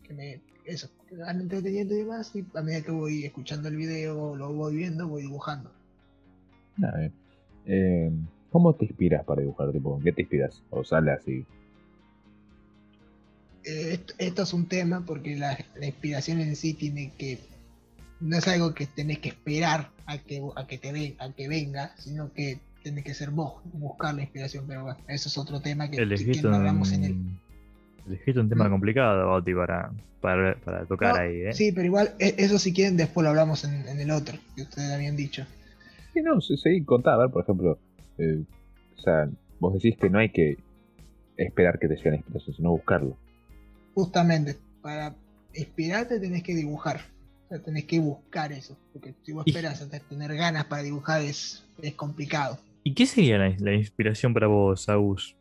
que 0.03 0.13
me. 0.13 0.41
Eso, 0.63 0.89
que 1.09 1.17
me 1.17 1.24
van 1.24 1.41
entreteniendo 1.41 1.93
y 1.95 1.97
demás, 1.97 2.34
y 2.34 2.45
a 2.55 2.61
medida 2.61 2.82
que 2.82 2.91
voy 2.91 3.26
escuchando 3.26 3.67
el 3.67 3.76
video, 3.76 4.38
lo 4.38 4.53
voy 4.53 4.78
viendo, 4.78 5.05
voy 5.05 5.24
dibujando. 5.24 5.70
Eh, 7.65 8.09
¿Cómo 8.51 8.74
te 8.74 8.86
inspiras 8.86 9.26
para 9.26 9.41
dibujar? 9.41 9.74
Tipo, 9.74 9.97
¿en 9.97 10.03
¿Qué 10.03 10.13
te 10.13 10.22
inspiras? 10.22 10.63
O 10.70 10.86
sale 10.86 11.11
así. 11.11 11.45
Eh, 13.65 13.95
esto, 13.95 14.13
esto 14.17 14.43
es 14.43 14.53
un 14.53 14.65
tema 14.70 15.03
porque 15.05 15.36
la, 15.36 15.57
la 15.76 15.88
inspiración 15.88 16.39
en 16.39 16.55
sí 16.55 16.74
tiene 16.74 17.11
que. 17.17 17.38
No 18.22 18.38
es 18.38 18.47
algo 18.47 18.74
que 18.74 18.86
tenés 18.86 19.20
que 19.20 19.28
esperar 19.28 19.91
a 20.05 20.20
que, 20.20 20.41
a 20.55 20.67
que 20.67 20.78
te 20.78 20.93
ven, 20.93 21.15
a 21.20 21.34
que 21.34 21.49
venga, 21.49 21.93
sino 21.97 22.32
que 22.32 22.61
tenés 22.84 23.03
que 23.03 23.13
ser 23.13 23.32
vos, 23.32 23.61
buscar 23.65 24.13
la 24.15 24.21
inspiración. 24.21 24.65
Pero 24.67 24.84
bueno, 24.84 24.99
eso 25.07 25.30
es 25.30 25.38
otro 25.38 25.59
tema 25.61 25.89
que, 25.89 25.97
que, 25.97 26.41
lo 26.41 26.55
hablamos 26.55 26.91
en 26.93 27.03
el. 27.03 27.11
un, 27.13 27.39
elegiste 28.07 28.39
un 28.39 28.49
tema 28.49 28.67
Mm. 28.67 28.71
complicado, 28.71 29.27
Bauti, 29.27 29.53
para, 29.53 29.91
para, 30.21 30.55
para 30.55 30.86
tocar 30.86 31.15
No, 31.15 31.21
ahí, 31.21 31.41
¿eh? 31.41 31.53
Sí, 31.53 31.71
pero 31.71 31.86
igual, 31.86 32.13
e- 32.19 32.36
eso 32.38 32.59
si 32.59 32.73
quieren, 32.73 32.97
después 32.97 33.23
lo 33.23 33.30
hablamos 33.30 33.63
en, 33.63 33.88
en 33.88 33.99
el 33.99 34.11
otro, 34.11 34.38
que 34.55 34.63
ustedes 34.63 34.91
habían 34.91 35.15
dicho. 35.15 35.45
Sí, 36.13 36.21
no, 36.21 36.41
sí, 36.41 36.57
sí, 36.57 36.84
contá, 36.84 37.13
a 37.13 37.17
ver, 37.17 37.30
por 37.30 37.43
ejemplo, 37.43 37.80
eh, 38.17 38.43
o 38.97 39.01
sea, 39.01 39.30
vos 39.59 39.73
decís 39.73 39.97
que 39.97 40.09
no 40.09 40.19
hay 40.19 40.30
que 40.30 40.57
esperar 41.38 41.80
que 41.80 41.88
te 41.88 41.95
llegue 41.95 42.11
la 42.11 42.15
inspiración, 42.17 42.55
sino 42.55 42.71
buscarlo. 42.71 43.17
Justamente, 43.93 44.57
para 44.82 45.15
inspirarte 45.53 46.19
tenés 46.19 46.43
que 46.43 46.55
dibujar. 46.55 47.01
O 47.45 47.49
sea, 47.49 47.59
tenés 47.59 47.86
que 47.86 47.99
buscar 47.99 48.51
eso. 48.51 48.77
Porque 48.93 49.15
si 49.23 49.32
vos 49.32 49.45
esperas 49.47 49.82
a 49.82 49.89
tener 49.89 50.36
ganas 50.36 50.65
para 50.65 50.84
dibujar 50.84 51.21
es, 51.21 51.65
es 51.82 51.93
complicado. 51.95 52.59
¿Y 52.84 52.93
qué 52.93 53.05
sería 53.05 53.38
la, 53.38 53.53
la 53.59 53.73
inspiración 53.73 54.34
para 54.34 54.47
vos, 54.47 54.88
Agus? 54.89 55.36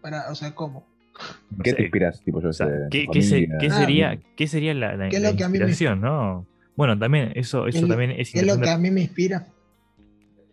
Para, 0.00 0.30
o 0.30 0.34
sea, 0.34 0.54
¿cómo? 0.54 0.86
No 1.50 1.62
¿Qué 1.62 1.70
sé, 1.70 1.76
te 1.76 1.82
inspiras? 1.82 2.22
Tipo, 2.24 2.40
yo 2.40 2.48
o 2.48 2.52
sea, 2.52 2.66
sé, 2.66 2.72
¿qué, 2.90 3.04
tu 3.06 3.12
qué 3.12 3.22
se- 3.22 3.34
familia. 3.46 3.58
qué 3.58 3.66
Ah, 3.66 3.78
sería, 3.78 4.18
qué 4.36 4.46
sería 4.48 4.74
la, 4.74 4.96
la- 4.96 5.08
¿Qué 5.08 5.16
es 5.16 5.22
la 5.22 5.30
lo 5.30 5.36
que 5.36 5.44
a 5.44 5.48
mí 5.48 5.58
me- 5.58 5.64
inspiración, 5.64 6.00
no? 6.00 6.46
Bueno, 6.76 6.98
también 6.98 7.32
eso, 7.34 7.66
eso 7.66 7.78
¿Qué 7.80 7.84
es- 7.84 7.88
también 7.88 8.10
es 8.12 8.32
¿Qué 8.32 8.40
es 8.40 8.46
lo 8.46 8.60
que 8.60 8.70
a 8.70 8.78
mí 8.78 8.90
me 8.90 9.02
inspira? 9.02 9.46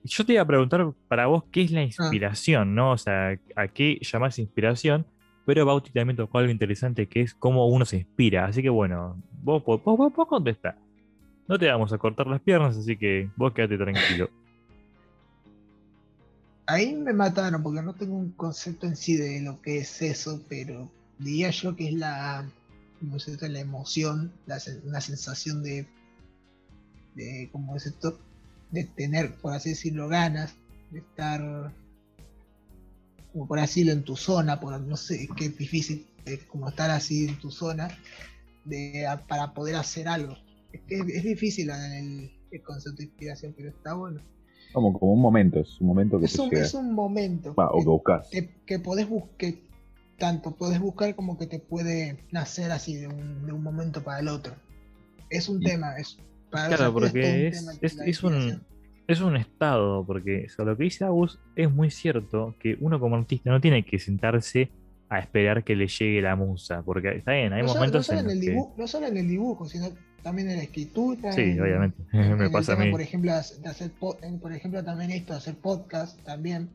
Yo 0.03 0.25
te 0.25 0.33
iba 0.33 0.41
a 0.41 0.47
preguntar 0.47 0.85
para 1.07 1.27
vos 1.27 1.43
qué 1.51 1.61
Ah. 1.61 1.63
es 1.63 1.71
la 1.71 1.83
inspiración, 1.83 2.75
¿no? 2.75 2.91
O 2.91 2.97
sea, 2.97 3.37
¿a 3.55 3.67
qué 3.67 3.97
llamás 4.01 4.39
inspiración? 4.39 5.05
Pero 5.45 5.65
Bauti 5.65 5.91
también 5.91 6.15
tocó 6.15 6.37
algo 6.37 6.51
interesante 6.51 7.07
que 7.07 7.21
es 7.21 7.33
cómo 7.33 7.67
uno 7.67 7.83
se 7.85 7.97
inspira. 7.97 8.45
Así 8.45 8.61
que 8.61 8.69
bueno, 8.69 9.21
vos, 9.41 9.63
vos, 9.65 9.81
vos, 9.83 10.13
vos 10.13 10.27
contestá. 10.27 10.77
No 11.49 11.57
te 11.57 11.67
vamos 11.67 11.91
a 11.91 11.97
cortar 11.97 12.27
las 12.27 12.41
piernas, 12.41 12.77
así 12.77 12.95
que 12.95 13.27
vos 13.35 13.51
quédate 13.55 13.75
tranquilo. 13.75 14.29
Ahí 16.67 16.93
me 16.93 17.11
mataron 17.11 17.63
porque 17.63 17.81
no 17.81 17.95
tengo 17.95 18.15
un 18.15 18.29
concepto 18.33 18.85
en 18.85 18.95
sí 18.95 19.17
de 19.17 19.41
lo 19.41 19.59
que 19.59 19.79
es 19.79 19.99
eso, 20.03 20.43
pero 20.47 20.91
diría 21.17 21.49
yo 21.49 21.75
que 21.75 21.87
es 21.87 21.95
la, 21.95 22.47
la 23.01 23.59
emoción, 23.59 24.31
la, 24.45 24.59
una 24.83 25.01
sensación 25.01 25.63
de, 25.63 25.87
de, 27.15 27.49
¿cómo 27.51 27.75
es? 27.75 27.97
De 28.69 28.83
tener, 28.83 29.33
por 29.37 29.53
así 29.53 29.69
decirlo, 29.69 30.07
ganas, 30.07 30.53
de 30.91 30.99
estar, 30.99 31.73
como 33.33 33.47
por 33.47 33.57
así 33.57 33.79
decirlo, 33.79 33.93
en 33.93 34.03
tu 34.05 34.15
zona, 34.15 34.59
por, 34.59 34.79
no 34.79 34.95
sé, 34.95 35.23
es 35.23 35.29
que 35.35 35.45
es 35.45 35.57
difícil, 35.57 36.05
es 36.25 36.43
como 36.43 36.69
estar 36.69 36.91
así 36.91 37.27
en 37.27 37.39
tu 37.39 37.49
zona, 37.49 37.87
de, 38.65 39.07
para 39.27 39.55
poder 39.55 39.77
hacer 39.77 40.07
algo. 40.07 40.37
Es 40.73 40.81
que 40.87 40.95
es, 40.95 41.07
es 41.07 41.23
difícil 41.23 41.69
el, 41.69 42.31
el 42.51 42.61
concepto 42.63 42.97
de 42.97 43.05
inspiración, 43.05 43.53
pero 43.55 43.69
está 43.69 43.93
bueno. 43.93 44.21
Como, 44.73 44.93
como 44.99 45.13
un 45.13 45.21
momento, 45.21 45.59
es 45.59 45.81
un 45.81 45.87
momento 45.87 46.19
que 46.19 46.25
Es 46.25 46.33
te 46.33 46.41
un, 46.41 46.49
llega. 46.49 46.61
es 46.63 46.73
un 46.75 46.93
momento. 46.93 47.55
Va, 47.55 47.69
o 47.71 47.77
que- 47.77 47.83
que 47.83 47.89
buscas. 47.89 48.29
que, 48.31 48.49
que 48.65 48.79
podés 48.79 49.09
buscar, 49.09 49.53
tanto 50.17 50.55
podés 50.55 50.79
buscar 50.79 51.15
como 51.15 51.37
que 51.37 51.47
te 51.47 51.59
puede 51.59 52.17
nacer 52.31 52.71
así 52.71 52.95
de 52.95 53.07
un, 53.07 53.45
de 53.45 53.51
un 53.53 53.63
momento 53.63 54.03
para 54.03 54.19
el 54.19 54.27
otro. 54.27 54.53
Es 55.29 55.49
un 55.49 55.61
Y- 55.61 55.65
tema, 55.65 55.97
es 55.97 56.17
para 56.51 56.67
Claro, 56.75 56.93
porque 56.93 57.21
todo 57.21 57.31
un 57.31 57.37
es, 57.45 57.79
es, 57.81 57.99
es 57.99 58.23
un, 58.23 58.61
es 59.07 59.21
un 59.21 59.37
estado, 59.37 60.05
porque 60.05 60.45
o 60.45 60.49
sea, 60.49 60.65
lo 60.65 60.77
que 60.77 60.83
dice 60.83 61.03
Agus 61.05 61.39
es 61.55 61.71
muy 61.71 61.89
cierto, 61.89 62.55
que 62.59 62.77
uno 62.79 62.99
como 62.99 63.15
artista 63.15 63.49
no 63.49 63.59
tiene 63.61 63.83
que 63.85 63.97
sentarse 63.97 64.69
a 65.09 65.17
esperar 65.19 65.63
que 65.63 65.75
le 65.75 65.87
llegue 65.87 66.21
la 66.21 66.35
musa, 66.35 66.83
porque 66.83 67.09
está 67.17 67.31
bien, 67.33 67.53
hay 67.53 67.63
no, 67.63 67.69
solo, 67.69 67.79
no 67.79 67.85
momentos 67.87 68.05
solo 68.05 68.19
en 68.19 68.25
en 68.25 68.25
los 68.27 68.33
el 68.35 68.41
que... 68.41 68.49
dibujo, 68.51 68.75
no 68.77 68.87
solo 68.87 69.07
en 69.07 69.17
el 69.17 69.27
dibujo, 69.27 69.65
sino 69.67 69.87
también 70.21 70.49
en 70.49 70.57
la 70.57 70.63
escritura. 70.63 71.31
Sí, 71.31 71.41
en- 71.41 71.61
obviamente. 71.61 72.01
en 72.13 72.37
Me 72.37 72.49
pasa 72.49 72.73
a 72.73 72.75
mí. 72.75 72.91
Por 72.91 73.01
ejemplo, 73.01 73.31
de 73.31 73.37
hacer, 73.37 73.91
en- 74.23 74.39
por 74.39 74.53
ejemplo, 74.53 74.83
también 74.83 75.11
esto, 75.11 75.33
hacer 75.33 75.55
podcast, 75.55 76.21
también. 76.23 76.69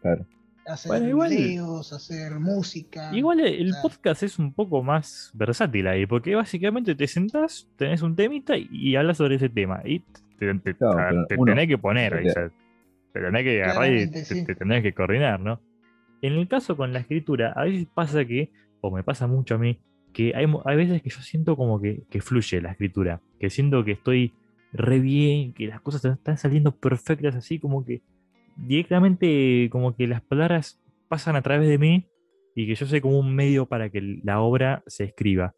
Claro. 0.00 0.26
Hacer 0.66 0.90
Bueno, 0.90 1.08
igual- 1.08 1.30
videos, 1.30 1.92
hacer 1.92 2.38
música. 2.38 3.10
Igual 3.14 3.40
el 3.40 3.70
o 3.70 3.72
sea- 3.72 3.82
podcast 3.82 4.22
es 4.22 4.38
un 4.38 4.52
poco 4.52 4.82
más 4.82 5.30
versátil 5.34 5.86
ahí, 5.88 6.06
porque 6.06 6.34
básicamente 6.36 6.94
te 6.94 7.08
sentás, 7.08 7.68
tenés 7.76 8.02
un 8.02 8.14
temita 8.14 8.54
y 8.56 8.94
hablas 8.94 9.16
sobre 9.16 9.36
ese 9.36 9.48
tema. 9.48 9.80
Y 9.84 10.00
te, 10.38 10.54
te- 10.60 10.74
Claro, 10.76 10.98
a- 10.98 11.08
pero 11.08 11.26
te 11.26 11.34
uno- 11.36 11.52
tenés 11.52 11.68
que 11.68 11.78
poner, 11.78 12.14
o 12.14 12.30
sea, 12.30 12.50
te 13.12 13.20
tenés 13.20 13.42
que 13.42 13.62
agarrar 13.62 13.92
y 13.92 14.10
te, 14.10 14.24
sí. 14.24 14.44
te 14.44 14.54
tenés 14.54 14.82
que 14.82 14.92
coordinar, 14.92 15.40
¿no? 15.40 15.60
En 16.22 16.34
el 16.34 16.46
caso 16.46 16.76
con 16.76 16.92
la 16.92 17.00
escritura, 17.00 17.52
a 17.56 17.64
veces 17.64 17.86
pasa 17.92 18.24
que, 18.24 18.50
o 18.80 18.90
me 18.92 19.02
pasa 19.02 19.26
mucho 19.26 19.56
a 19.56 19.58
mí, 19.58 19.80
que 20.12 20.32
hay, 20.34 20.46
hay 20.64 20.76
veces 20.76 21.02
que 21.02 21.10
yo 21.10 21.20
siento 21.20 21.56
como 21.56 21.80
que, 21.80 22.02
que 22.10 22.20
fluye 22.20 22.60
la 22.60 22.72
escritura, 22.72 23.20
que 23.40 23.50
siento 23.50 23.84
que 23.84 23.92
estoy 23.92 24.32
re 24.72 25.00
bien, 25.00 25.52
que 25.52 25.66
las 25.66 25.80
cosas 25.80 26.04
están 26.04 26.38
saliendo 26.38 26.72
perfectas, 26.76 27.36
así 27.36 27.58
como 27.58 27.84
que 27.84 28.02
directamente 28.56 29.68
como 29.70 29.94
que 29.96 30.06
las 30.06 30.22
palabras 30.22 30.80
pasan 31.08 31.36
a 31.36 31.42
través 31.42 31.68
de 31.68 31.78
mí 31.78 32.06
y 32.54 32.66
que 32.66 32.74
yo 32.74 32.86
soy 32.86 33.00
como 33.00 33.18
un 33.18 33.34
medio 33.34 33.66
para 33.66 33.90
que 33.90 34.20
la 34.22 34.40
obra 34.40 34.82
se 34.86 35.04
escriba. 35.04 35.54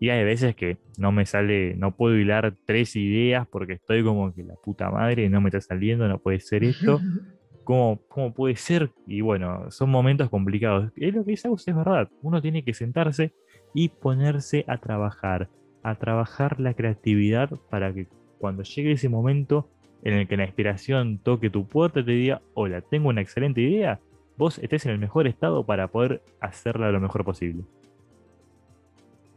Y 0.00 0.10
hay 0.10 0.24
veces 0.24 0.54
que 0.54 0.78
no 0.96 1.10
me 1.10 1.26
sale, 1.26 1.74
no 1.76 1.96
puedo 1.96 2.16
hilar 2.16 2.54
tres 2.66 2.94
ideas 2.94 3.46
porque 3.48 3.74
estoy 3.74 4.04
como 4.04 4.32
que 4.32 4.44
la 4.44 4.54
puta 4.54 4.90
madre 4.90 5.28
no 5.28 5.40
me 5.40 5.48
está 5.48 5.60
saliendo, 5.60 6.06
no 6.08 6.18
puede 6.18 6.40
ser 6.40 6.62
esto. 6.64 7.00
¿Cómo, 7.64 8.00
cómo 8.08 8.32
puede 8.32 8.56
ser? 8.56 8.92
Y 9.06 9.20
bueno, 9.20 9.70
son 9.70 9.90
momentos 9.90 10.30
complicados. 10.30 10.90
Es 10.96 11.14
lo 11.14 11.22
que 11.24 11.32
dice 11.32 11.48
es 11.52 11.76
verdad. 11.76 12.08
Uno 12.22 12.40
tiene 12.40 12.64
que 12.64 12.72
sentarse 12.72 13.34
y 13.74 13.88
ponerse 13.90 14.64
a 14.68 14.78
trabajar, 14.78 15.48
a 15.82 15.94
trabajar 15.96 16.60
la 16.60 16.74
creatividad 16.74 17.50
para 17.70 17.92
que 17.92 18.06
cuando 18.38 18.62
llegue 18.62 18.92
ese 18.92 19.08
momento 19.08 19.68
en 20.02 20.14
el 20.14 20.28
que 20.28 20.36
la 20.36 20.44
inspiración 20.44 21.18
toque 21.18 21.50
tu 21.50 21.66
puerta 21.66 22.00
y 22.00 22.04
te 22.04 22.12
diga, 22.12 22.40
hola, 22.54 22.80
tengo 22.82 23.08
una 23.08 23.20
excelente 23.20 23.60
idea, 23.60 23.98
vos 24.36 24.58
estés 24.58 24.86
en 24.86 24.92
el 24.92 24.98
mejor 24.98 25.26
estado 25.26 25.64
para 25.64 25.88
poder 25.88 26.22
hacerla 26.40 26.90
lo 26.92 27.00
mejor 27.00 27.24
posible. 27.24 27.64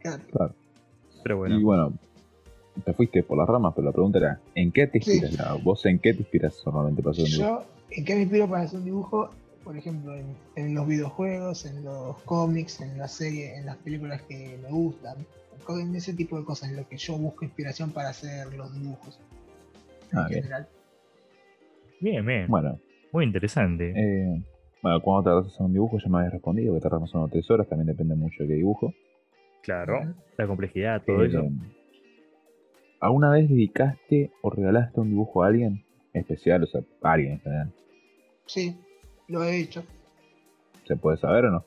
Claro. 0.00 0.22
Claro. 0.30 0.54
Pero 1.22 1.36
bueno, 1.38 1.58
Y 1.58 1.62
bueno, 1.62 1.92
te 2.84 2.92
fuiste 2.94 3.22
por 3.22 3.38
las 3.38 3.48
ramas, 3.48 3.72
pero 3.74 3.86
la 3.86 3.92
pregunta 3.92 4.18
era, 4.18 4.40
¿en 4.54 4.72
qué 4.72 4.86
te 4.86 5.00
Sí. 5.00 5.12
inspiras? 5.12 5.38
Lau? 5.38 5.58
¿Vos 5.60 5.84
en 5.86 5.98
qué 5.98 6.12
te 6.14 6.20
inspiras 6.20 6.60
normalmente 6.64 7.02
para 7.02 7.12
hacer 7.12 7.24
un 7.24 7.30
dibujo? 7.30 7.48
Yo, 7.60 7.66
¿en 7.90 8.04
qué 8.04 8.14
me 8.14 8.20
inspiro 8.22 8.48
para 8.48 8.62
hacer 8.62 8.78
un 8.78 8.84
dibujo? 8.84 9.30
Por 9.64 9.76
ejemplo, 9.76 10.16
en, 10.16 10.36
en 10.56 10.74
los 10.74 10.86
videojuegos, 10.86 11.66
en 11.66 11.84
los 11.84 12.16
cómics, 12.22 12.80
en 12.80 12.98
las 12.98 13.12
series, 13.12 13.56
en 13.58 13.66
las 13.66 13.76
películas 13.78 14.20
que 14.22 14.58
me 14.62 14.70
gustan, 14.70 15.24
en 15.68 15.94
ese 15.94 16.12
tipo 16.14 16.36
de 16.38 16.44
cosas 16.44 16.70
en 16.70 16.76
lo 16.76 16.88
que 16.88 16.96
yo 16.96 17.16
busco 17.16 17.44
inspiración 17.44 17.92
para 17.92 18.08
hacer 18.08 18.52
los 18.54 18.74
dibujos. 18.74 19.20
En 20.10 20.18
Ah, 20.18 20.26
bien. 20.28 20.42
general. 20.42 20.68
bien, 22.00 22.26
bien. 22.26 22.46
Bueno, 22.48 22.78
Muy 23.12 23.24
interesante. 23.24 23.92
eh, 23.94 24.42
bueno, 24.82 25.00
cuando 25.00 25.22
tardas 25.22 25.44
en 25.44 25.50
hacer 25.52 25.66
un 25.66 25.72
dibujo 25.72 25.98
ya 25.98 26.08
me 26.10 26.18
habías 26.18 26.32
respondido 26.32 26.74
que 26.74 26.80
tardas 26.80 27.00
más 27.02 27.14
o 27.14 27.18
menos 27.18 27.30
tres 27.30 27.48
horas, 27.50 27.68
también 27.68 27.86
depende 27.86 28.14
mucho 28.16 28.42
de 28.42 28.48
qué 28.48 28.54
dibujo. 28.54 28.92
claro, 29.62 30.12
la 30.36 30.46
complejidad, 30.48 31.02
todo 31.06 31.22
Eh, 31.22 31.28
eso. 31.28 31.44
¿Alguna 33.00 33.30
vez 33.30 33.48
dedicaste 33.48 34.30
o 34.42 34.50
regalaste 34.50 35.00
un 35.00 35.10
dibujo 35.10 35.42
a 35.42 35.48
alguien 35.48 35.84
especial? 36.12 36.62
O 36.64 36.66
sea, 36.66 36.80
a 37.02 37.12
alguien 37.12 37.32
en 37.34 37.40
general. 37.40 37.72
Sí, 38.46 38.76
lo 39.32 39.42
he 39.44 39.58
hecho. 39.58 39.82
¿Se 40.86 40.96
puede 40.96 41.16
saber 41.16 41.46
o 41.46 41.50
no? 41.50 41.64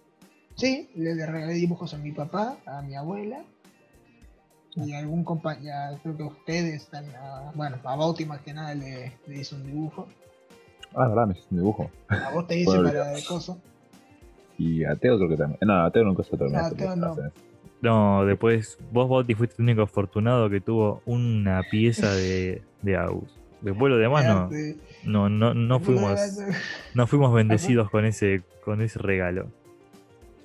Sí, 0.55 0.89
le, 0.95 1.15
le 1.15 1.25
regalé 1.25 1.53
dibujos 1.53 1.93
a 1.93 1.97
mi 1.97 2.11
papá, 2.11 2.57
a 2.65 2.81
mi 2.81 2.95
abuela 2.95 3.43
y 4.75 4.93
a 4.93 4.99
algún 4.99 5.23
compañero, 5.23 5.97
creo 6.03 6.17
que 6.17 6.23
ustedes 6.23 6.75
están, 6.83 7.05
a- 7.15 7.51
bueno, 7.55 7.77
a 7.83 7.95
Bauti 7.95 8.25
más 8.25 8.41
que 8.41 8.53
nada 8.53 8.73
le, 8.75 9.13
le 9.27 9.37
hice 9.39 9.55
un 9.55 9.65
dibujo. 9.65 10.07
Ah, 10.93 11.07
verdad, 11.07 11.27
me 11.27 11.33
hiciste 11.33 11.53
un 11.55 11.59
dibujo. 11.61 11.89
A 12.09 12.29
vos 12.31 12.47
te 12.47 12.55
hice 12.59 12.65
Bueno, 12.65 12.83
para 12.89 13.17
el 13.17 13.23
coso. 13.25 13.57
Y 14.57 14.85
a 14.85 14.95
Teo 14.95 15.17
creo 15.17 15.29
que 15.29 15.37
también. 15.37 15.59
No, 15.65 15.83
a 15.83 15.91
Teo 15.91 16.03
nunca 16.05 16.23
se 16.23 16.37
terminó. 16.37 16.59
No, 16.59 16.65
a 16.65 16.69
Teo 16.71 16.95
no. 16.95 17.15
No, 17.81 18.25
después 18.25 18.77
vos, 18.91 19.09
Bauti, 19.09 19.33
fuiste 19.35 19.55
el 19.57 19.63
único 19.63 19.81
afortunado 19.81 20.49
que 20.49 20.61
tuvo 20.61 21.01
una 21.05 21.61
pieza 21.69 22.13
de, 22.13 22.61
de 22.81 22.95
Agus. 22.95 23.29
Después 23.61 23.91
lo 23.91 23.97
demás 23.97 24.25
no, 24.25 24.49
no, 25.05 25.29
no, 25.29 25.53
no 25.53 25.79
fuimos, 25.79 26.37
no 26.93 27.07
fuimos 27.07 27.33
bendecidos 27.33 27.89
con 27.89 28.05
ese, 28.05 28.43
con 28.63 28.81
ese 28.81 28.99
regalo. 28.99 29.51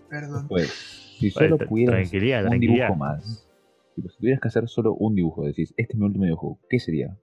Perdón. 0.08 0.48
Pues, 0.48 0.70
si 1.18 1.30
solo 1.30 1.58
pudieras 1.58 1.96
tranquilidad, 1.96 2.44
un 2.44 2.48
tranquilidad. 2.50 2.86
dibujo 2.86 2.98
más. 2.98 3.46
Si 3.94 4.02
tuvieras 4.18 4.40
que 4.40 4.48
hacer 4.48 4.68
solo 4.68 4.94
un 4.94 5.14
dibujo, 5.14 5.44
decís, 5.44 5.74
este 5.76 5.92
es 5.92 5.98
mi 5.98 6.06
último 6.06 6.24
dibujo, 6.24 6.58
¿qué 6.70 6.78
sería? 6.78 7.16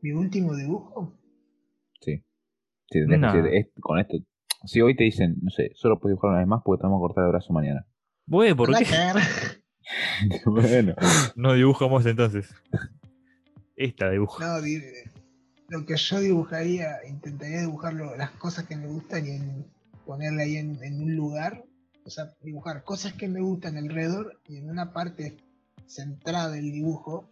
Mi 0.00 0.12
último 0.12 0.54
dibujo. 0.56 1.12
Sí. 2.00 2.24
Si 2.90 2.98
tendrías 3.00 3.20
No. 3.20 3.32
que 3.32 3.42
decir, 3.42 3.54
"Es- 3.58 3.72
con 3.80 3.98
esto. 3.98 4.16
Si 4.64 4.80
hoy 4.80 4.96
te 4.96 5.04
dicen, 5.04 5.36
no 5.42 5.50
sé, 5.50 5.72
solo 5.74 5.98
puedes 5.98 6.14
dibujar 6.14 6.30
una 6.30 6.38
vez 6.38 6.48
más 6.48 6.62
porque 6.64 6.80
te 6.80 6.86
vamos 6.86 6.98
a 6.98 7.00
cortar 7.06 7.24
el 7.24 7.30
brazo 7.30 7.52
mañana. 7.52 7.86
Güey, 8.26 8.54
¿por 8.54 8.70
qué 8.76 8.84
bueno, 10.46 10.94
no 11.36 11.52
dibujamos 11.54 12.06
entonces? 12.06 12.54
Esta 13.78 14.10
dibujo. 14.10 14.40
No, 14.40 14.58
lo 15.68 15.86
que 15.86 15.96
yo 15.96 16.20
dibujaría, 16.20 16.96
intentaría 17.08 17.60
dibujarlo, 17.60 18.16
las 18.16 18.30
cosas 18.32 18.66
que 18.66 18.76
me 18.76 18.86
gustan 18.88 19.26
y 19.26 19.30
en, 19.30 19.66
ponerle 20.04 20.42
ahí 20.42 20.56
en, 20.56 20.82
en 20.82 21.00
un 21.02 21.14
lugar. 21.14 21.64
O 22.04 22.10
sea, 22.10 22.32
dibujar 22.42 22.82
cosas 22.84 23.12
que 23.12 23.28
me 23.28 23.40
gustan 23.40 23.76
alrededor 23.76 24.40
y 24.48 24.56
en 24.56 24.70
una 24.70 24.92
parte 24.92 25.36
centrada 25.86 26.50
del 26.50 26.72
dibujo, 26.72 27.28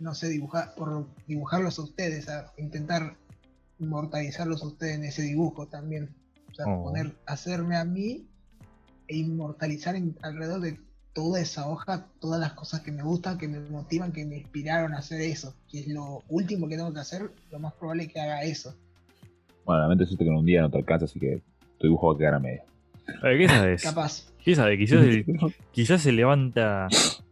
no 0.00 0.14
sé, 0.14 0.28
dibujar, 0.28 0.74
por 0.74 1.06
dibujarlos 1.26 1.78
a 1.78 1.82
ustedes, 1.82 2.28
a 2.28 2.52
intentar 2.56 3.16
inmortalizarlos 3.78 4.62
a 4.62 4.66
ustedes 4.66 4.96
en 4.96 5.04
ese 5.04 5.22
dibujo 5.22 5.66
también. 5.68 6.14
O 6.50 6.54
sea, 6.54 6.66
Oh. 6.66 6.84
poner, 6.84 7.14
hacerme 7.26 7.76
a 7.76 7.84
mí 7.84 8.26
e 9.08 9.16
inmortalizar 9.16 9.94
en- 9.94 10.16
alrededor 10.22 10.60
de 10.62 10.80
toda 11.16 11.40
esa 11.40 11.66
hoja, 11.66 12.04
todas 12.20 12.38
las 12.38 12.52
cosas 12.52 12.80
que 12.82 12.92
me 12.92 13.02
gustan, 13.02 13.38
que 13.38 13.48
me 13.48 13.58
motivan, 13.58 14.12
que 14.12 14.26
me 14.26 14.36
inspiraron 14.36 14.92
a 14.92 14.98
hacer 14.98 15.22
eso. 15.22 15.54
Que 15.70 15.80
es 15.80 15.88
lo 15.88 16.22
último 16.28 16.68
que 16.68 16.76
tengo 16.76 16.92
que 16.92 17.00
hacer, 17.00 17.30
lo 17.50 17.58
más 17.58 17.72
probable 17.72 18.02
es 18.04 18.12
que 18.12 18.20
haga 18.20 18.42
eso. 18.44 18.74
bueno, 19.64 19.80
lamento 19.82 20.04
decirte 20.04 20.24
que 20.24 20.30
en 20.30 20.36
un 20.36 20.44
día 20.44 20.60
no 20.60 20.70
te 20.70 20.76
alcanza, 20.76 21.06
así 21.06 21.18
que 21.18 21.40
tu 21.78 21.86
dibujo 21.86 22.08
va 22.08 22.14
a 22.14 22.18
quedar 22.18 22.34
a 22.34 22.38
medio. 22.38 22.62
A 23.22 23.28
ver, 23.28 23.38
¿Qué 23.38 23.48
sabes? 23.48 23.82
Capaz. 23.82 24.26
¿Qué 24.44 24.54
sabes? 24.54 24.78
Quizás, 24.78 25.02
el- 25.04 25.24
quizás 25.72 26.02
se 26.02 26.12
levanta, 26.12 26.86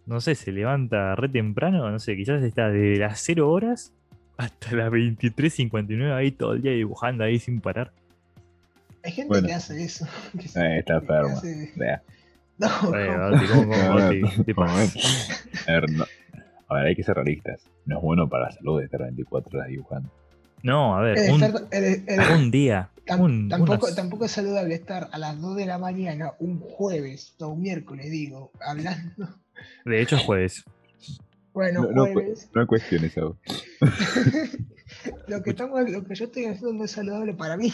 no 0.07 0.20
sé, 0.22 0.35
se 0.35 0.51
levanta 0.51 1.14
re 1.14 1.28
temprano, 1.28 1.91
no 1.91 1.99
sé, 1.99 2.16
quizás 2.16 2.43
está 2.43 2.70
desde 2.70 2.99
las 3.01 3.20
0 3.20 3.51
horas 3.51 3.93
hasta 4.39 4.72
las 4.74 4.91
23.59 4.91 6.12
ahí 6.16 6.30
todo 6.32 6.55
el 6.55 6.62
día 6.62 6.72
dibujando 6.72 7.22
ahí 7.22 7.39
sin 7.39 7.61
parar. 7.61 7.93
Hay 9.05 9.12
gente 9.12 9.28
Bueno. 9.28 9.47
que 9.47 9.53
hace 9.55 9.85
eso. 9.85 10.07
que 10.32 10.47
Eh, 10.59 10.78
está 10.78 10.95
que 10.95 11.01
enfermo. 11.01 11.37
hace- 11.37 11.72
Vea. 11.76 12.03
No, 12.59 12.69
Oye, 12.91 13.47
¿cómo? 13.53 13.69
Bauti, 13.71 14.21
¿cómo- 14.55 14.55
cómo, 14.55 14.69
A 15.67 15.73
ver, 15.73 15.91
no. 15.91 16.05
Hay 16.69 16.95
que 16.97 17.03
ser 17.03 17.15
realistas. 17.17 17.61
No 17.87 17.97
es 17.99 18.03
bueno 18.03 18.29
para 18.29 18.47
la 18.47 18.53
salud 18.53 18.81
estar 18.83 19.03
24 19.03 19.59
horas 19.59 19.69
dibujando. 19.71 20.11
No, 20.63 20.97
a 20.97 21.03
ver, 21.03 21.19
El 21.19 21.33
un, 21.35 21.41
estar- 21.43 21.69
el- 21.73 22.05
el- 22.09 22.21
un 22.37 22.51
día. 22.51 22.91
tam- 23.07 23.21
un- 23.21 23.49
tampoco, 23.49 23.87
unas- 23.87 23.97
tampoco 23.97 24.25
es 24.25 24.31
saludable 24.33 24.75
estar 24.75 25.09
a 25.13 25.19
las 25.19 25.39
2 25.41 25.57
de 25.57 25.67
la 25.67 25.79
mañana, 25.79 26.33
un 26.39 26.59
jueves 26.61 27.35
o 27.41 27.49
un 27.49 27.61
miércoles, 27.61 28.11
digo, 28.11 28.51
hablando. 28.67 29.29
De 29.85 30.01
hecho, 30.01 30.17
es 30.17 30.23
jueves. 30.23 30.65
Bueno, 31.53 31.83
No, 31.83 31.91
no, 31.93 32.07
jueves. 32.07 32.51
No 32.55 32.63
hay 32.63 32.67
cuestiones, 32.67 33.17
Agus. 33.19 33.37
lo, 35.29 35.43
que 35.43 35.51
estamos, 35.51 35.89
lo 35.91 36.05
que 36.05 36.15
yo 36.15 36.25
estoy 36.25 36.45
haciendo 36.47 36.73
no 36.73 36.85
es 36.85 36.91
saludable 36.91 37.35
para 37.35 37.57
mí. 37.57 37.73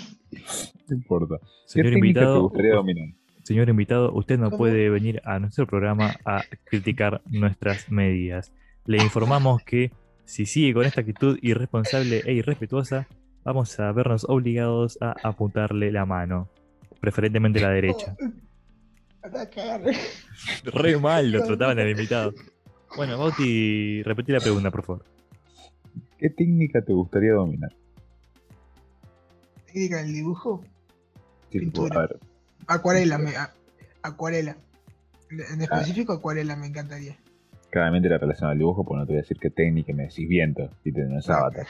No 0.88 0.96
importa. 0.96 1.36
¿Qué 1.40 1.82
Señor 1.82 1.90
te 2.14 2.38
gustaría 2.38 2.74
dominar? 2.74 3.08
Señor 3.50 3.68
invitado, 3.68 4.12
usted 4.12 4.38
no 4.38 4.44
¿Cómo? 4.44 4.58
puede 4.58 4.88
venir 4.90 5.20
a 5.24 5.40
nuestro 5.40 5.66
programa 5.66 6.14
a 6.24 6.44
criticar 6.62 7.20
nuestras 7.26 7.90
medidas. 7.90 8.52
Le 8.86 8.98
informamos 8.98 9.64
que 9.64 9.90
si 10.24 10.46
sigue 10.46 10.72
con 10.72 10.84
esta 10.84 11.00
actitud 11.00 11.36
irresponsable 11.42 12.22
e 12.24 12.32
irrespetuosa, 12.32 13.08
vamos 13.42 13.80
a 13.80 13.90
vernos 13.90 14.24
obligados 14.28 14.98
a 15.00 15.16
apuntarle 15.24 15.90
la 15.90 16.06
mano, 16.06 16.48
preferentemente 17.00 17.58
la 17.58 17.70
derecha. 17.70 18.14
Re 20.66 20.98
mal 20.98 21.32
lo 21.32 21.42
trataban 21.42 21.80
al 21.80 21.90
invitado. 21.90 22.32
Bueno, 22.96 23.18
Bauti, 23.18 24.04
repetí 24.04 24.30
la 24.30 24.38
pregunta, 24.38 24.70
por 24.70 24.84
favor. 24.84 25.04
¿Qué 26.18 26.30
técnica 26.30 26.82
te 26.82 26.92
gustaría 26.92 27.32
dominar? 27.32 27.74
Técnica 29.66 29.96
del 30.04 30.12
dibujo. 30.12 30.62
Sí, 31.50 31.58
tipo, 31.58 31.82
Pintura. 31.82 31.98
a 31.98 32.02
ver, 32.02 32.29
Acuarela, 32.74 33.18
me, 33.18 33.36
a- 33.36 33.52
acuarela. 34.02 34.56
En 35.30 35.60
específico, 35.62 36.12
acuarela 36.12 36.56
me 36.56 36.66
encantaría. 36.68 37.16
claramente 37.70 38.08
la 38.08 38.18
relación 38.18 38.50
al 38.50 38.58
dibujo, 38.58 38.84
pues 38.84 38.98
no 38.98 39.06
te 39.06 39.12
voy 39.12 39.18
a 39.18 39.22
decir 39.22 39.38
qué 39.40 39.50
técnica 39.50 39.92
me 39.92 40.04
decís 40.04 40.28
viento 40.28 40.70
y 40.84 40.92
te 40.92 41.00
no 41.04 41.18
es 41.18 41.28
avatar. 41.28 41.66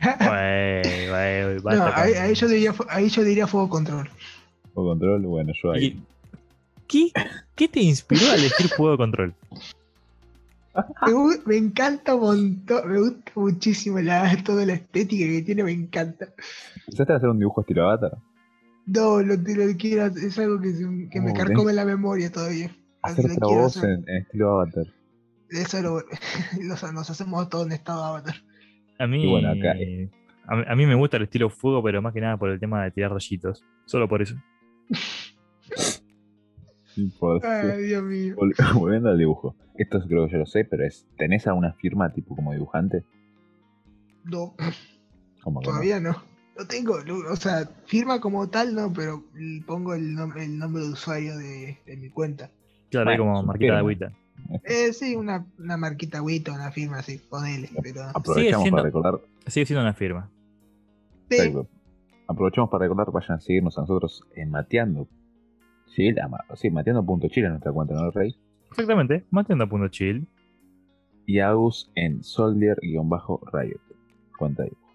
No, 0.00 1.62
basta 1.62 2.02
ahí, 2.02 2.12
con- 2.12 2.22
ahí 2.22 2.34
yo 2.34 2.48
diría, 2.48 2.74
ahí 2.88 3.08
yo 3.08 3.22
diría 3.24 3.46
fuego 3.46 3.68
control. 3.68 4.08
O 4.74 4.84
control, 4.84 5.22
bueno, 5.26 5.52
yo 5.62 5.72
ahí. 5.72 5.84
¿Y 5.84 6.02
¿Qué, 6.86 7.12
¿Qué 7.56 7.68
te 7.68 7.80
inspiró 7.80 8.30
a 8.30 8.34
elegir 8.34 8.68
juego 8.76 8.92
de 8.92 8.98
control? 8.98 9.34
Me, 11.06 11.12
me 11.46 11.56
encanta 11.56 12.14
un 12.14 12.20
montón, 12.20 12.92
me 12.92 12.98
gusta 13.00 13.32
muchísimo 13.34 13.98
la, 14.00 14.36
toda 14.44 14.66
la 14.66 14.74
estética 14.74 15.24
que 15.24 15.42
tiene, 15.42 15.64
me 15.64 15.72
encanta. 15.72 16.28
¿Pensaste 16.84 17.12
en 17.12 17.16
hacer 17.16 17.28
un 17.30 17.38
dibujo 17.38 17.62
estilo 17.62 17.84
avatar? 17.84 18.16
No, 18.86 19.20
lo, 19.20 19.42
que- 19.42 19.54
lo 19.54 19.66
que 19.66 19.76
quiero 19.76 20.04
hacer 20.04 20.24
es 20.24 20.38
algo 20.38 20.60
que, 20.60 21.08
que 21.10 21.20
me 21.20 21.32
carcome 21.32 21.72
la 21.72 21.84
memoria 21.84 22.30
todavía. 22.30 22.70
Así 23.02 23.20
Hacerte 23.20 23.38
lo 23.40 23.66
hacer. 23.66 23.84
en, 23.90 24.08
en 24.08 24.16
estilo 24.22 24.50
avatar. 24.52 24.84
Eso 25.50 25.82
lo, 25.82 26.00
los- 26.62 26.92
nos 26.92 27.10
hacemos 27.10 27.48
todo 27.48 27.64
en 27.66 27.72
estado 27.72 28.04
avatar. 28.04 28.34
A 28.98 29.06
mí, 29.06 29.24
Y 29.24 29.28
bueno, 29.30 29.50
acá- 29.50 29.72
a, 30.48 30.56
mí- 30.56 30.64
a 30.68 30.76
mí 30.76 30.86
me 30.86 30.94
gusta 30.94 31.16
el 31.16 31.24
estilo 31.24 31.50
fuego, 31.50 31.82
pero 31.82 32.00
más 32.00 32.12
que 32.14 32.20
nada 32.20 32.36
por 32.36 32.50
el 32.50 32.58
tema 32.60 32.84
de 32.84 32.90
tirar 32.92 33.12
rayitos. 33.12 33.64
Solo 33.84 34.08
por 34.08 34.22
eso. 34.22 34.34
Ay, 37.42 37.82
Dios 37.82 38.02
mío. 38.04 38.36
Vol- 38.36 38.54
Volviendo 38.78 39.10
al 39.10 39.18
dibujo. 39.18 39.54
Esto 39.74 40.00
creo 40.06 40.26
que 40.26 40.32
yo 40.32 40.38
lo 40.38 40.46
sé, 40.46 40.64
pero 40.64 40.84
es. 40.86 41.06
¿Tenés 41.18 41.46
alguna 41.46 41.74
firma 41.74 42.12
tipo 42.12 42.34
como 42.34 42.52
dibujante? 42.52 43.04
No, 44.24 44.54
Como 45.42 45.60
que 45.60 45.66
no? 45.66 45.72
todavía 45.72 46.00
no. 46.00 46.22
No 46.58 46.66
tengo, 46.66 46.94
o 47.30 47.36
sea, 47.36 47.68
firma 47.86 48.20
como 48.20 48.48
tal 48.48 48.74
no, 48.74 48.92
pero 48.92 49.22
pongo 49.66 49.94
el, 49.94 50.14
nom- 50.16 50.36
el 50.40 50.58
nombre 50.58 50.82
de 50.84 50.88
usuario 50.90 51.36
de, 51.36 51.78
de 51.84 51.96
mi 51.96 52.08
cuenta. 52.10 52.50
Claro, 52.90 53.10
hay 53.10 53.18
Bueno, 53.18 53.32
como 53.34 53.42
marquita 53.46 53.72
de 53.74 53.78
agüita. 53.78 54.12
Eh, 54.64 54.92
sí, 54.92 55.16
una, 55.16 55.44
una 55.58 55.76
marquita 55.76 56.22
Wito, 56.22 56.52
una 56.52 56.70
firma 56.70 56.98
así, 56.98 57.18
ponele, 57.18 57.68
pero... 57.82 58.02
Aprovechamos 58.14 58.62
siendo- 58.62 58.76
para 58.76 58.82
recordar. 58.84 59.20
Sigue 59.46 59.66
siendo 59.66 59.82
una 59.82 59.92
firma. 59.94 60.30
Sí, 61.30 61.36
Exacto. 61.36 61.68
Aprovechamos 62.28 62.70
para 62.70 62.84
recordar, 62.84 63.10
vayan 63.12 63.38
a 63.38 63.40
seguirnos 63.40 63.76
a 63.78 63.82
nosotros 63.82 64.22
en 64.34 64.50
Mateando. 64.50 65.08
Chile, 65.94 66.20
ama- 66.22 66.44
sí, 66.54 66.70
Mateando.chile 66.70 67.46
en 67.46 67.52
nuestra 67.52 67.72
cuenta, 67.72 67.94
¿no, 67.94 68.10
Rey? 68.10 68.34
Exactamente, 68.70 69.24
matando 69.30 69.64
a 69.64 69.68
punto 69.68 69.88
chill. 69.88 70.26
Y 71.26 71.40
Agus 71.40 71.90
en 71.94 72.22
Soldier-Riot. 72.22 73.80
Cuenta 74.38 74.62
dibujo. 74.64 74.85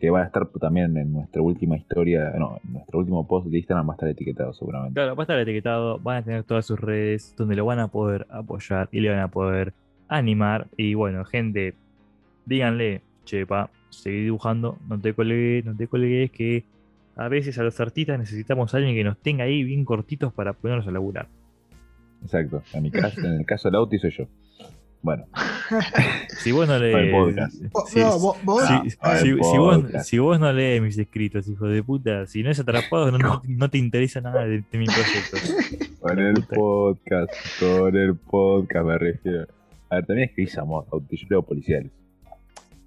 Que 0.00 0.10
va 0.10 0.22
a 0.22 0.24
estar 0.24 0.46
también 0.60 0.96
en 0.96 1.12
nuestra 1.12 1.42
última 1.42 1.76
historia, 1.76 2.32
no, 2.38 2.60
en 2.64 2.74
nuestro 2.74 3.00
último 3.00 3.26
post 3.26 3.48
de 3.48 3.58
Instagram 3.58 3.88
va 3.88 3.92
a 3.92 3.96
estar 3.96 4.08
etiquetado 4.08 4.52
seguramente. 4.52 4.94
Claro, 4.94 5.16
va 5.16 5.22
a 5.22 5.24
estar 5.24 5.38
etiquetado, 5.38 5.98
van 5.98 6.18
a 6.18 6.22
tener 6.22 6.44
todas 6.44 6.66
sus 6.66 6.78
redes 6.78 7.34
donde 7.36 7.56
lo 7.56 7.66
van 7.66 7.80
a 7.80 7.88
poder 7.88 8.26
apoyar 8.30 8.88
y 8.92 9.00
le 9.00 9.10
van 9.10 9.20
a 9.20 9.28
poder 9.28 9.72
animar. 10.08 10.68
Y 10.76 10.94
bueno, 10.94 11.24
gente, 11.24 11.74
díganle, 12.46 13.02
chepa, 13.24 13.70
seguí 13.90 14.22
dibujando, 14.22 14.78
no 14.88 15.00
te 15.00 15.14
colgues, 15.14 15.64
no 15.64 15.76
te 15.76 15.88
colgues, 15.88 16.30
que 16.30 16.64
a 17.16 17.28
veces 17.28 17.58
a 17.58 17.64
los 17.64 17.78
artistas 17.80 18.18
necesitamos 18.18 18.72
a 18.72 18.76
alguien 18.76 18.94
que 18.94 19.04
nos 19.04 19.18
tenga 19.18 19.44
ahí 19.44 19.64
bien 19.64 19.84
cortitos 19.84 20.32
para 20.32 20.52
ponernos 20.52 20.86
a 20.86 20.92
laburar. 20.92 21.26
Exacto. 22.22 22.62
En, 22.72 22.82
mi 22.82 22.90
caso, 22.90 23.20
en 23.20 23.40
el 23.40 23.46
caso 23.46 23.68
del 23.68 23.76
Auti 23.76 23.98
soy 23.98 24.10
yo. 24.10 24.26
Bueno, 25.00 25.24
Si 26.40 26.50
vos 26.52 26.66
no 26.66 26.78
lees. 26.78 26.96
el 26.96 27.10
podcast. 27.12 27.62
Vos- 27.72 27.90
si- 27.90 28.00
no, 28.00 28.18
vos, 28.18 28.36
vos- 28.44 28.62
si- 29.22 29.34
vos, 30.18 30.22
vos 30.24 30.40
no 30.40 30.52
lees 30.52 30.82
mis 30.82 30.98
escritos, 30.98 31.46
hijo 31.48 31.66
de 31.66 31.82
puta, 31.82 32.26
si 32.26 32.42
no 32.42 32.50
es 32.50 32.58
atrapado, 32.58 33.10
no, 33.16 33.70
te 33.70 33.78
interesa 33.78 34.20
nada 34.20 34.44
de, 34.44 34.64
de 34.70 34.78
mi 34.78 34.86
proyecto. 34.86 35.36
con 36.00 36.18
el 36.18 36.42
podcast, 36.44 37.30
con 37.60 37.96
el 37.96 38.16
podcast 38.16 38.86
me 38.86 38.98
refiero. 38.98 39.46
A 39.90 39.96
ver, 39.96 40.06
también 40.06 40.28
escribís 40.28 40.58
amor, 40.58 40.86
Auti, 40.92 41.16
yo 41.16 41.26
leo 41.30 41.42
policiales. 41.42 41.90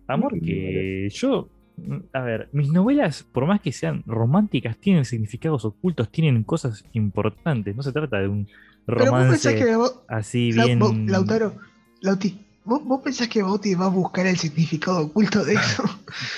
Amor, 0.07 0.34
que 0.39 1.07
yo. 1.12 1.47
mm, 1.78 1.95
A 2.14 2.22
ver, 2.22 2.49
mis 2.51 2.72
novelas, 2.72 3.24
por 3.24 3.45
más 3.47 3.62
que 3.62 3.72
sean 3.72 4.03
románticas, 4.05 4.78
tienen 4.78 5.05
significados 5.05 5.64
ocultos, 5.66 6.12
tienen 6.12 6.43
cosas 6.43 6.84
importantes. 6.93 7.76
No 7.76 7.82
se 7.84 7.91
trata 7.93 8.20
de 8.20 8.28
un 8.28 8.47
pero 8.86 8.97
vos 9.12 9.22
pensás 9.22 9.45
romance 9.45 9.55
que 9.55 9.76
vos, 9.76 10.01
así 10.07 10.51
la- 10.51 10.66
bien. 10.66 10.80
vos, 10.80 10.93
Lautaro, 10.95 11.53
Lauti, 12.02 12.38
¿vos, 12.66 12.84
vos 12.86 13.02
pensás 13.02 13.28
que 13.28 13.41
Bauti 13.43 13.76
va 13.76 13.86
a 13.86 13.89
buscar 13.89 14.26
el 14.26 14.38
significado 14.38 15.06
oculto 15.06 15.43
de 15.45 15.54
eso? 15.56 15.84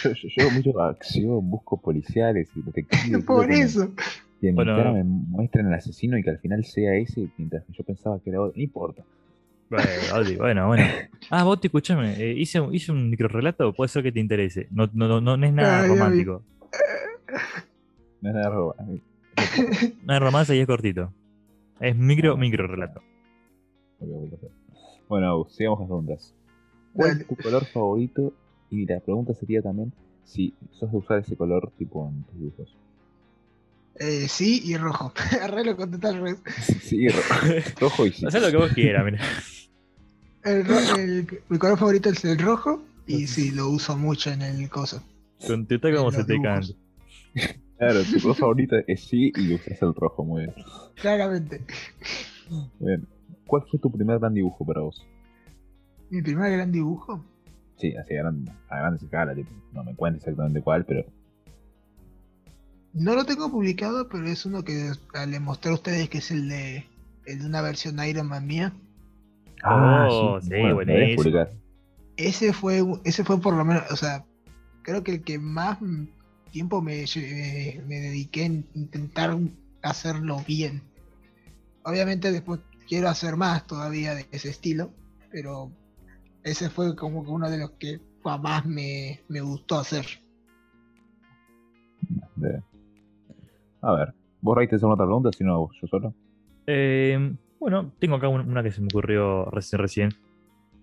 Yo, 0.03 0.11
yo, 0.13 0.29
yo 0.37 0.51
miro 0.51 0.81
acción, 0.81 1.49
busco 1.49 1.79
policiales 1.79 2.49
y 2.55 2.61
detectives. 2.61 3.23
Por 3.25 3.47
que 3.47 3.53
me- 3.53 3.61
eso. 3.61 3.91
Que 4.41 4.49
en 4.49 4.55
Bueno. 4.55 4.73
mi 4.75 4.77
cara 4.77 4.91
me 4.91 5.03
muestren 5.05 5.67
al 5.67 5.73
asesino 5.75 6.17
y 6.17 6.23
que 6.23 6.29
al 6.31 6.39
final 6.39 6.65
sea 6.65 6.95
ese, 6.95 7.29
mientras 7.37 7.63
que 7.63 7.73
yo 7.73 7.83
pensaba 7.85 8.19
que 8.19 8.29
era 8.29 8.41
otro. 8.41 8.53
No 8.57 8.63
importa. 8.63 9.03
Bueno, 9.69 9.87
Audi, 10.13 10.35
bueno, 10.35 10.67
bueno. 10.67 10.85
Ah, 11.31 11.43
vos 11.45 11.59
te 11.59 11.67
escuchame, 11.67 12.13
eh, 12.21 12.33
hice, 12.37 12.59
un- 12.59 12.75
hice 12.75 12.91
un 12.91 13.09
microrelato, 13.09 13.73
puede 13.73 13.87
ser 13.87 14.03
que 14.03 14.11
te 14.11 14.19
interese. 14.19 14.67
No, 14.69 14.87
no, 14.93 15.07
no, 15.21 15.37
no 15.37 15.45
es 15.45 15.53
nada 15.53 15.81
Ay, 15.81 15.87
romántico. 15.89 16.43
No 18.21 18.29
es 18.29 18.35
nada 18.35 18.49
roba. 18.49 18.75
No 20.03 20.13
es 20.13 20.19
romance 20.19 20.55
y 20.55 20.59
es 20.59 20.67
cortito. 20.67 21.11
Es 21.79 21.95
micro, 21.95 22.37
micro 22.37 22.67
relato. 22.67 23.01
Bueno, 25.07 25.45
sigamos 25.49 25.77
con 25.79 25.83
las 25.85 25.89
preguntas. 25.89 26.33
¿Cuál 26.93 27.09
Dale. 27.09 27.21
es 27.21 27.27
tu 27.27 27.35
color 27.35 27.65
favorito? 27.67 28.33
Y 28.69 28.85
la 28.85 28.99
pregunta 28.99 29.33
sería 29.33 29.61
también 29.61 29.91
si 30.23 30.53
sos 30.71 30.91
de 30.91 30.97
usar 30.97 31.19
ese 31.19 31.35
color 31.35 31.71
tipo 31.77 32.07
en 32.07 32.23
tus 32.23 32.39
dibujos. 32.39 32.75
Eh, 33.99 34.27
sí 34.27 34.61
y 34.65 34.75
rojo. 34.77 35.13
Arreglo 35.41 35.75
contestar 35.77 36.15
al 36.15 36.21
revés. 36.21 36.41
Sí, 36.81 37.07
ro- 37.07 37.21
rojo 37.79 38.05
y 38.07 38.11
sí. 38.11 38.25
Haz 38.25 38.41
lo 38.41 38.49
que 38.51 38.57
vos 38.57 38.71
quieras, 38.73 39.05
mira. 39.05 39.19
El 40.43 40.65
el- 40.99 41.27
mi 41.49 41.57
color 41.57 41.77
favorito 41.77 42.09
es 42.09 42.23
el 42.25 42.37
rojo 42.39 42.81
y 43.07 43.27
sí, 43.27 43.51
lo 43.51 43.69
uso 43.69 43.95
mucho 43.97 44.31
en 44.31 44.41
el 44.41 44.69
coso. 44.69 45.01
Contesta 45.45 45.93
como 45.93 46.11
se 46.11 46.23
te 46.23 46.41
cante. 46.41 46.75
Claro, 47.77 48.03
tu 48.03 48.21
color 48.21 48.35
favorito 48.37 48.75
es 48.87 49.03
sí 49.03 49.31
y 49.35 49.53
usas 49.53 49.81
el 49.81 49.93
rojo. 49.93 50.23
Muy 50.23 50.43
bien. 50.43 50.55
Claramente. 50.95 51.61
Muy 52.49 52.67
bien. 52.79 53.07
¿Cuál 53.53 53.65
fue 53.69 53.79
tu 53.79 53.91
primer 53.91 54.17
gran 54.17 54.33
dibujo 54.33 54.65
para 54.65 54.81
vos? 54.81 55.05
Mi 56.09 56.23
primer 56.23 56.51
gran 56.53 56.71
dibujo. 56.71 57.23
Sí, 57.77 57.95
así 57.95 58.15
a, 58.15 58.23
gran, 58.23 58.43
a 58.67 58.77
grandes 58.79 59.03
escalas, 59.03 59.35
tipo, 59.35 59.51
no 59.73 59.83
me 59.83 59.93
cuentes 59.95 60.23
exactamente 60.23 60.63
cuál, 60.63 60.83
pero 60.85 61.05
No 62.93 63.13
lo 63.13 63.25
tengo 63.25 63.51
publicado, 63.51 64.09
pero 64.09 64.25
es 64.25 64.47
uno 64.47 64.63
que 64.63 64.89
ah, 65.13 65.27
le 65.27 65.39
mostré 65.39 65.69
a 65.69 65.75
ustedes 65.75 66.09
que 66.09 66.17
es 66.17 66.31
el 66.31 66.49
de, 66.49 66.87
el 67.27 67.41
de 67.41 67.45
una 67.45 67.61
versión 67.61 68.03
Iron 68.03 68.27
Man 68.27 68.47
mía. 68.47 68.73
Oh, 69.63 70.39
sí, 70.41 70.49
bueno, 70.49 70.69
lo 70.69 70.75
deberías 70.77 71.15
buenísimo. 71.15 71.23
publicar. 71.23 71.49
Ese 72.17 72.53
fue, 72.53 72.83
ese 73.03 73.23
fue 73.23 73.39
por 73.39 73.53
lo 73.55 73.63
menos, 73.63 73.83
o 73.91 73.95
sea, 73.95 74.25
creo 74.81 75.03
que 75.03 75.11
el 75.11 75.21
que 75.21 75.37
más 75.37 75.77
tiempo 76.51 76.81
me, 76.81 77.03
lle- 77.03 77.85
me 77.85 77.99
dediqué 77.99 78.45
en 78.45 78.65
intentar 78.73 79.37
hacerlo 79.83 80.39
bien. 80.47 80.81
Obviamente 81.83 82.31
después 82.31 82.59
quiero 82.87 83.09
hacer 83.09 83.35
más 83.35 83.65
todavía 83.67 84.15
de 84.15 84.27
ese 84.31 84.49
estilo, 84.49 84.91
pero 85.31 85.71
ese 86.43 86.69
fue 86.69 86.95
como 86.95 87.23
que 87.23 87.31
uno 87.31 87.49
de 87.49 87.57
los 87.59 87.71
que 87.71 87.99
más 88.23 88.65
me, 88.65 89.21
me 89.27 89.41
gustó 89.41 89.79
hacer. 89.79 90.05
A 93.81 93.93
ver, 93.93 94.13
¿vos 94.41 94.55
Ray, 94.55 94.67
te 94.67 94.75
otra 94.77 94.95
pregunta? 95.05 95.29
Si 95.35 95.43
no, 95.43 95.69
yo 95.81 95.87
solo. 95.87 96.13
Eh, 96.67 97.35
bueno, 97.59 97.91
tengo 97.99 98.15
acá 98.15 98.27
un- 98.29 98.47
una 98.49 98.63
que 98.63 98.71
se 98.71 98.81
me 98.81 98.87
ocurrió 98.87 99.45
recién 99.45 99.81
recién. 99.81 100.09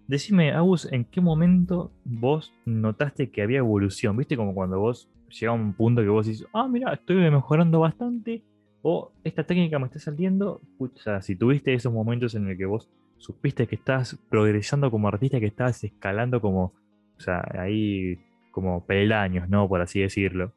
Decime, 0.07 0.53
Agus, 0.53 0.91
¿en 0.91 1.05
qué 1.05 1.21
momento 1.21 1.93
vos 2.05 2.53
notaste 2.67 3.31
que 3.31 3.43
había 3.43 3.59
evolución? 3.59 4.17
¿Viste 4.17 4.37
como 4.37 4.55
cuando 4.55 4.79
vos 4.81 5.09
llegaba 5.29 5.57
a 5.59 5.63
un 5.63 5.73
punto 5.73 6.03
que 6.03 6.09
vos 6.09 6.27
dices, 6.27 6.47
ah, 6.53 6.69
mira, 6.69 6.93
estoy 6.93 7.17
mejorando 7.31 7.81
bastante, 7.81 8.43
o 8.83 9.13
esta 9.25 9.45
técnica 9.45 9.79
me 9.79 9.87
está 9.87 9.99
saliendo? 9.99 10.61
Sea, 10.97 11.23
si 11.23 11.37
tuviste 11.37 11.75
esos 11.75 11.93
momentos 11.93 12.35
en 12.35 12.49
el 12.49 12.57
que 12.57 12.67
vos 12.67 12.89
supiste 13.19 13.67
que 13.67 13.77
estás 13.77 14.17
progresando 14.29 14.91
como 14.91 15.09
artista, 15.09 15.41
que 15.41 15.47
estabas 15.47 15.83
escalando 15.85 16.41
como, 16.41 16.73
o 17.17 17.21
sea, 17.21 17.45
ahí 17.59 18.19
como 18.51 18.85
peldaños, 18.87 19.49
¿no? 19.49 19.69
Por 19.69 19.81
así 19.81 20.01
decirlo. 20.01 20.53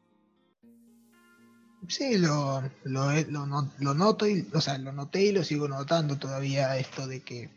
Sí, 1.88 2.16
lo, 2.16 2.62
lo, 2.84 3.12
lo, 3.28 3.46
no- 3.46 3.70
lo 3.78 3.94
noto, 3.94 4.26
y, 4.26 4.48
o 4.54 4.60
sea, 4.60 4.78
lo 4.78 4.92
noté 4.92 5.26
y 5.26 5.32
lo 5.32 5.44
sigo 5.44 5.68
notando 5.68 6.16
todavía 6.18 6.78
esto 6.78 7.06
de 7.06 7.20
que 7.20 7.50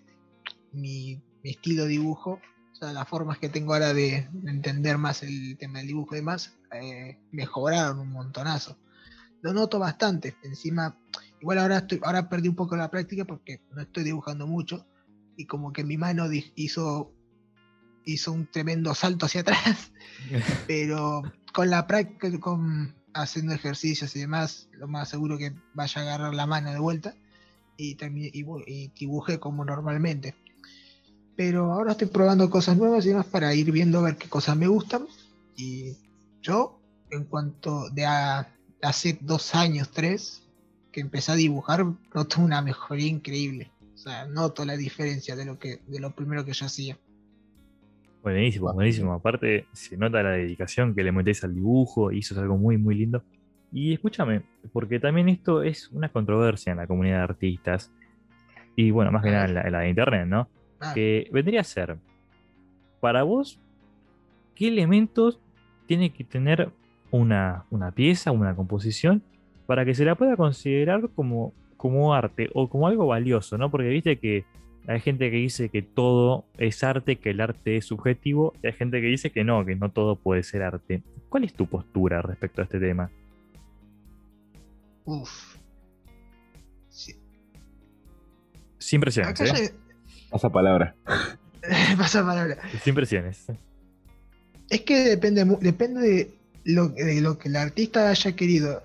mi, 0.73 1.21
estilo 1.43 1.83
de 1.83 1.89
dibujo, 1.89 2.41
o 2.71 2.75
sea, 2.75 2.91
las 2.91 3.07
formas 3.07 3.39
que 3.39 3.49
tengo 3.49 3.73
ahora 3.73 3.93
de 3.93 4.27
entender 4.45 4.97
más 4.97 5.23
el 5.23 5.57
tema 5.57 5.79
del 5.79 5.87
dibujo 5.87 6.13
y 6.15 6.19
demás, 6.19 6.53
eh, 6.73 7.17
mejoraron 7.31 7.99
un 7.99 8.11
montonazo. 8.11 8.77
Lo 9.41 9.53
noto 9.53 9.79
bastante. 9.79 10.35
Encima, 10.43 10.97
igual 11.41 11.59
ahora 11.59 11.77
estoy, 11.79 11.99
ahora 12.03 12.29
perdí 12.29 12.47
un 12.49 12.55
poco 12.55 12.75
la 12.75 12.89
práctica 12.89 13.25
porque 13.25 13.61
no 13.71 13.81
estoy 13.81 14.03
dibujando 14.03 14.47
mucho 14.47 14.85
y 15.35 15.45
como 15.45 15.71
que 15.71 15.83
mi 15.83 15.97
mano 15.97 16.25
hizo 16.55 17.13
hizo 18.05 18.31
un 18.31 18.47
tremendo 18.47 18.95
salto 18.95 19.25
hacia 19.25 19.41
atrás 19.41 19.91
pero 20.67 21.23
con 21.53 21.69
la 21.69 21.85
práctica, 21.87 22.39
con 22.39 22.95
haciendo 23.13 23.53
ejercicios 23.53 24.15
y 24.15 24.19
demás, 24.19 24.69
lo 24.73 24.87
más 24.87 25.09
seguro 25.09 25.37
que 25.37 25.53
vaya 25.73 26.01
a 26.01 26.03
agarrar 26.05 26.33
la 26.35 26.45
mano 26.45 26.71
de 26.71 26.79
vuelta 26.79 27.15
y, 27.75 27.95
termine- 27.95 28.31
y, 28.33 28.45
y 28.71 28.87
dibujé 28.97 29.39
como 29.39 29.65
normalmente. 29.65 30.35
Pero 31.35 31.71
ahora 31.73 31.91
estoy 31.91 32.07
probando 32.07 32.49
cosas 32.49 32.77
nuevas 32.77 33.05
y 33.05 33.09
demás 33.09 33.25
para 33.27 33.53
ir 33.53 33.71
viendo 33.71 33.99
a 33.99 34.03
ver 34.03 34.17
qué 34.17 34.27
cosas 34.29 34.55
me 34.57 34.67
gustan. 34.67 35.05
Y 35.55 35.95
yo, 36.41 36.79
en 37.11 37.25
cuanto 37.25 37.89
de 37.89 38.05
a- 38.05 38.56
hace 38.81 39.17
dos 39.21 39.55
años, 39.55 39.91
tres, 39.91 40.47
que 40.91 41.01
empecé 41.01 41.31
a 41.31 41.35
dibujar, 41.35 41.85
noto 42.13 42.41
una 42.41 42.61
mejoría 42.61 43.07
increíble. 43.07 43.71
O 43.93 43.97
sea, 43.97 44.25
noto 44.25 44.63
la 44.65 44.77
diferencia 44.77 45.35
de 45.35 45.45
lo 45.45 45.57
que 45.57 45.79
de 45.87 45.99
lo 45.99 46.11
primero 46.11 46.45
que 46.45 46.53
yo 46.53 46.65
hacía. 46.65 46.97
Buenísimo, 48.21 48.73
buenísimo. 48.73 49.13
Aparte, 49.13 49.67
se 49.71 49.97
nota 49.97 50.21
la 50.21 50.31
dedicación 50.31 50.93
que 50.93 51.03
le 51.03 51.11
metéis 51.11 51.43
al 51.43 51.55
dibujo 51.55 52.11
y 52.11 52.19
eso 52.19 52.33
es 52.33 52.39
algo 52.39 52.57
muy, 52.57 52.77
muy 52.77 52.95
lindo. 52.95 53.23
Y 53.71 53.93
escúchame, 53.93 54.43
porque 54.71 54.99
también 54.99 55.29
esto 55.29 55.63
es 55.63 55.89
una 55.89 56.09
controversia 56.09 56.71
en 56.71 56.77
la 56.77 56.87
comunidad 56.87 57.17
de 57.17 57.23
artistas, 57.23 57.91
y 58.75 58.91
bueno, 58.91 59.11
más 59.11 59.23
que 59.23 59.31
nada 59.31 59.45
en 59.45 59.53
la, 59.55 59.61
en 59.61 59.71
la 59.71 59.79
de 59.79 59.89
internet, 59.89 60.27
¿no? 60.27 60.47
Ah, 60.79 60.93
Que 60.93 61.27
vendría 61.33 61.61
a 61.61 61.63
ser, 61.63 61.97
para 62.99 63.23
vos, 63.23 63.59
¿qué 64.55 64.67
elementos 64.67 65.39
tiene 65.87 66.13
que 66.13 66.23
tener 66.23 66.71
una, 67.11 67.65
una 67.69 67.91
pieza, 67.91 68.31
una 68.31 68.55
composición, 68.55 69.23
para 69.65 69.85
que 69.85 69.93
se 69.93 70.05
la 70.05 70.15
pueda 70.15 70.35
considerar 70.35 71.09
como, 71.15 71.53
como 71.75 72.13
arte 72.13 72.49
o 72.53 72.69
como 72.69 72.87
algo 72.87 73.07
valioso, 73.07 73.57
¿no? 73.57 73.69
Porque 73.69 73.89
viste 73.89 74.17
que 74.17 74.45
hay 74.87 75.01
gente 75.01 75.29
que 75.29 75.37
dice 75.37 75.69
que 75.69 75.81
todo 75.81 76.45
es 76.57 76.83
arte, 76.83 77.17
que 77.17 77.31
el 77.31 77.41
arte 77.41 77.77
es 77.77 77.85
subjetivo, 77.85 78.53
y 78.63 78.67
hay 78.67 78.73
gente 78.73 79.01
que 79.01 79.07
dice 79.07 79.31
que 79.31 79.43
no, 79.43 79.65
que 79.65 79.75
no 79.75 79.91
todo 79.91 80.15
puede 80.15 80.43
ser 80.43 80.63
arte. 80.63 81.03
¿Cuál 81.29 81.43
es 81.43 81.53
tu 81.53 81.67
postura 81.67 82.21
respecto 82.21 82.61
a 82.61 82.63
este 82.63 82.79
tema? 82.79 83.11
uf. 85.07 85.55
Sí. 86.89 87.15
Sin 88.77 88.99
presiones, 89.01 89.39
¿eh? 89.39 89.73
Pasa 90.29 90.49
palabra. 90.49 90.95
pasa 91.97 92.25
palabra. 92.25 92.57
Sin 92.81 92.93
presiones. 92.93 93.45
Es 94.69 94.81
que 94.81 94.99
depende, 95.03 95.45
depende 95.61 96.01
de 96.01 96.37
lo, 96.67 96.89
de 96.89 97.21
lo 97.21 97.37
que 97.37 97.47
el 97.47 97.55
artista 97.55 98.09
haya 98.09 98.35
querido. 98.35 98.83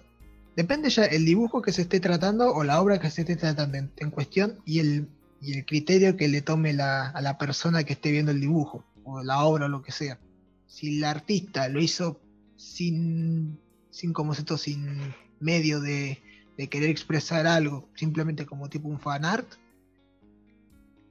Depende 0.56 0.88
ya 0.90 1.04
el 1.04 1.24
dibujo 1.24 1.62
que 1.62 1.72
se 1.72 1.82
esté 1.82 1.98
tratando 1.98 2.54
o 2.54 2.62
la 2.62 2.80
obra 2.80 3.00
que 3.00 3.10
se 3.10 3.22
esté 3.22 3.36
tratando 3.36 3.78
en, 3.96 4.10
cuestión 4.10 4.58
y 4.64 4.78
el, 4.78 5.08
y 5.40 5.54
el 5.54 5.64
criterio 5.66 6.16
que 6.16 6.28
le 6.28 6.42
tome 6.42 6.72
la- 6.72 7.08
a 7.08 7.20
la 7.20 7.38
persona 7.38 7.84
que 7.84 7.94
esté 7.94 8.12
viendo 8.12 8.30
el 8.30 8.40
dibujo 8.40 8.84
o 9.04 9.22
la 9.22 9.42
obra 9.42 9.66
o 9.66 9.68
lo 9.68 9.82
que 9.82 9.90
sea. 9.92 10.18
Si 10.66 10.98
el 10.98 11.04
artista 11.04 11.68
lo 11.68 11.80
hizo 11.80 12.20
sin, 12.56 13.58
sin 13.90 14.12
como 14.12 14.32
esto, 14.32 14.56
sin 14.56 15.14
medio 15.40 15.80
de, 15.80 16.22
de 16.56 16.68
querer 16.68 16.90
expresar 16.90 17.46
algo, 17.46 17.88
simplemente 17.94 18.46
como 18.46 18.68
tipo 18.68 18.88
un 18.88 19.00
fan 19.00 19.24
art, 19.24 19.54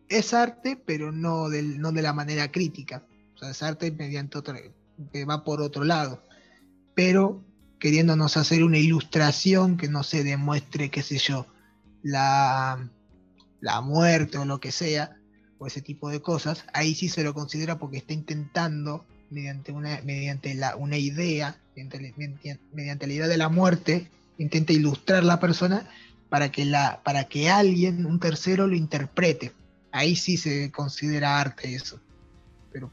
es 0.08 0.34
arte, 0.34 0.82
pero 0.86 1.12
no, 1.12 1.50
del, 1.50 1.82
no 1.82 1.92
de 1.92 2.02
la 2.02 2.14
manera 2.14 2.52
crítica. 2.52 3.04
O 3.36 3.38
sea, 3.38 3.50
es 3.50 3.62
arte 3.64 3.92
mediante 3.92 4.38
otro, 4.38 4.56
que 5.12 5.26
va 5.26 5.44
por 5.44 5.62
otro 5.62 5.84
lado. 5.84 6.22
Pero 6.96 7.44
queriéndonos 7.80 8.38
hacer 8.38 8.64
una 8.64 8.78
ilustración 8.78 9.78
que 9.78 9.88
no 9.88 10.04
se 10.04 10.24
demuestre, 10.24 10.90
qué 10.92 11.02
sé 11.02 11.18
yo, 11.18 11.48
la, 12.04 12.90
la 13.60 13.82
muerte 13.82 14.38
o 14.38 14.46
lo 14.46 14.60
que 14.60 14.72
sea, 14.72 15.18
o 15.58 15.68
ese 15.68 15.82
tipo 15.82 16.10
de 16.10 16.22
cosas, 16.22 16.66
ahí 16.74 16.96
sí 16.96 17.10
se 17.10 17.24
lo 17.24 17.34
considera 17.34 17.78
porque 17.80 17.98
está 17.98 18.14
intentando, 18.14 19.06
mediante 19.30 19.72
una, 19.72 20.02
mediante 20.04 20.54
la, 20.56 20.76
una 20.76 20.98
idea, 20.98 21.60
mediante, 21.76 22.14
mediante- 22.74 23.08
la 23.08 23.14
idea 23.14 23.28
de 23.28 23.38
la 23.38 23.50
muerte, 23.50 24.10
intenta 24.38 24.74
ilustrar 24.74 25.24
la 25.24 25.40
persona 25.40 25.88
para 26.30 26.52
que, 26.52 26.66
la, 26.66 27.02
para 27.04 27.26
que 27.26 27.50
alguien, 27.50 28.06
un 28.06 28.20
tercero, 28.20 28.68
lo 28.68 28.76
interprete. 28.76 29.54
Ahí 29.92 30.16
sí 30.16 30.38
se 30.38 30.72
considera 30.72 31.40
arte 31.40 31.76
eso. 31.76 32.00
Pero 32.72 32.92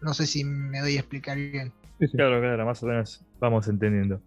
no 0.00 0.14
sé 0.14 0.26
si 0.26 0.42
me 0.44 0.80
doy 0.80 0.96
a 0.96 1.00
explicar 1.00 1.36
bien. 1.36 1.72
Sí, 1.98 2.06
sí. 2.08 2.16
Claro, 2.16 2.40
claro, 2.40 2.64
más 2.66 2.82
o 2.82 2.86
menos 2.86 3.24
vamos 3.40 3.68
entendiendo. 3.68 4.20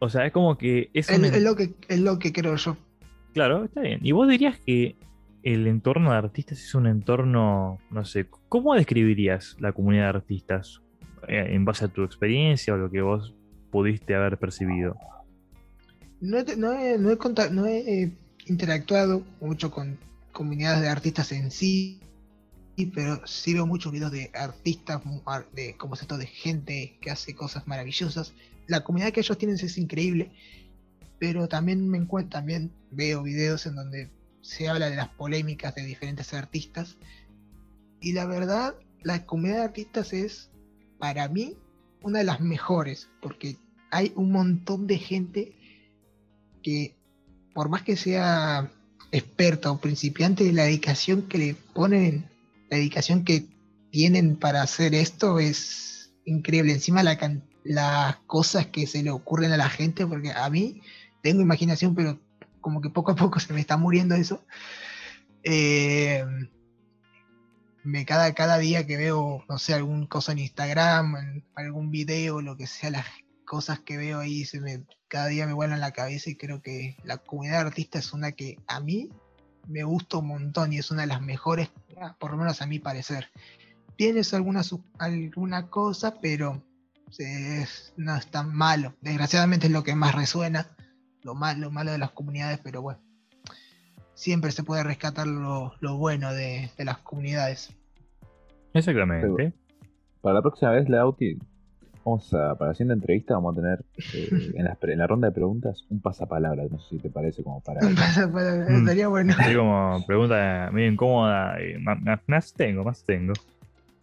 O 0.00 0.08
sea, 0.08 0.26
es 0.26 0.32
como 0.32 0.58
que 0.58 0.90
es 0.92 1.08
Es, 1.08 1.18
un 1.18 1.24
es 1.24 1.42
lo 1.42 1.54
que, 1.56 1.74
es 1.88 2.00
lo 2.00 2.18
que 2.18 2.32
creo 2.32 2.56
yo. 2.56 2.76
Claro, 3.32 3.64
está 3.64 3.80
bien. 3.80 4.00
¿Y 4.02 4.12
vos 4.12 4.28
dirías 4.28 4.58
que 4.58 4.96
el 5.42 5.66
entorno 5.66 6.10
de 6.12 6.16
artistas 6.18 6.58
es 6.58 6.74
un 6.74 6.86
entorno, 6.86 7.78
no 7.90 8.04
sé, 8.04 8.26
¿cómo 8.48 8.74
describirías 8.74 9.56
la 9.60 9.72
comunidad 9.72 10.04
de 10.04 10.18
artistas 10.18 10.80
eh, 11.28 11.46
en 11.50 11.64
base 11.64 11.84
a 11.84 11.88
tu 11.88 12.02
experiencia 12.02 12.74
o 12.74 12.76
lo 12.76 12.90
que 12.90 13.02
vos 13.02 13.34
pudiste 13.70 14.14
haber 14.14 14.38
percibido? 14.38 14.96
No 16.20 16.38
he, 16.38 16.56
no 16.56 16.72
he- 16.72 16.98
no 16.98 17.10
he 17.10 17.50
no 17.50 17.66
he, 17.66 18.02
eh, 18.02 18.12
interactuado 18.46 19.22
mucho 19.40 19.70
con 19.70 19.98
comunidades 20.32 20.82
de 20.82 20.88
artistas 20.88 21.32
en 21.32 21.50
sí, 21.50 22.00
pero 22.94 23.24
sí 23.26 23.54
veo 23.54 23.66
muchos 23.66 23.92
videos 23.92 24.10
de 24.10 24.30
artistas, 24.34 25.00
de 25.52 25.76
como 25.76 25.94
esto, 25.94 26.18
de 26.18 26.26
gente 26.26 26.98
que 27.00 27.10
hace 27.10 27.34
cosas 27.34 27.66
maravillosas. 27.66 28.32
La 28.66 28.82
comunidad 28.82 29.12
que 29.12 29.20
ellos 29.20 29.38
tienen 29.38 29.56
es 29.56 29.78
increíble, 29.78 30.32
pero 31.20 31.48
también 31.48 31.88
me 31.88 31.98
encuentro, 31.98 32.38
también 32.38 32.72
veo 32.90 33.22
videos 33.22 33.66
en 33.66 33.76
donde 33.76 34.10
se 34.40 34.68
habla 34.68 34.90
de 34.90 34.96
las 34.96 35.08
polémicas 35.08 35.74
de 35.74 35.84
diferentes 35.84 36.34
artistas. 36.34 36.96
Y 38.00 38.12
la 38.12 38.26
verdad, 38.26 38.74
la 39.02 39.24
comunidad 39.24 39.58
de 39.58 39.64
artistas 39.64 40.12
es, 40.12 40.50
para 40.98 41.28
mí, 41.28 41.56
una 42.02 42.18
de 42.18 42.24
las 42.24 42.40
mejores, 42.40 43.08
porque 43.22 43.56
hay 43.90 44.12
un 44.16 44.32
montón 44.32 44.86
de 44.86 44.98
gente 44.98 45.56
que, 46.62 46.96
por 47.54 47.68
más 47.68 47.82
que 47.82 47.96
sea 47.96 48.70
experta 49.12 49.70
o 49.70 49.80
principiante, 49.80 50.52
la 50.52 50.64
dedicación 50.64 51.22
que 51.22 51.38
le 51.38 51.54
ponen, 51.54 52.28
la 52.70 52.76
dedicación 52.76 53.24
que 53.24 53.46
tienen 53.90 54.36
para 54.36 54.62
hacer 54.62 54.94
esto 54.94 55.38
es 55.38 56.12
increíble. 56.24 56.72
Encima 56.72 57.02
las 57.02 58.16
cosas 58.26 58.66
que 58.66 58.86
se 58.86 59.02
le 59.02 59.10
ocurren 59.10 59.52
a 59.52 59.56
la 59.56 59.68
gente, 59.68 60.06
porque 60.06 60.32
a 60.32 60.48
mí 60.50 60.82
tengo 61.22 61.42
imaginación, 61.42 61.94
pero 61.94 62.18
como 62.60 62.80
que 62.80 62.90
poco 62.90 63.12
a 63.12 63.16
poco 63.16 63.38
se 63.40 63.52
me 63.52 63.60
está 63.60 63.76
muriendo 63.76 64.14
eso. 64.14 64.44
Eh, 65.42 66.24
me 67.84 68.06
cada, 68.06 68.32
cada 68.32 68.58
día 68.58 68.86
que 68.86 68.96
veo, 68.96 69.44
no 69.48 69.58
sé, 69.58 69.74
algún 69.74 70.06
cosa 70.06 70.32
en 70.32 70.38
Instagram, 70.38 71.42
algún 71.54 71.90
video, 71.90 72.40
lo 72.40 72.56
que 72.56 72.66
sea, 72.66 72.90
las 72.90 73.06
cosas 73.44 73.80
que 73.80 73.98
veo 73.98 74.20
ahí, 74.20 74.46
se 74.46 74.60
me, 74.60 74.84
cada 75.06 75.26
día 75.26 75.46
me 75.46 75.52
vuelan 75.52 75.80
la 75.80 75.92
cabeza 75.92 76.30
y 76.30 76.36
creo 76.36 76.62
que 76.62 76.96
la 77.04 77.18
comunidad 77.18 77.60
de 77.60 77.66
artistas 77.68 78.06
es 78.06 78.12
una 78.14 78.32
que 78.32 78.58
a 78.66 78.80
mí 78.80 79.10
me 79.68 79.84
gusta 79.84 80.18
un 80.18 80.28
montón 80.28 80.72
y 80.72 80.78
es 80.78 80.90
una 80.90 81.02
de 81.02 81.08
las 81.08 81.20
mejores, 81.20 81.70
por 82.18 82.30
lo 82.32 82.36
menos 82.36 82.60
a 82.62 82.66
mi 82.66 82.78
parecer. 82.78 83.28
Tienes 83.96 84.34
alguna, 84.34 84.62
alguna 84.98 85.68
cosa, 85.70 86.14
pero 86.20 86.62
es- 87.18 87.92
no 87.96 88.16
es 88.16 88.26
tan 88.26 88.54
malo. 88.54 88.94
Desgraciadamente 89.00 89.66
es 89.66 89.72
lo 89.72 89.84
que 89.84 89.94
más 89.94 90.14
resuena, 90.14 90.68
lo 91.22 91.34
malo, 91.34 91.60
lo 91.60 91.70
malo 91.70 91.92
de 91.92 91.98
las 91.98 92.10
comunidades, 92.10 92.58
pero 92.62 92.82
bueno. 92.82 93.00
Siempre 94.14 94.52
se 94.52 94.62
puede 94.62 94.82
rescatar 94.84 95.26
lo, 95.26 95.74
lo 95.80 95.96
bueno 95.96 96.32
de, 96.32 96.70
de 96.76 96.84
las 96.84 96.98
comunidades. 96.98 97.74
Exactamente. 98.72 99.52
Para 100.20 100.34
la 100.36 100.42
próxima 100.42 100.70
vez, 100.72 100.88
Lauti, 100.88 101.38
vamos 102.04 102.32
a, 102.34 102.54
para 102.56 102.70
la 102.70 102.74
siguiente 102.74 102.94
entrevista, 102.94 103.34
vamos 103.34 103.56
a 103.56 103.60
tener 103.60 103.84
eh, 104.14 104.52
en, 104.56 104.64
la, 104.64 104.76
en 104.82 104.98
la 104.98 105.06
ronda 105.06 105.28
de 105.28 105.32
preguntas 105.34 105.84
un 105.90 106.00
pasapalabra. 106.00 106.64
No 106.70 106.78
sé 106.78 106.90
si 106.90 106.98
te 106.98 107.10
parece 107.10 107.42
como 107.42 107.60
para. 107.60 107.80
Pasa- 107.80 108.30
pasa- 108.30 108.66
Mm. 108.68 108.76
Estaría 108.80 109.08
bueno. 109.08 109.34
Así 109.38 109.54
como 109.54 110.04
pregunta 110.06 110.70
medio 110.72 110.92
incómoda. 110.92 111.56
y 111.62 111.78
Más 112.26 112.52
tengo, 112.52 112.84
más 112.84 113.02
tengo. 113.04 113.32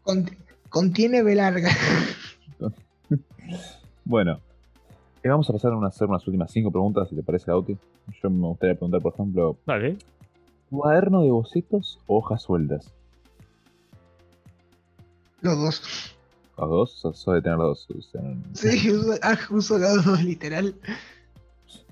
Cont- 0.03 0.35
contiene 0.69 1.21
B 1.23 1.35
larga. 1.35 1.69
Bueno, 4.03 4.39
eh, 5.23 5.29
vamos 5.29 5.49
a 5.49 5.53
pasar 5.53 5.71
a 5.73 5.87
hacer 5.87 6.07
unas 6.07 6.25
últimas 6.27 6.51
cinco 6.51 6.71
preguntas, 6.71 7.07
si 7.09 7.15
te 7.15 7.23
parece, 7.23 7.51
Lauti. 7.51 7.77
Yo 8.21 8.29
me 8.29 8.47
gustaría 8.47 8.75
preguntar, 8.75 9.01
por 9.01 9.13
ejemplo, 9.13 9.57
Dale. 9.65 9.97
¿cuaderno 10.69 11.21
de 11.21 11.31
bocetos 11.31 11.99
o 12.07 12.17
hojas 12.17 12.41
sueltas? 12.41 12.91
Los 15.41 15.57
dos. 15.57 16.15
¿Los 16.61 17.03
dos? 17.03 17.25
De 17.25 17.41
tener 17.41 17.57
dos. 17.57 17.89
o 17.89 18.01
sea, 18.01 18.21
Sí, 18.53 18.91
uso, 18.91 19.13
ah, 19.23 19.35
uso 19.49 19.79
los 19.79 20.05
dos, 20.05 20.23
literal. 20.23 20.75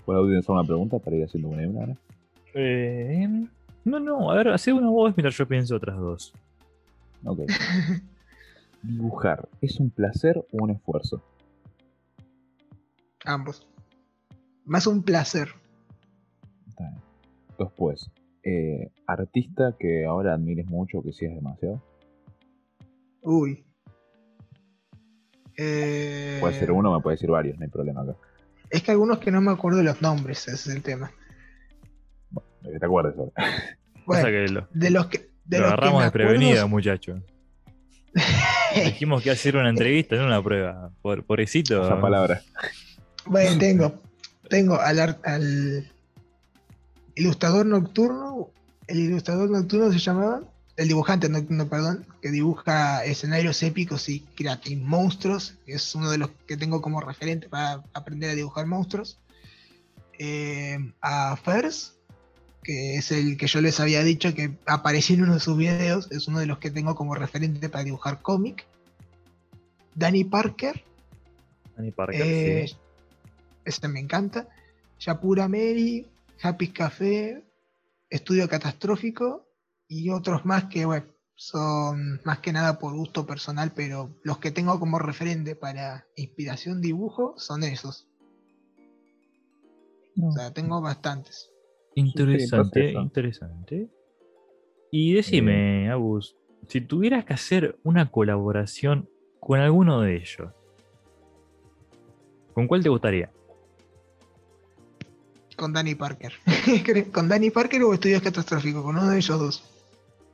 ¿Puedo 0.06 0.26
tienes 0.26 0.48
alguna 0.48 0.64
pregunta 0.66 1.00
para 1.00 1.16
ir 1.16 1.24
haciendo 1.24 1.50
una 1.50 1.64
y 1.64 1.66
una? 1.66 1.88
¿no? 1.88 1.98
Eh, 2.54 3.48
no, 3.84 4.00
no, 4.00 4.32
a 4.32 4.36
ver, 4.36 4.50
hace 4.50 4.72
una 4.72 4.90
voz 4.90 5.16
mientras 5.18 5.36
yo 5.36 5.48
pienso 5.48 5.76
otras 5.76 5.98
dos. 5.98 6.34
Ok. 7.26 7.40
¿Dibujar 8.84 9.50
es 9.60 9.80
un 9.80 9.90
placer 9.90 10.38
o 10.38 10.64
un 10.64 10.70
esfuerzo? 10.70 11.22
Ambos. 13.26 13.68
Más 14.66 14.86
un 14.86 15.02
placer. 15.02 15.50
Después, 17.58 18.10
eh, 18.44 18.92
artista 19.08 19.76
que 19.78 20.06
ahora 20.06 20.36
admires 20.36 20.68
mucho 20.68 21.00
o 21.00 21.04
que 21.04 21.12
sigas 21.12 21.36
demasiado. 21.36 21.82
Uy. 23.22 23.66
Eh, 25.62 26.38
Puede 26.40 26.58
ser 26.58 26.72
uno, 26.72 26.94
me 26.96 27.02
puede 27.02 27.16
decir 27.16 27.30
varios, 27.30 27.58
no 27.58 27.64
hay 27.66 27.70
problema 27.70 28.02
acá. 28.02 28.16
Es 28.70 28.82
que 28.82 28.92
algunos 28.92 29.20
que 29.20 29.30
no 29.30 29.42
me 29.42 29.52
acuerdo 29.52 29.84
los 29.84 30.02
nombres, 30.02 30.48
ese 30.48 30.70
es 30.70 30.76
el 30.76 30.82
tema. 30.82 31.12
De 32.62 32.72
que 32.72 32.80
te 32.80 32.86
acuerdes 32.86 33.16
ahora. 33.18 33.32
Bueno, 34.06 34.26
que 34.26 34.48
lo, 34.48 34.68
de 34.74 34.90
los 34.90 35.06
que. 35.08 35.30
De 35.46 35.58
lo 35.60 35.64
los 35.66 35.74
agarramos 35.74 36.04
desprevenido, 36.04 36.52
acuerdo- 36.66 36.68
muchacho. 36.70 37.22
Dijimos 38.76 39.22
que 39.22 39.30
hacer 39.32 39.56
una 39.56 39.70
entrevista, 39.70 40.16
no 40.16 40.26
una 40.26 40.42
prueba. 40.42 40.90
Por, 41.02 41.24
pobrecito. 41.26 41.84
Esa 41.84 42.00
palabra. 42.02 42.42
Bueno, 43.26 43.56
tengo. 43.60 44.02
Tengo 44.50 44.80
al, 44.80 45.00
ar- 45.00 45.20
al 45.26 45.92
ilustrador 47.16 47.66
nocturno, 47.68 48.50
el 48.88 49.00
ilustrador 49.00 49.50
nocturno 49.52 49.92
se 49.92 50.00
llamaba, 50.00 50.42
el 50.80 50.88
dibujante 50.88 51.28
nocturno, 51.28 51.68
perdón, 51.68 52.06
que 52.22 52.32
dibuja 52.32 53.04
escenarios 53.04 53.62
épicos 53.64 54.08
y 54.08 54.26
y 54.66 54.76
monstruos, 54.78 55.56
es 55.68 55.94
uno 55.94 56.10
de 56.10 56.18
los 56.18 56.30
que 56.48 56.56
tengo 56.56 56.82
como 56.82 57.02
referente 57.02 57.50
para 57.50 57.84
aprender 57.94 58.30
a 58.30 58.36
dibujar 58.36 58.66
monstruos. 58.66 59.20
Eh, 60.18 60.80
a 61.02 61.36
Fers, 61.36 61.98
que 62.64 62.96
es 62.96 63.12
el 63.12 63.36
que 63.36 63.48
yo 63.48 63.60
les 63.60 63.82
había 63.82 64.06
dicho 64.06 64.34
que 64.34 64.58
apareció 64.66 65.16
en 65.16 65.24
uno 65.24 65.34
de 65.34 65.42
sus 65.42 65.58
videos, 65.58 66.10
es 66.12 66.30
uno 66.30 66.40
de 66.40 66.46
los 66.46 66.60
que 66.60 66.72
tengo 66.72 66.96
como 66.96 67.14
referente 67.14 67.68
para 67.68 67.84
dibujar 67.84 68.22
cómic. 68.22 68.66
Danny 69.96 70.24
Parker. 70.24 70.82
Danny 71.76 71.92
Parker, 71.92 72.22
eh, 72.22 72.68
sí. 72.70 72.78
Este 73.66 73.90
me 73.90 74.00
encanta. 74.00 74.48
Yapura 74.98 75.50
Mary, 75.50 76.08
Happy 76.42 76.70
Café, 76.70 77.44
Estudio 78.10 78.48
Catastrófico 78.48 79.49
y 79.90 80.12
otros 80.12 80.46
más 80.46 80.66
que, 80.66 80.86
bueno, 80.86 81.08
son 81.36 82.22
más 82.24 82.40
que 82.40 82.54
nada 82.54 82.80
por 82.80 82.94
gusto 82.94 83.26
personal, 83.26 83.72
pero 83.76 84.16
los 84.24 84.38
que 84.38 84.52
tengo 84.52 84.80
como 84.80 85.00
referente 85.00 85.56
para 85.56 86.06
inspiración 86.16 86.80
dibujo 86.80 87.34
son 87.38 87.64
esos. 87.64 88.08
O 90.22 90.32
sea, 90.32 90.54
tengo 90.54 90.80
bastantes. 90.80 91.50
Interesante, 91.96 92.92
interesante. 92.92 93.90
Y 94.92 95.14
decime, 95.14 95.90
Agus, 95.90 96.36
si 96.68 96.82
tuvieras 96.82 97.26
que 97.26 97.34
hacer 97.34 97.80
una 97.84 98.12
colaboración 98.12 99.10
con 99.40 99.60
alguno 99.60 100.02
de 100.02 100.18
ellos, 100.18 100.52
¿con 102.54 102.68
cuál 102.68 102.84
te 102.84 102.90
gustaría? 102.90 103.32
Con 105.56 105.74
Danny 105.74 105.96
Parker. 105.96 106.34
con 107.14 107.28
Danny 107.28 107.50
Parker 107.50 107.82
o 107.84 107.94
Estudios 107.94 108.22
Catastróficos, 108.22 108.84
con 108.84 108.98
uno 108.98 109.10
de 109.10 109.18
ellos 109.18 109.40
dos. 109.40 109.79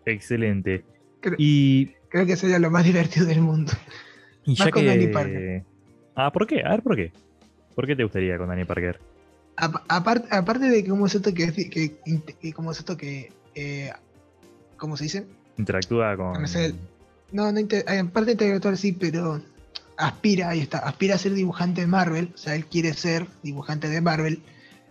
Excelente. 0.05 0.83
Creo, 1.19 1.35
Y, 1.37 1.87
creo 2.09 2.25
que 2.25 2.35
sería 2.35 2.59
lo 2.59 2.69
más 2.71 2.83
divertido 2.85 3.25
del 3.25 3.41
mundo. 3.41 3.71
y 4.45 4.51
Más 4.51 4.59
ya 4.59 4.71
con 4.71 4.81
que... 4.83 4.87
Danny 4.87 5.07
Parker. 5.07 5.63
Ah, 6.15 6.31
¿por 6.31 6.47
qué? 6.47 6.61
A 6.63 6.69
ver, 6.71 6.81
¿por 6.83 6.95
qué? 6.95 7.11
¿Por 7.75 7.87
qué 7.87 7.95
te 7.95 8.03
gustaría 8.03 8.37
con 8.37 8.47
Danny 8.47 8.63
Parker? 8.65 8.99
Apa- 9.57 9.83
apart- 9.87 10.27
aparte 10.31 10.65
de 10.69 10.85
cómo 10.87 11.05
es 11.07 11.15
esto 11.15 11.33
que, 11.33 11.51
que, 11.51 11.69
que- 12.39 12.53
cómo 12.53 12.71
es 12.71 12.79
esto 12.79 12.95
que 12.97 13.31
eh, 13.55 13.91
¿cómo 14.77 14.97
se 14.97 15.05
dice? 15.05 15.25
Interactúa 15.57 16.15
con... 16.17 16.41
No 16.41 16.47
sé, 16.47 16.73
No, 17.31 17.51
no 17.51 17.59
inter- 17.59 17.85
eh, 17.87 17.99
aparte 17.99 18.27
de 18.27 18.31
intelectual 18.33 18.77
sí, 18.77 18.91
pero 18.91 19.41
aspira, 19.97 20.49
ahí 20.49 20.59
está, 20.59 20.79
aspira 20.79 21.15
a 21.15 21.17
ser 21.17 21.33
dibujante 21.33 21.81
de 21.81 21.87
Marvel, 21.87 22.31
o 22.33 22.37
sea, 22.37 22.55
él 22.55 22.65
quiere 22.65 22.93
ser 22.93 23.27
dibujante 23.43 23.87
de 23.89 24.01
Marvel. 24.01 24.41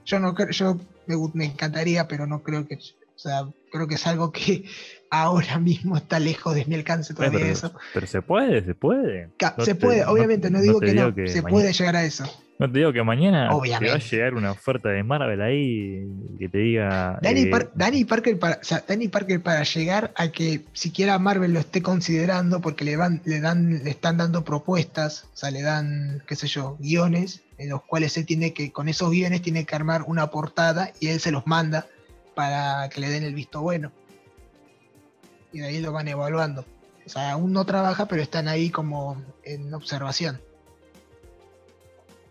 Yo 0.06 0.18
no 0.18 0.34
creo, 0.34 0.48
yo 0.50 0.80
me, 1.06 1.14
me 1.34 1.44
encantaría, 1.46 2.08
pero 2.08 2.26
no 2.26 2.42
creo 2.42 2.66
que, 2.66 2.78
o 3.14 3.18
sea, 3.18 3.44
creo 3.72 3.86
que 3.88 3.94
es 3.96 4.06
algo 4.06 4.32
que 4.32 4.64
ahora 5.10 5.58
mismo 5.58 5.96
está 5.96 6.18
lejos 6.18 6.54
de 6.54 6.64
mi 6.66 6.74
alcance 6.74 7.14
todavía 7.14 7.38
pero, 7.40 7.52
eso. 7.52 7.72
pero 7.92 8.06
se 8.06 8.22
puede, 8.22 8.64
se 8.64 8.74
puede. 8.74 9.28
No 9.56 9.64
se 9.64 9.74
te- 9.74 9.80
puede, 9.86 10.04
obviamente, 10.04 10.50
no, 10.50 10.58
no 10.58 10.62
digo 10.62 10.80
que 10.80 10.92
digo 10.92 11.04
no, 11.08 11.14
que 11.14 11.28
se 11.28 11.42
mañana- 11.42 11.50
puede 11.50 11.72
llegar 11.72 11.96
a 11.96 12.04
eso. 12.04 12.24
No 12.56 12.70
te 12.70 12.78
digo 12.78 12.92
que 12.92 13.02
mañana 13.02 13.42
te 13.42 13.48
va 13.48 13.52
a 13.52 13.56
Obviamente. 13.56 13.98
llegar 14.10 14.34
una 14.34 14.52
oferta 14.52 14.88
de 14.88 15.02
Marvel 15.02 15.42
ahí 15.42 16.06
que 16.38 16.48
te 16.48 16.58
diga... 16.58 17.18
Danny, 17.20 17.42
eh, 17.42 17.46
Par- 17.48 17.70
Danny 17.74 18.04
Parker 18.04 18.38
para, 18.38 18.54
o 18.60 18.64
sea, 18.64 18.84
Danny 18.86 19.08
Parker 19.08 19.42
para 19.42 19.64
llegar 19.64 20.12
a 20.14 20.28
que 20.28 20.60
siquiera 20.72 21.18
Marvel 21.18 21.52
lo 21.52 21.58
esté 21.58 21.82
considerando 21.82 22.60
porque 22.60 22.84
le 22.84 22.96
van, 22.96 23.20
le 23.24 23.40
dan, 23.40 23.82
le 23.82 23.90
están 23.90 24.18
dando 24.18 24.44
propuestas, 24.44 25.24
o 25.34 25.36
sea, 25.36 25.50
le 25.50 25.62
dan, 25.62 26.22
qué 26.28 26.36
sé 26.36 26.46
yo, 26.46 26.76
guiones 26.78 27.42
en 27.58 27.70
los 27.70 27.82
cuales 27.82 28.16
él 28.18 28.24
tiene 28.24 28.52
que, 28.52 28.70
con 28.70 28.88
esos 28.88 29.10
guiones 29.10 29.42
tiene 29.42 29.64
que 29.64 29.74
armar 29.74 30.02
una 30.06 30.28
portada 30.30 30.92
y 31.00 31.08
él 31.08 31.18
se 31.18 31.32
los 31.32 31.48
manda 31.48 31.88
para 32.34 32.88
que 32.88 33.00
le 33.00 33.08
den 33.08 33.22
el 33.24 33.34
visto 33.34 33.60
bueno. 33.62 33.92
Y 35.52 35.60
de 35.60 35.66
ahí 35.66 35.80
lo 35.80 35.92
van 35.92 36.08
evaluando. 36.08 36.64
O 37.06 37.08
sea, 37.08 37.32
aún 37.32 37.52
no 37.52 37.64
trabaja, 37.64 38.06
pero 38.06 38.22
están 38.22 38.48
ahí 38.48 38.70
como 38.70 39.22
en 39.44 39.72
observación. 39.74 40.40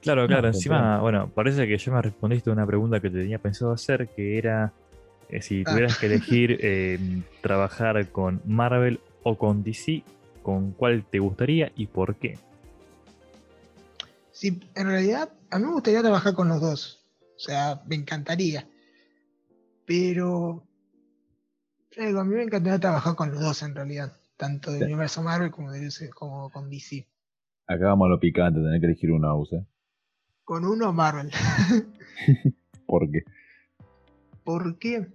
Claro, 0.01 0.27
claro. 0.27 0.41
No, 0.43 0.47
Encima, 0.49 0.99
bueno, 0.99 1.29
parece 1.33 1.65
que 1.67 1.77
ya 1.77 1.91
me 1.91 2.01
respondiste 2.01 2.49
a 2.49 2.53
una 2.53 2.65
pregunta 2.65 2.99
que 2.99 3.09
te 3.09 3.19
tenía 3.19 3.39
pensado 3.39 3.71
hacer, 3.71 4.09
que 4.09 4.37
era 4.37 4.73
eh, 5.29 5.41
si 5.41 5.61
Ah. 5.65 5.69
tuvieras 5.71 5.97
que 5.97 6.07
elegir 6.07 6.57
eh, 6.61 6.99
trabajar 7.41 8.09
con 8.09 8.41
Marvel 8.45 8.99
o 9.23 9.37
con 9.37 9.63
DC, 9.63 10.03
¿con 10.41 10.71
cuál 10.73 11.05
te 11.09 11.19
gustaría 11.19 11.71
y 11.75 11.87
por 11.87 12.15
qué? 12.15 12.37
Sí, 14.31 14.59
en 14.75 14.87
realidad 14.87 15.29
a 15.51 15.59
mí 15.59 15.65
me 15.65 15.71
gustaría 15.73 16.01
trabajar 16.01 16.33
con 16.33 16.49
los 16.49 16.59
dos. 16.59 16.99
O 17.37 17.39
sea, 17.39 17.81
me 17.87 17.95
encantaría. 17.95 18.67
Pero 19.86 20.63
digo, 21.97 22.19
a 22.19 22.23
mí 22.23 22.36
me 22.36 22.43
encantaría 22.43 22.79
trabajar 22.79 23.15
con 23.15 23.31
los 23.31 23.39
dos 23.41 23.61
en 23.63 23.75
realidad. 23.75 24.17
Tanto 24.38 24.71
del 24.71 24.79
Sí. 24.81 24.86
universo 24.86 25.21
Marvel 25.23 25.51
como, 25.51 25.71
de 25.71 25.79
DC 25.79 26.09
como 26.09 26.49
con 26.49 26.69
DC. 26.69 27.07
Acá 27.67 27.86
vamos 27.88 28.07
a 28.07 28.09
lo 28.09 28.19
picante, 28.19 28.59
tener 28.59 28.79
que 28.79 28.88
elegir 28.88 29.11
una 29.11 29.34
USA. 29.36 29.65
Con 30.43 30.65
uno 30.65 30.91
Marvel. 30.91 31.29
¿Por 32.86 33.09
qué? 33.11 33.23
¿Por 34.43 34.77
qué? 34.79 35.07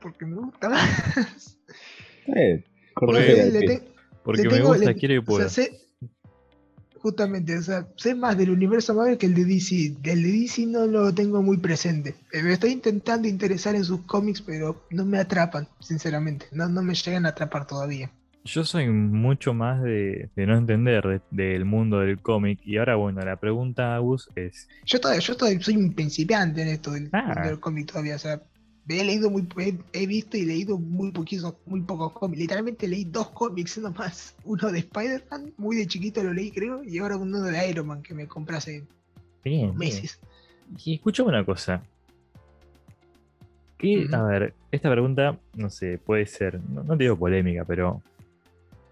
Porque 0.00 0.24
me 0.26 0.36
gusta 0.36 0.68
más. 0.70 1.58
Eh, 2.26 2.64
Porque- 2.94 3.44
Sí, 3.44 3.50
le 3.52 3.60
te- 3.66 3.82
Porque 4.22 4.42
le 4.42 4.48
me 4.50 4.54
tengo- 4.56 4.68
gusta, 4.68 4.84
le- 4.90 4.94
quiero 4.94 5.14
y 5.14 5.18
o 5.18 5.20
sea, 5.22 5.26
puedo. 5.26 5.48
sé- 5.48 5.80
justamente, 7.08 7.56
o 7.56 7.62
sea, 7.62 7.86
sé 7.96 8.14
más 8.14 8.36
del 8.36 8.50
universo 8.50 8.94
Marvel 8.94 9.18
que 9.18 9.26
el 9.26 9.34
de 9.34 9.44
DC. 9.44 9.96
El 10.02 10.22
de 10.22 10.32
DC 10.32 10.66
no 10.66 10.86
lo 10.86 11.12
tengo 11.14 11.42
muy 11.42 11.56
presente. 11.56 12.14
Eh, 12.32 12.42
Me 12.42 12.52
estoy 12.52 12.70
intentando 12.72 13.26
interesar 13.28 13.74
en 13.74 13.84
sus 13.84 14.02
cómics, 14.02 14.42
pero 14.42 14.84
no 14.90 15.04
me 15.04 15.18
atrapan, 15.18 15.66
sinceramente. 15.80 16.46
No, 16.52 16.68
no 16.68 16.82
me 16.82 16.94
llegan 16.94 17.26
a 17.26 17.30
atrapar 17.30 17.66
todavía. 17.66 18.10
Yo 18.44 18.64
soy 18.64 18.88
mucho 18.88 19.52
más 19.52 19.82
de, 19.82 20.30
de 20.34 20.46
no 20.46 20.56
entender 20.56 21.02
de- 21.06 21.20
del 21.30 21.64
mundo 21.64 21.98
del 22.00 22.20
cómic. 22.20 22.60
Y 22.64 22.78
ahora, 22.78 22.96
bueno, 22.96 23.20
la 23.22 23.36
pregunta, 23.36 23.94
Agus, 23.94 24.28
es: 24.36 24.68
Yo 24.86 25.00
todavía, 25.00 25.20
yo 25.20 25.36
todavía 25.36 25.60
soy 25.60 25.76
un 25.76 25.92
principiante 25.92 26.62
en 26.62 26.68
esto 26.68 26.92
del, 26.92 27.10
Ah. 27.12 27.42
del 27.46 27.58
cómic 27.60 27.86
todavía. 27.90 28.14
O 28.16 28.18
sea, 28.18 28.40
he 28.88 29.04
leído 29.04 29.30
muy, 29.30 29.46
he, 29.58 29.76
he 29.92 30.06
visto 30.06 30.36
y 30.36 30.44
leído 30.44 30.78
muy 30.78 31.10
poquitos, 31.12 31.54
muy 31.66 31.80
pocos 31.82 32.12
cómics. 32.12 32.40
Literalmente 32.40 32.88
leí 32.88 33.04
dos 33.04 33.28
cómics 33.30 33.78
nomás. 33.78 34.34
Uno 34.44 34.70
de 34.72 34.78
Spider-Man, 34.78 35.52
muy 35.58 35.76
de 35.76 35.86
chiquito 35.86 36.22
lo 36.22 36.32
leí 36.32 36.50
creo, 36.50 36.82
y 36.82 36.98
ahora 36.98 37.16
uno 37.16 37.42
de 37.42 37.68
Iron 37.70 37.86
Man 37.86 38.02
que 38.02 38.14
me 38.14 38.26
compré 38.26 38.56
hace 38.56 38.84
bien, 39.44 39.76
bien. 39.76 39.76
meses. 39.76 40.18
Y 40.84 40.94
escúchame 40.94 41.28
una 41.30 41.44
cosa. 41.44 41.82
¿Qué. 43.76 44.08
A 44.12 44.22
ver, 44.22 44.54
esta 44.72 44.90
pregunta, 44.90 45.38
no 45.54 45.70
sé, 45.70 45.98
puede 45.98 46.26
ser, 46.26 46.60
no, 46.68 46.82
no 46.82 46.96
te 46.96 47.04
digo 47.04 47.16
polémica, 47.16 47.64
pero 47.64 48.02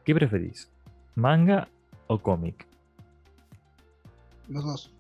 ¿qué 0.05 0.15
preferís? 0.15 0.69
¿Manga 1.17 1.69
o 2.07 2.19
cómic? 2.19 2.67
Los 4.49 4.65
dos. 4.65 4.93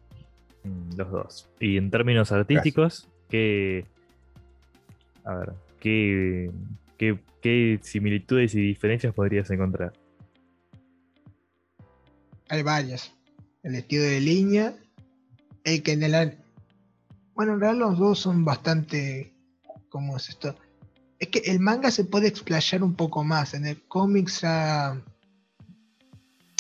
Mm, 0.64 0.97
Los 0.97 1.11
dos. 1.11 1.49
Y 1.61 1.76
en 1.76 1.90
términos 1.90 2.32
artísticos, 2.32 3.09
¿qué. 3.28 3.84
A 5.27 5.35
ver, 5.35 5.53
¿qué, 5.81 6.51
qué, 6.97 7.20
qué 7.43 7.81
similitudes 7.83 8.55
y 8.55 8.61
diferencias 8.61 9.12
podrías 9.12 9.51
encontrar? 9.51 9.93
Hay 12.49 12.62
varias. 12.62 13.12
El 13.64 13.74
estilo 13.74 14.05
de 14.05 14.20
línea. 14.20 14.77
El 15.64 15.83
que 15.83 15.93
en 15.93 16.05
el. 16.05 16.39
Bueno, 17.35 17.55
en 17.55 17.61
realidad 17.61 17.89
los 17.89 17.99
dos 17.99 18.20
son 18.20 18.45
bastante. 18.45 19.35
¿Cómo 19.89 20.16
es 20.16 20.29
esto? 20.29 20.55
Es 21.18 21.29
que 21.29 21.39
el 21.51 21.59
manga 21.59 21.91
se 21.91 22.05
puede 22.05 22.29
explayar 22.29 22.85
un 22.85 22.95
poco 22.95 23.24
más. 23.24 23.55
En 23.55 23.66
el 23.66 23.83
cómic 23.89 24.29
ya. 24.29 25.03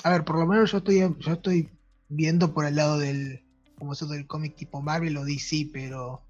A 0.02 0.10
ver, 0.10 0.24
por 0.24 0.38
lo 0.38 0.46
menos 0.46 0.72
yo 0.72 0.78
estoy, 0.78 0.98
yo 0.98 1.32
estoy 1.32 1.70
viendo 2.08 2.52
por 2.52 2.66
el 2.66 2.74
lado 2.74 2.98
del. 2.98 3.44
Como 3.78 3.92
eso 3.92 4.06
del 4.06 4.26
cómic 4.26 4.56
tipo 4.56 4.82
Marvel 4.82 5.16
o 5.18 5.24
DC, 5.24 5.70
pero. 5.72 6.25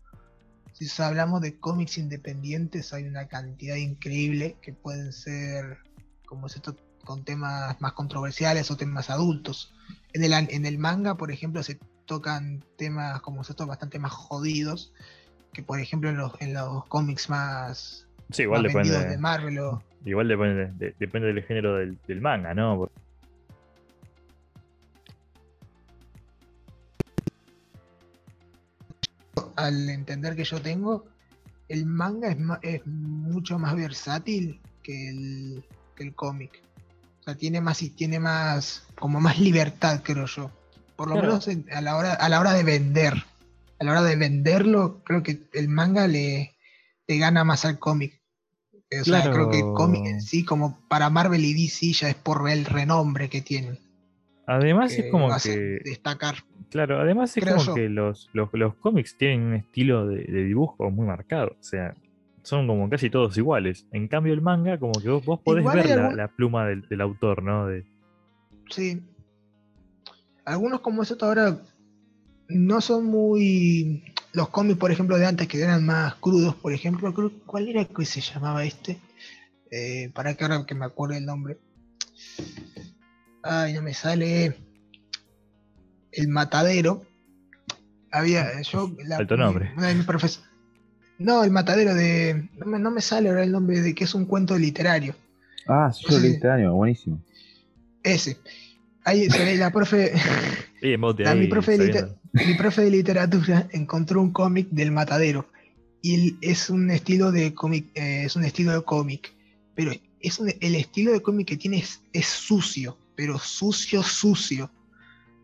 Si 0.79 1.03
hablamos 1.03 1.41
de 1.41 1.59
cómics 1.59 1.97
independientes, 1.99 2.93
hay 2.93 3.05
una 3.05 3.27
cantidad 3.29 3.77
increíble 3.77 4.57
que 4.61 4.73
pueden 4.73 5.13
ser. 5.13 5.79
Como 6.27 6.47
es 6.49 6.57
esto? 6.57 6.77
con 7.05 7.23
temas 7.25 7.81
más 7.81 7.93
controversiales 7.93 8.69
o 8.73 8.77
temas 8.77 9.11
adultos. 9.11 9.73
En 10.13 10.25
el, 10.25 10.33
en 10.33 10.67
el 10.67 10.77
manga, 10.77 11.15
por 11.17 11.31
ejemplo, 11.31 11.63
se 11.63 11.79
tocan 12.05 12.65
temas 12.77 13.21
como 13.21 13.43
estos 13.43 13.65
bastante 13.65 14.01
más 14.01 14.11
jodidos 14.11 14.93
que, 15.53 15.63
por 15.63 15.79
ejemplo, 15.79 16.11
en 16.11 16.17
los, 16.17 16.33
en 16.41 16.53
los 16.53 16.85
cómics 16.87 17.31
más, 17.31 18.09
Sí, 18.33 18.43
igual 18.43 18.65
más 18.65 18.75
vendidos 18.75 18.99
depende, 18.99 19.15
de 19.17 19.23
Marvel. 19.23 19.59
o- 19.61 19.83
igual 20.05 20.27
depende, 20.27 20.73
de- 20.85 20.97
depende 20.99 21.29
del 21.33 21.45
género 21.45 21.77
del, 21.77 21.97
del 22.09 22.21
manga, 22.21 22.55
¿no? 22.55 22.77
Porque- 22.77 23.01
al 29.57 29.89
entender 29.89 30.37
que 30.37 30.45
yo 30.45 30.61
tengo, 30.61 31.07
el 31.69 31.87
manga 31.87 32.29
es, 32.31 32.39
ma- 32.39 32.61
es 32.63 32.87
mucho 32.87 33.59
más 33.59 33.75
versátil 33.75 34.61
que 34.83 35.09
el, 35.09 35.65
que 35.97 36.05
el 36.05 36.15
cómic. 36.15 36.63
O 37.21 37.23
sea, 37.25 37.35
tiene 37.35 37.61
más 37.61 37.83
y 37.83 37.91
tiene 37.91 38.21
más, 38.21 38.85
como 38.99 39.21
más 39.21 39.39
libertad, 39.41 40.01
creo 40.05 40.27
yo. 40.27 40.51
Por 40.95 41.09
lo 41.09 41.15
Claro. 41.15 41.29
menos 41.29 41.49
en- 41.49 41.67
a 41.73 41.81
la 41.81 41.97
hora, 41.97 42.15
a 42.15 42.29
la 42.29 42.41
hora 42.41 42.53
de 42.53 42.63
vender. 42.63 43.15
A 43.79 43.85
la 43.85 43.91
hora 43.91 44.03
de 44.03 44.17
venderlo, 44.17 45.03
creo 45.05 45.23
que 45.23 45.43
el 45.53 45.69
manga 45.69 46.07
le, 46.07 46.55
le 47.07 47.19
gana 47.19 47.45
más 47.45 47.65
al 47.65 47.79
cómic. 47.79 48.21
O 49.01 49.05
sea, 49.05 49.31
creo 49.31 49.51
que 49.51 49.59
Claro. 49.59 49.75
cómic 49.75 50.07
en 50.07 50.23
sí, 50.23 50.45
como 50.45 50.79
para 50.89 51.11
Marvel 51.11 51.45
y 51.45 51.53
DC, 51.53 51.93
ya 51.93 52.09
es 52.09 52.15
por 52.15 52.49
el 52.49 52.65
renombre 52.65 53.29
que 53.29 53.43
tienen. 53.43 53.79
Además 54.47 54.95
que 54.95 55.07
es 55.07 55.11
como 55.11 55.29
que, 55.43 55.81
destacar. 55.85 56.45
Claro, 56.71 57.01
además 57.01 57.37
es 57.37 57.43
creo 57.45 57.57
como 57.57 57.67
yo. 57.69 57.75
que 57.75 57.89
los, 57.89 58.29
los, 58.33 58.49
los 58.53 58.75
cómics 58.77 59.17
tienen 59.17 59.43
un 59.43 59.55
estilo 59.55 60.07
de, 60.07 60.25
de 60.25 60.45
dibujo 60.45 60.91
muy 60.91 61.07
marcado. 61.07 61.57
O 61.59 61.63
sea, 61.63 61.95
son 62.43 62.67
como 62.67 62.89
casi 62.89 63.11
todos 63.11 63.37
iguales. 63.39 63.87
En 63.93 64.09
cambio 64.09 64.33
el 64.33 64.41
manga, 64.43 64.79
como 64.79 64.93
que 65.01 65.09
vos, 65.09 65.25
vos 65.25 65.41
podés 65.41 65.63
Igual 65.63 65.77
ver 65.79 65.87
la, 65.89 65.95
algún- 66.05 66.17
la 66.17 66.29
pluma 66.29 66.67
del, 66.67 66.83
del 66.89 67.01
autor, 67.01 67.43
¿no? 67.43 67.67
De, 67.67 67.85
Sí. 68.71 69.01
Algunos 70.45 70.81
como 70.81 71.03
esto 71.03 71.25
ahora 71.27 71.59
no 72.49 72.81
son 72.81 73.07
muy... 73.07 74.05
Los 74.33 74.49
cómics, 74.51 74.79
por 74.79 74.91
ejemplo, 74.93 75.17
de 75.19 75.27
antes 75.27 75.49
que 75.49 75.61
eran 75.63 75.85
más 75.87 76.15
crudos, 76.17 76.55
por 76.57 76.73
ejemplo, 76.73 77.13
¿cuál 77.47 77.69
era 77.69 77.85
que 77.85 78.05
se 78.05 78.21
llamaba 78.21 78.65
este? 78.65 78.99
Eh, 79.71 80.11
para 80.15 80.35
que 80.35 80.45
ahora 80.45 80.65
que 80.67 80.75
me 80.75 80.85
acuerde 80.85 81.19
el 81.19 81.27
nombre. 81.27 81.59
Ay, 83.43 83.73
no 83.75 83.83
me 83.83 83.95
sale. 83.95 84.57
El 86.17 86.29
matadero. 86.29 87.05
Había, 88.11 88.61
yo, 88.63 88.91
la- 89.05 89.19
Alto 89.19 89.37
nombre. 89.37 89.73
una 89.77 89.89
de 89.89 89.95
mis 89.95 90.07
profes- 90.07 90.41
No, 91.19 91.45
el 91.45 91.51
matadero 91.51 91.95
de. 91.95 92.49
No 92.59 92.67
me, 92.67 92.79
no 92.79 92.91
me 92.91 93.01
sale 93.01 93.29
ahora 93.29 93.43
el 93.43 93.53
nombre 93.53 93.81
de 93.81 93.95
que 93.95 94.05
es 94.05 94.15
un 94.15 94.27
cuento 94.27 94.57
literario. 94.59 95.15
Ah, 95.69 95.91
sí, 95.93 96.05
Sí. 96.41 96.47
año, 96.47 96.75
buenísimo. 96.75 97.21
Ese. 98.03 98.39
Ahí 99.05 99.29
la 99.57 99.71
profe. 99.71 100.13
Te 100.81 100.97
La- 101.25 101.31
ahí 101.33 101.41
mi, 101.41 101.47
profe 101.47 101.73
de 101.79 102.09
mi 102.33 102.55
profe 102.55 102.83
de 102.83 102.91
literatura 102.91 103.67
encontró 103.73 104.21
un 104.23 104.33
cómic 104.33 104.69
del 104.71 104.91
matadero. 104.93 105.49
Y 106.03 106.37
es 106.41 106.71
un 106.71 106.91
estilo 106.91 107.33
de 107.33 107.53
cómic, 107.55 107.87
eh, 107.95 108.25
es 108.27 108.37
un 108.37 108.45
estilo 108.45 108.73
de 108.73 108.83
cómic. 108.85 109.33
Pero 109.75 109.93
es 110.21 110.39
un- 110.39 110.53
el 110.61 110.75
estilo 110.75 111.13
de 111.13 111.21
cómic 111.21 111.49
que 111.49 111.57
tiene 111.57 111.79
es, 111.79 112.01
es 112.13 112.27
sucio, 112.27 112.97
pero 113.17 113.39
sucio, 113.39 114.03
sucio. 114.03 114.71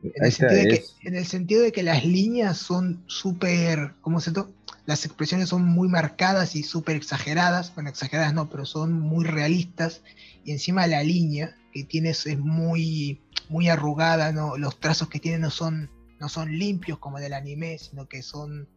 En 0.02 0.10
Ahí 0.22 0.28
el, 0.28 0.28
está, 0.28 0.48
sentido 0.48 0.62
de 0.62 0.68
que, 0.68 0.74
es, 0.74 0.96
en 1.02 1.14
el 1.14 1.26
sentido 1.26 1.62
de 1.62 1.72
que 1.72 1.82
las 1.82 2.04
líneas 2.04 2.58
son 2.58 3.04
súper, 3.06 3.94
¿cómo 4.00 4.20
se 4.20 4.32
to? 4.32 4.52
Las 4.84 5.04
expresiones 5.04 5.48
son 5.48 5.64
muy 5.64 5.88
marcadas 5.88 6.56
y 6.56 6.64
súper 6.64 6.96
exageradas. 6.96 7.72
Bueno, 7.74 7.88
exageradas 7.90 8.34
no, 8.34 8.50
pero 8.50 8.66
son 8.66 8.92
muy 8.92 9.24
realistas. 9.24 10.02
Y 10.44 10.50
encima 10.50 10.86
la 10.88 11.04
línea 11.04 11.56
que 11.72 11.84
tienes 11.84 12.26
es 12.26 12.38
muy, 12.38 13.20
muy 13.48 13.68
arrugada, 13.68 14.32
¿no? 14.32 14.56
Los 14.56 14.80
trazos 14.80 15.08
que 15.08 15.20
tiene 15.20 15.38
no 15.38 15.50
son, 15.50 15.88
no 16.18 16.28
son 16.28 16.58
limpios 16.58 16.98
como 16.98 17.20
del 17.20 17.32
anime, 17.32 17.78
sino 17.78 18.08
que 18.08 18.22
son, 18.22 18.68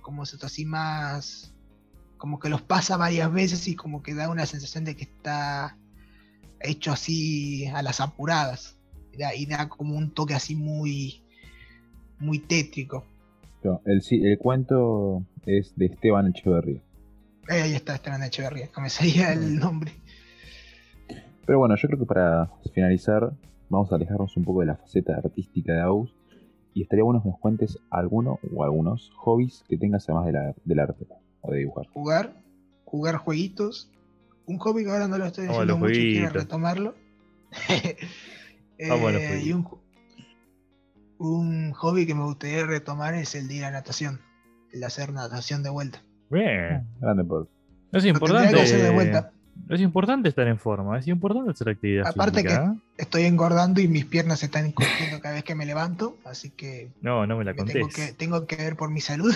como 0.00 0.24
se 0.24 0.38
to? 0.38 0.46
así 0.46 0.64
más, 0.64 1.52
como 2.16 2.38
que 2.38 2.48
los 2.48 2.62
pasa 2.62 2.96
varias 2.96 3.30
veces 3.30 3.68
y 3.68 3.76
como 3.76 4.02
que 4.02 4.14
da 4.14 4.30
una 4.30 4.46
sensación 4.46 4.84
de 4.84 4.96
que 4.96 5.04
está 5.04 5.76
hecho 6.60 6.92
así 6.92 7.66
a 7.66 7.82
las 7.82 8.00
apuradas. 8.00 8.73
Y 9.14 9.16
da, 9.18 9.34
y 9.34 9.46
da 9.46 9.68
como 9.68 9.96
un 9.96 10.10
toque 10.10 10.34
así 10.34 10.54
muy, 10.56 11.22
muy 12.18 12.38
tétrico. 12.40 13.04
no, 13.62 13.80
el, 13.86 14.02
sí, 14.02 14.20
el 14.24 14.38
cuento 14.38 15.24
es 15.46 15.74
de 15.76 15.86
Esteban 15.86 16.26
Echeverría. 16.28 16.80
Ahí 17.48 17.74
está 17.74 17.94
Esteban 17.94 18.22
Echeverría, 18.22 18.68
no 18.76 18.82
me 18.82 18.90
salía 18.90 19.32
el 19.32 19.56
nombre. 19.58 19.92
Pero 21.46 21.58
bueno, 21.58 21.76
yo 21.76 21.86
creo 21.88 21.98
que 22.00 22.06
para 22.06 22.50
finalizar, 22.72 23.32
vamos 23.68 23.92
a 23.92 23.96
alejarnos 23.96 24.36
un 24.36 24.44
poco 24.44 24.60
de 24.60 24.66
la 24.66 24.76
faceta 24.76 25.14
artística 25.16 25.72
de 25.74 25.80
Agus. 25.80 26.14
Y 26.72 26.82
estaría 26.82 27.04
bueno 27.04 27.22
que 27.22 27.28
nos 27.28 27.38
cuentes 27.38 27.78
alguno 27.90 28.40
o 28.52 28.64
algunos 28.64 29.10
hobbies 29.16 29.62
que 29.68 29.76
tengas 29.76 30.08
además 30.08 30.26
de 30.26 30.32
la- 30.32 30.54
del 30.64 30.78
arte 30.80 31.06
o 31.42 31.52
de 31.52 31.58
dibujar. 31.60 31.86
Jugar, 31.92 32.34
jugar 32.84 33.16
jueguitos. 33.18 33.90
Un 34.46 34.58
hobby 34.58 34.82
que 34.84 34.90
ahora 34.90 35.06
no 35.06 35.16
lo 35.18 35.24
estoy 35.26 35.44
haciendo 35.46 35.66
los 35.66 35.78
mucho 35.78 35.92
y 35.92 35.94
quiero 36.12 36.12
jueguitos. 36.30 36.42
retomarlo. 36.42 36.94
Eh, 38.78 39.42
y 39.44 39.52
un, 39.52 39.66
un 41.18 41.72
hobby 41.72 42.06
que 42.06 42.14
me 42.14 42.24
gustaría 42.24 42.66
retomar 42.66 43.14
es 43.14 43.34
el 43.34 43.48
de 43.48 43.54
ir 43.54 43.64
a 43.64 43.70
natación. 43.70 44.20
El 44.72 44.80
de 44.80 44.86
hacer 44.86 45.12
natación 45.12 45.62
de 45.62 45.70
vuelta. 45.70 46.02
Bien. 46.30 46.86
Grande 47.00 47.24
por. 47.24 47.48
Es 47.92 48.04
Lo 48.04 48.18
tendría 48.18 48.50
que 48.50 48.60
hacer 48.62 48.82
de 48.82 48.90
vuelta. 48.90 49.18
importante. 49.18 49.34
Es 49.70 49.80
importante 49.80 50.28
estar 50.28 50.48
en 50.48 50.58
forma, 50.58 50.98
es 50.98 51.06
importante 51.06 51.52
hacer 51.52 51.68
actividad 51.68 52.08
Aparte 52.08 52.42
física. 52.42 52.74
¿eh? 52.74 52.78
Estoy 52.98 53.22
engordando 53.22 53.80
y 53.80 53.86
mis 53.86 54.04
piernas 54.04 54.40
se 54.40 54.46
están 54.46 54.66
encogiendo 54.66 55.20
cada 55.20 55.36
vez 55.36 55.44
que 55.44 55.54
me 55.54 55.64
levanto, 55.64 56.16
así 56.24 56.50
que 56.50 56.90
No, 57.00 57.24
no 57.26 57.38
me 57.38 57.44
la 57.44 57.54
me 57.54 57.62
tengo 57.64 57.88
que, 57.88 58.12
tengo 58.12 58.46
que 58.46 58.56
ver 58.56 58.76
por 58.76 58.90
mi 58.90 59.00
salud. 59.00 59.32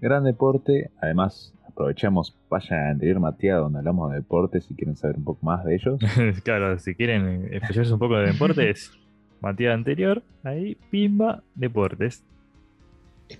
Gran 0.00 0.24
deporte, 0.24 0.90
además 1.02 1.52
aprovechamos, 1.80 2.36
vayan 2.50 2.78
a 2.78 2.82
la 2.84 2.90
anterior 2.90 3.20
mateada 3.20 3.60
donde 3.60 3.78
hablamos 3.78 4.10
de 4.10 4.18
deportes 4.18 4.64
si 4.64 4.74
quieren 4.74 4.96
saber 4.96 5.16
un 5.16 5.24
poco 5.24 5.44
más 5.44 5.64
de 5.64 5.74
ellos. 5.74 5.98
claro, 6.44 6.78
si 6.78 6.94
quieren 6.94 7.26
eh, 7.26 7.56
especializarse 7.56 7.94
un 7.94 7.98
poco 7.98 8.16
de 8.18 8.32
deportes, 8.32 8.92
Matías 9.40 9.72
anterior, 9.72 10.22
ahí, 10.44 10.76
pimba, 10.90 11.42
deportes. 11.54 12.22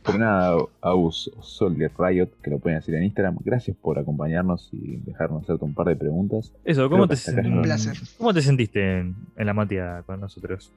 Pero 0.03 0.19
nada, 0.19 0.57
Agus 0.81 1.31
Sol 1.43 1.77
de 1.77 1.91
Riot, 1.99 2.29
que 2.43 2.51
lo 2.51 2.59
pueden 2.59 2.79
decir 2.79 2.95
en 2.95 3.03
Instagram, 3.03 3.37
gracias 3.45 3.77
por 3.77 3.99
acompañarnos 3.99 4.71
y 4.73 4.97
dejarnos 4.99 5.43
hacerte 5.43 5.65
un 5.65 5.75
par 5.75 5.89
de 5.89 5.97
preguntas. 5.97 6.53
Eso, 6.65 6.89
¿cómo, 6.89 7.07
te, 7.07 7.17
Un 7.47 7.61
placer. 7.61 7.99
¿cómo 8.17 8.33
te 8.33 8.41
sentiste 8.41 9.01
en, 9.01 9.15
en 9.37 9.47
la 9.47 9.53
Matías 9.53 10.05
con 10.05 10.21
nosotros? 10.21 10.73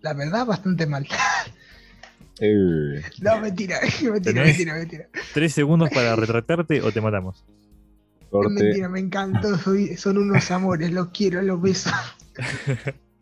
La 0.00 0.14
verdad, 0.14 0.46
bastante 0.46 0.86
mal. 0.86 1.06
Eh, 2.40 3.02
No, 3.20 3.40
mentira, 3.40 3.78
mentira, 4.02 4.42
mentira, 4.44 4.74
mentira. 4.74 5.08
¿Tres 5.34 5.52
segundos 5.52 5.90
para 5.90 6.16
retratarte 6.16 6.80
o 6.82 6.90
te 6.92 7.00
matamos? 7.00 7.44
Es 8.20 8.26
corte. 8.30 8.52
mentira, 8.64 8.88
me 8.88 9.00
encantó. 9.00 9.56
soy- 9.58 9.96
son 9.96 10.18
unos 10.18 10.50
amores, 10.50 10.90
los 10.92 11.08
quiero, 11.08 11.42
los 11.42 11.60
beso. 11.60 11.90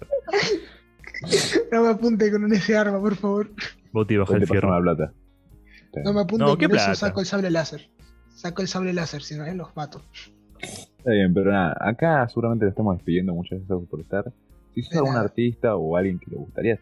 No 1.72 1.82
me 1.82 1.88
apunte 1.90 2.30
con 2.30 2.50
ese 2.52 2.76
arma, 2.76 2.98
por 3.00 3.14
favor. 3.14 3.50
Boti 3.92 4.16
baja 4.16 4.36
el 4.36 4.46
fierro. 4.46 4.70
la 4.80 4.94
plata. 4.96 5.12
No 6.04 6.12
me 6.14 6.20
apunte 6.22 6.44
No, 6.44 6.56
¿qué 6.56 6.66
con 6.66 6.76
eso, 6.76 6.84
plata? 6.86 6.94
saco 6.94 7.20
el 7.20 7.26
sable 7.26 7.50
láser. 7.50 7.90
Saco 8.34 8.62
el 8.62 8.68
sable 8.68 8.92
láser, 8.92 9.22
si 9.22 9.34
no, 9.36 9.44
eh, 9.44 9.54
los 9.54 9.74
mato. 9.76 10.02
Está 10.60 11.10
bien, 11.10 11.32
pero 11.34 11.50
nada, 11.52 11.76
acá 11.80 12.26
seguramente 12.28 12.64
lo 12.64 12.70
estamos 12.70 12.96
despidiendo. 12.96 13.34
Muchas 13.34 13.50
gracias 13.58 13.70
Agus, 13.70 13.88
por 13.88 14.00
estar. 14.00 14.32
Si 14.74 14.82
sos 14.82 14.92
De 14.92 14.98
algún 14.98 15.12
nada. 15.12 15.24
artista 15.24 15.76
o 15.76 15.96
alguien 15.96 16.18
que 16.18 16.30
le 16.30 16.36
gustaría 16.38 16.74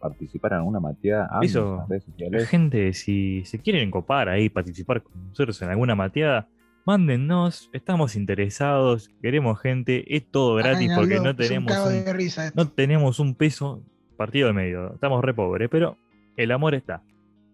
participar 0.00 0.52
en 0.52 0.58
alguna 0.58 0.80
mateada, 0.80 1.26
háblenos 1.26 1.50
Eso. 1.50 1.72
en 1.72 1.76
las 1.78 1.88
redes 1.88 2.04
sociales. 2.04 2.48
Gente, 2.48 2.92
si 2.92 3.44
se 3.44 3.58
quieren 3.60 3.90
copar 3.90 4.28
ahí, 4.28 4.48
participar 4.48 5.02
con 5.02 5.28
nosotros 5.28 5.60
en 5.62 5.68
alguna 5.70 5.94
mateada, 5.94 6.48
mándennos, 6.86 7.70
estamos 7.72 8.16
interesados, 8.16 9.10
queremos 9.22 9.60
gente, 9.60 10.16
es 10.16 10.28
todo 10.30 10.54
gratis 10.56 10.90
Ay, 10.90 10.96
porque 10.96 11.20
no 11.20 11.36
tenemos 11.36 11.72
un, 11.72 12.04
de 12.04 12.12
risa 12.12 12.46
esto. 12.46 12.60
no 12.64 12.68
tenemos 12.70 13.20
un 13.20 13.34
peso 13.34 13.82
partido 14.16 14.48
de 14.48 14.54
medio, 14.54 14.94
estamos 14.94 15.22
re 15.22 15.34
pobres, 15.34 15.68
pero 15.70 15.96
el 16.36 16.50
amor 16.52 16.74
está. 16.74 17.02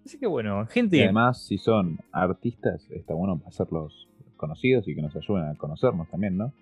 Así 0.04 0.18
que 0.18 0.26
bueno, 0.26 0.62
Y 0.62 0.72
gente, 0.72 1.02
además, 1.02 1.44
si 1.44 1.58
son 1.58 1.98
artistas, 2.12 2.86
está 2.90 3.14
bueno 3.14 3.42
hacerlos 3.46 4.08
conocidos 4.36 4.86
y 4.86 4.94
que 4.94 5.02
nos 5.02 5.14
ayuden 5.16 5.44
a 5.48 5.54
conocernos 5.56 6.08
también, 6.08 6.36
¿no? 6.36 6.52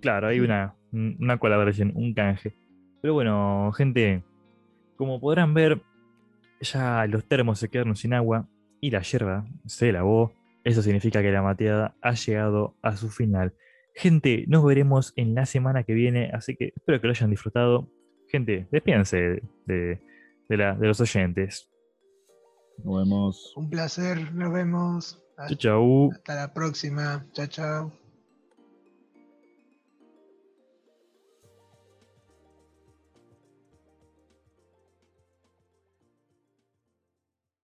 claro, 0.00 0.28
hay 0.28 0.38
una, 0.40 0.74
una 0.92 1.38
colaboración, 1.38 1.92
un 1.96 2.14
canje. 2.14 2.54
Pero 3.00 3.14
bueno, 3.14 3.72
gente, 3.72 4.22
como 4.98 5.18
podrán 5.20 5.54
ver, 5.54 5.80
ya 6.60 7.06
los 7.06 7.24
termos 7.24 7.58
se 7.58 7.70
quedaron 7.70 7.96
sin 7.96 8.12
agua 8.12 8.46
y 8.80 8.90
la 8.90 9.00
hierba 9.00 9.46
se 9.66 9.90
lavó. 9.92 10.32
Eso 10.64 10.82
significa 10.82 11.22
que 11.22 11.30
la 11.32 11.40
mateada 11.40 11.96
ha 12.02 12.12
llegado 12.12 12.76
a 12.82 12.96
su 12.96 13.08
final. 13.08 13.54
Gente, 13.94 14.44
nos 14.48 14.64
veremos 14.64 15.12
en 15.16 15.34
la 15.34 15.46
semana 15.46 15.82
que 15.84 15.94
viene, 15.94 16.30
así 16.34 16.54
que 16.56 16.72
espero 16.76 17.00
que 17.00 17.06
lo 17.06 17.12
hayan 17.12 17.30
disfrutado. 17.30 17.88
Gente, 18.28 18.68
despídense 18.70 19.40
de, 19.66 20.00
de, 20.48 20.56
la- 20.56 20.74
de 20.74 20.86
los 20.86 21.00
oyentes. 21.00 21.70
Nos 22.84 22.98
vemos. 23.04 23.52
Un 23.56 23.70
placer, 23.70 24.32
nos 24.34 24.52
vemos. 24.52 25.24
Chau, 25.48 25.56
chau. 25.56 26.12
Hasta 26.12 26.34
la 26.34 26.52
próxima. 26.52 27.24
Chao, 27.32 27.46
chao. 27.46 27.92